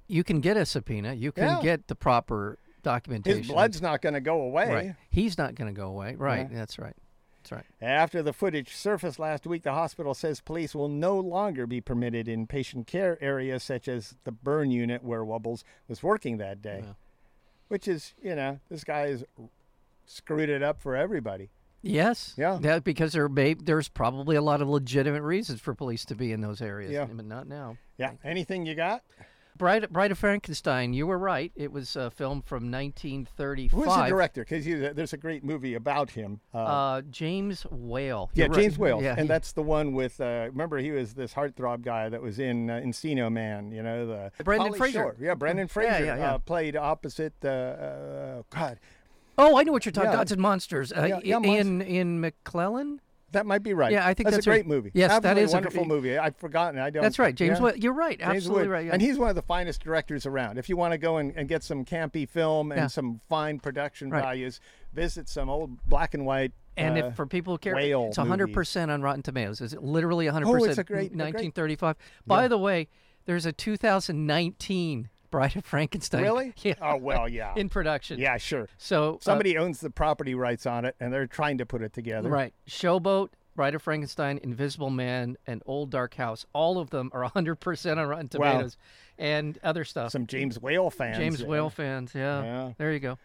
you 0.07 0.23
can 0.23 0.41
get 0.41 0.59
a 0.59 0.67
subpoena. 0.67 1.15
You 1.15 1.33
can 1.33 1.45
Yeah. 1.45 1.63
get 1.63 1.89
the 1.89 1.95
proper 1.95 2.59
documentation. 2.87 3.39
His 3.43 3.49
blood's 3.51 3.83
not 3.83 4.01
going 4.01 4.15
to 4.15 4.21
go 4.21 4.43
away. 4.43 4.69
right. 4.73 4.95
He's 5.11 5.37
not 5.37 5.55
going 5.57 5.75
to 5.75 5.79
go 5.79 5.89
away. 5.89 6.15
Right. 6.17 6.49
Yeah. 6.51 6.59
That's 6.59 6.79
right. 6.79 6.95
That's 7.43 7.53
right. 7.53 7.65
After 7.81 8.23
the 8.23 8.33
footage 8.33 8.75
surfaced 8.75 9.19
last 9.19 9.47
week, 9.47 9.63
the 9.65 9.73
hospital 9.73 10.15
says 10.15 10.41
police 10.41 10.75
will 10.75 10.89
no 10.89 11.19
longer 11.19 11.67
be 11.67 11.81
permitted 11.81 12.29
in 12.29 12.47
patient 12.47 12.87
care 12.87 13.19
areas 13.21 13.63
such 13.65 13.89
as 13.89 14.15
the 14.25 14.33
burn 14.33 14.71
unit 14.71 15.03
where 15.03 15.25
Wubbels 15.25 15.65
was 15.89 16.03
working 16.03 16.39
that 16.39 16.63
day. 16.63 16.83
Yeah. 16.85 16.93
Which 17.69 17.89
is, 17.89 18.15
you 18.23 18.37
know, 18.37 18.61
this 18.71 18.85
guy 18.85 19.09
has 19.09 19.25
screwed 20.07 20.49
it 20.49 20.63
up 20.63 20.81
for 20.81 20.95
everybody. 20.95 21.51
Yes. 21.83 22.35
Yeah. 22.37 22.59
That 22.61 22.85
because 22.85 23.13
there 23.13 23.29
may 23.29 23.55
there's 23.55 23.89
probably 23.89 24.37
a 24.37 24.43
lot 24.43 24.63
of 24.63 24.69
legitimate 24.69 25.23
reasons 25.23 25.61
for 25.61 25.75
police 25.75 26.05
to 26.07 26.15
be 26.15 26.33
in 26.33 26.41
those 26.41 26.63
areas. 26.63 26.93
Yeah. 26.93 27.07
But 27.07 27.27
not 27.27 27.49
now. 27.49 27.77
Yeah. 27.99 28.13
Anything 28.25 28.67
you 28.67 28.75
got? 28.75 29.03
Bride, 29.57 29.89
Bride 29.91 30.11
of 30.13 30.19
Frankenstein. 30.19 30.93
You 30.93 31.07
were 31.07 31.19
right. 31.19 31.53
It 31.57 31.73
was 31.73 31.97
a 31.97 32.11
film 32.11 32.43
from 32.43 32.71
1935. 32.71 33.71
Who's 33.79 33.95
the 33.97 34.07
director? 34.09 34.43
Because 34.49 34.65
there's 34.67 35.13
a 35.13 35.17
great 35.17 35.45
movie 35.45 35.75
about 35.75 36.11
him. 36.11 36.41
Uh, 36.55 36.59
Uh, 36.59 37.03
James 37.11 37.63
Whale. 37.71 38.31
yeah, 38.35 38.45
You're 38.45 38.53
right. 38.55 38.61
James 38.63 38.79
Whale, 38.79 39.03
Yeah, 39.03 39.13
and 39.13 39.21
he- 39.23 39.27
that's 39.29 39.53
the 39.53 39.63
one 39.63 39.93
with. 39.93 40.21
Uh, 40.21 40.47
remember, 40.51 40.79
he 40.79 40.91
was 40.91 41.15
this 41.15 41.35
heartthrob 41.35 41.83
guy 41.83 42.09
that 42.09 42.21
was 42.23 42.39
in 42.39 42.71
uh, 42.71 42.75
Encino 42.85 43.31
Man. 43.33 43.71
You 43.73 43.83
know 43.83 44.07
the 44.07 44.45
Brendan 44.45 44.75
Fraser. 44.75 45.01
Shore. 45.01 45.17
Yeah, 45.21 45.35
Brendan 45.35 45.69
Fraser 45.69 46.05
yeah, 46.05 46.17
yeah. 46.17 46.35
Uh, 46.35 46.39
played 46.39 46.77
opposite. 46.77 47.35
Uh, 47.45 47.49
uh, 47.49 48.43
God, 48.51 48.79
Oh, 49.39 49.59
I 49.59 49.65
know 49.65 49.73
what 49.73 49.85
you're 49.85 49.93
talking. 49.93 50.11
Yeah. 50.11 50.17
Gods 50.17 50.33
and 50.33 50.41
Monsters. 50.41 50.93
Uh, 50.93 51.05
Yeah, 51.05 51.21
yeah, 51.23 51.41
Ian 51.51 51.83
Ian 51.83 52.23
McKellen. 52.23 52.99
That 53.33 53.45
might 53.47 53.63
be 53.63 53.75
right. 53.75 53.93
Yeah, 53.93 54.07
I 54.07 54.15
think 54.15 54.31
that's 54.31 54.47
a 54.47 54.49
great 54.49 54.59
right. 54.59 54.67
movie. 54.67 54.91
Yes, 54.95 55.11
that 55.11 55.17
Absolutely 55.25 55.43
is 55.43 55.53
a 55.53 55.57
wonderful 55.57 55.85
movie. 55.85 56.17
I'd 56.17 56.37
forgotten. 56.37 56.79
I 56.81 56.91
don't. 56.91 57.03
That's 57.03 57.19
right, 57.19 57.35
James. 57.35 57.59
yeah. 57.59 57.63
Wood. 57.63 57.83
You're 57.83 57.93
right. 57.93 58.19
James 58.19 58.37
Absolutely 58.37 58.69
Wood. 58.69 58.73
right. 58.73 58.87
yeah. 58.87 58.93
And 58.93 59.03
he's 59.03 59.19
one 59.19 59.29
of 59.29 59.35
the 59.37 59.43
finest 59.43 59.83
directors 59.83 60.27
around. 60.27 60.59
If 60.59 60.69
you 60.69 60.77
want 60.77 60.93
to 60.93 60.99
go 60.99 61.17
and, 61.17 61.33
and 61.37 61.49
get 61.49 61.63
some 61.63 61.85
campy 61.85 62.29
film 62.29 62.71
and 62.73 62.83
Yeah. 62.83 62.87
some 62.87 63.21
fine 63.29 63.59
production 63.59 64.11
Right. 64.11 64.23
values, 64.23 64.61
visit 64.93 65.29
some 65.29 65.49
old 65.51 65.85
black 65.87 66.15
and 66.15 66.25
white. 66.25 66.53
And 66.77 66.97
uh, 66.99 67.07
if 67.07 67.17
for 67.17 67.27
people 67.27 67.55
who 67.55 67.59
care, 67.59 67.77
it's 67.79 68.19
100% 68.19 68.89
on 68.91 69.03
Rotten 69.03 69.23
Tomatoes. 69.23 69.61
Is 69.61 69.73
it 69.73 69.83
literally 69.83 70.27
100%? 70.27 70.45
Oh, 70.47 70.65
it's 70.65 70.79
a 70.79 70.85
great- 70.85 71.07
a 71.07 71.09
great- 71.09 71.17
1935. 71.17 71.97
By 72.27 72.49
the 72.49 72.59
way, 72.59 72.89
there's 73.25 73.47
a 73.47 73.53
2019 73.53 75.09
Bride 75.37 75.57
of 75.57 75.65
Frankenstein. 75.67 76.23
Really? 76.23 76.53
Yeah. 76.63 76.75
Oh 76.81 76.97
well, 76.97 77.29
yeah. 77.29 77.53
In 77.57 77.69
production. 77.69 78.19
yeah, 78.19 78.37
sure. 78.39 78.69
So 78.79 79.15
uh, 79.17 79.19
Somebody 79.21 79.59
owns 79.59 79.81
the 79.81 79.91
property 79.91 80.35
rights 80.35 80.65
on 80.67 80.85
it, 80.87 80.97
and 80.99 81.13
they're 81.13 81.27
trying 81.27 81.59
to 81.59 81.67
put 81.67 81.83
it 81.83 81.93
together. 81.93 82.29
right, 82.31 82.55
Showboat, 82.69 83.29
Bride 83.55 83.75
of 83.75 83.83
Frankenstein, 83.83 84.39
Invisible 84.43 84.91
Man, 84.91 85.37
and 85.47 85.63
Old 85.67 85.91
Dark 85.91 86.15
House. 86.15 86.47
All 86.55 86.79
of 86.79 86.91
them 86.91 87.11
are 87.13 87.23
100% 87.31 87.97
on 87.99 88.07
Rotten 88.09 88.29
Wow. 88.35 88.51
Tomatoes, 88.53 88.77
and 89.19 89.59
other 89.63 89.85
stuff. 89.85 90.11
Some 90.13 90.27
James 90.27 90.59
Whale 90.61 90.91
fans. 90.91 91.19
James 91.19 91.41
yeah. 91.43 91.47
Whale 91.47 91.71
fans. 91.71 92.13
Yeah. 92.15 92.43
Yeah. 92.43 92.73
There 92.79 92.93
you 92.93 93.01
go. 93.01 93.19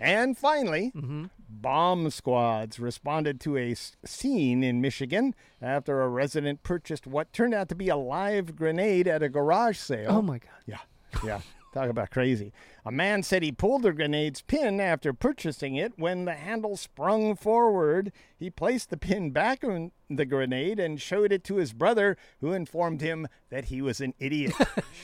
And 0.00 0.38
finally, 0.38 0.92
Mm-hmm. 0.94 1.24
bomb 1.50 2.08
squads 2.10 2.78
responded 2.78 3.40
to 3.40 3.56
a 3.56 3.74
scene 4.04 4.62
in 4.62 4.80
Michigan 4.80 5.34
after 5.60 6.02
a 6.02 6.08
resident 6.08 6.62
purchased 6.62 7.06
what 7.06 7.32
turned 7.32 7.52
out 7.52 7.68
to 7.70 7.74
be 7.74 7.88
a 7.88 7.96
live 7.96 8.54
grenade 8.56 9.08
at 9.08 9.22
a 9.22 9.28
garage 9.28 9.76
sale. 9.76 10.06
Oh 10.10 10.22
my 10.22 10.38
God. 10.38 10.50
Yeah, 10.66 10.78
yeah. 11.24 11.40
Talk 11.72 11.90
about 11.90 12.10
crazy. 12.10 12.52
A 12.84 12.90
man 12.90 13.22
said 13.22 13.42
he 13.42 13.52
pulled 13.52 13.82
the 13.82 13.92
grenade's 13.92 14.40
pin 14.40 14.80
after 14.80 15.12
purchasing 15.12 15.76
it 15.76 15.98
when 15.98 16.24
the 16.24 16.34
handle 16.34 16.76
sprung 16.76 17.36
forward. 17.36 18.10
He 18.38 18.50
placed 18.50 18.90
the 18.90 18.96
pin 18.96 19.30
back 19.30 19.62
on 19.62 19.92
the 20.08 20.24
grenade 20.24 20.80
and 20.80 21.00
showed 21.00 21.32
it 21.32 21.44
to 21.44 21.56
his 21.56 21.72
brother, 21.72 22.16
who 22.40 22.52
informed 22.52 23.02
him 23.02 23.28
that 23.50 23.66
he 23.66 23.82
was 23.82 24.00
an 24.00 24.14
idiot. 24.18 24.54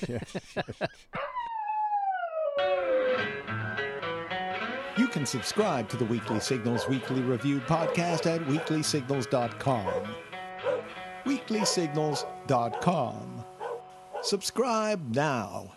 You 4.96 5.08
can 5.08 5.26
subscribe 5.26 5.88
to 5.88 5.96
the 5.96 6.04
Weekly 6.04 6.38
Signals 6.38 6.88
Weekly 6.88 7.20
Review 7.20 7.58
podcast 7.58 8.32
at 8.32 8.40
weeklysignals.com. 8.42 10.04
Weeklysignals.com. 11.24 13.44
Subscribe 14.22 15.14
now. 15.14 15.72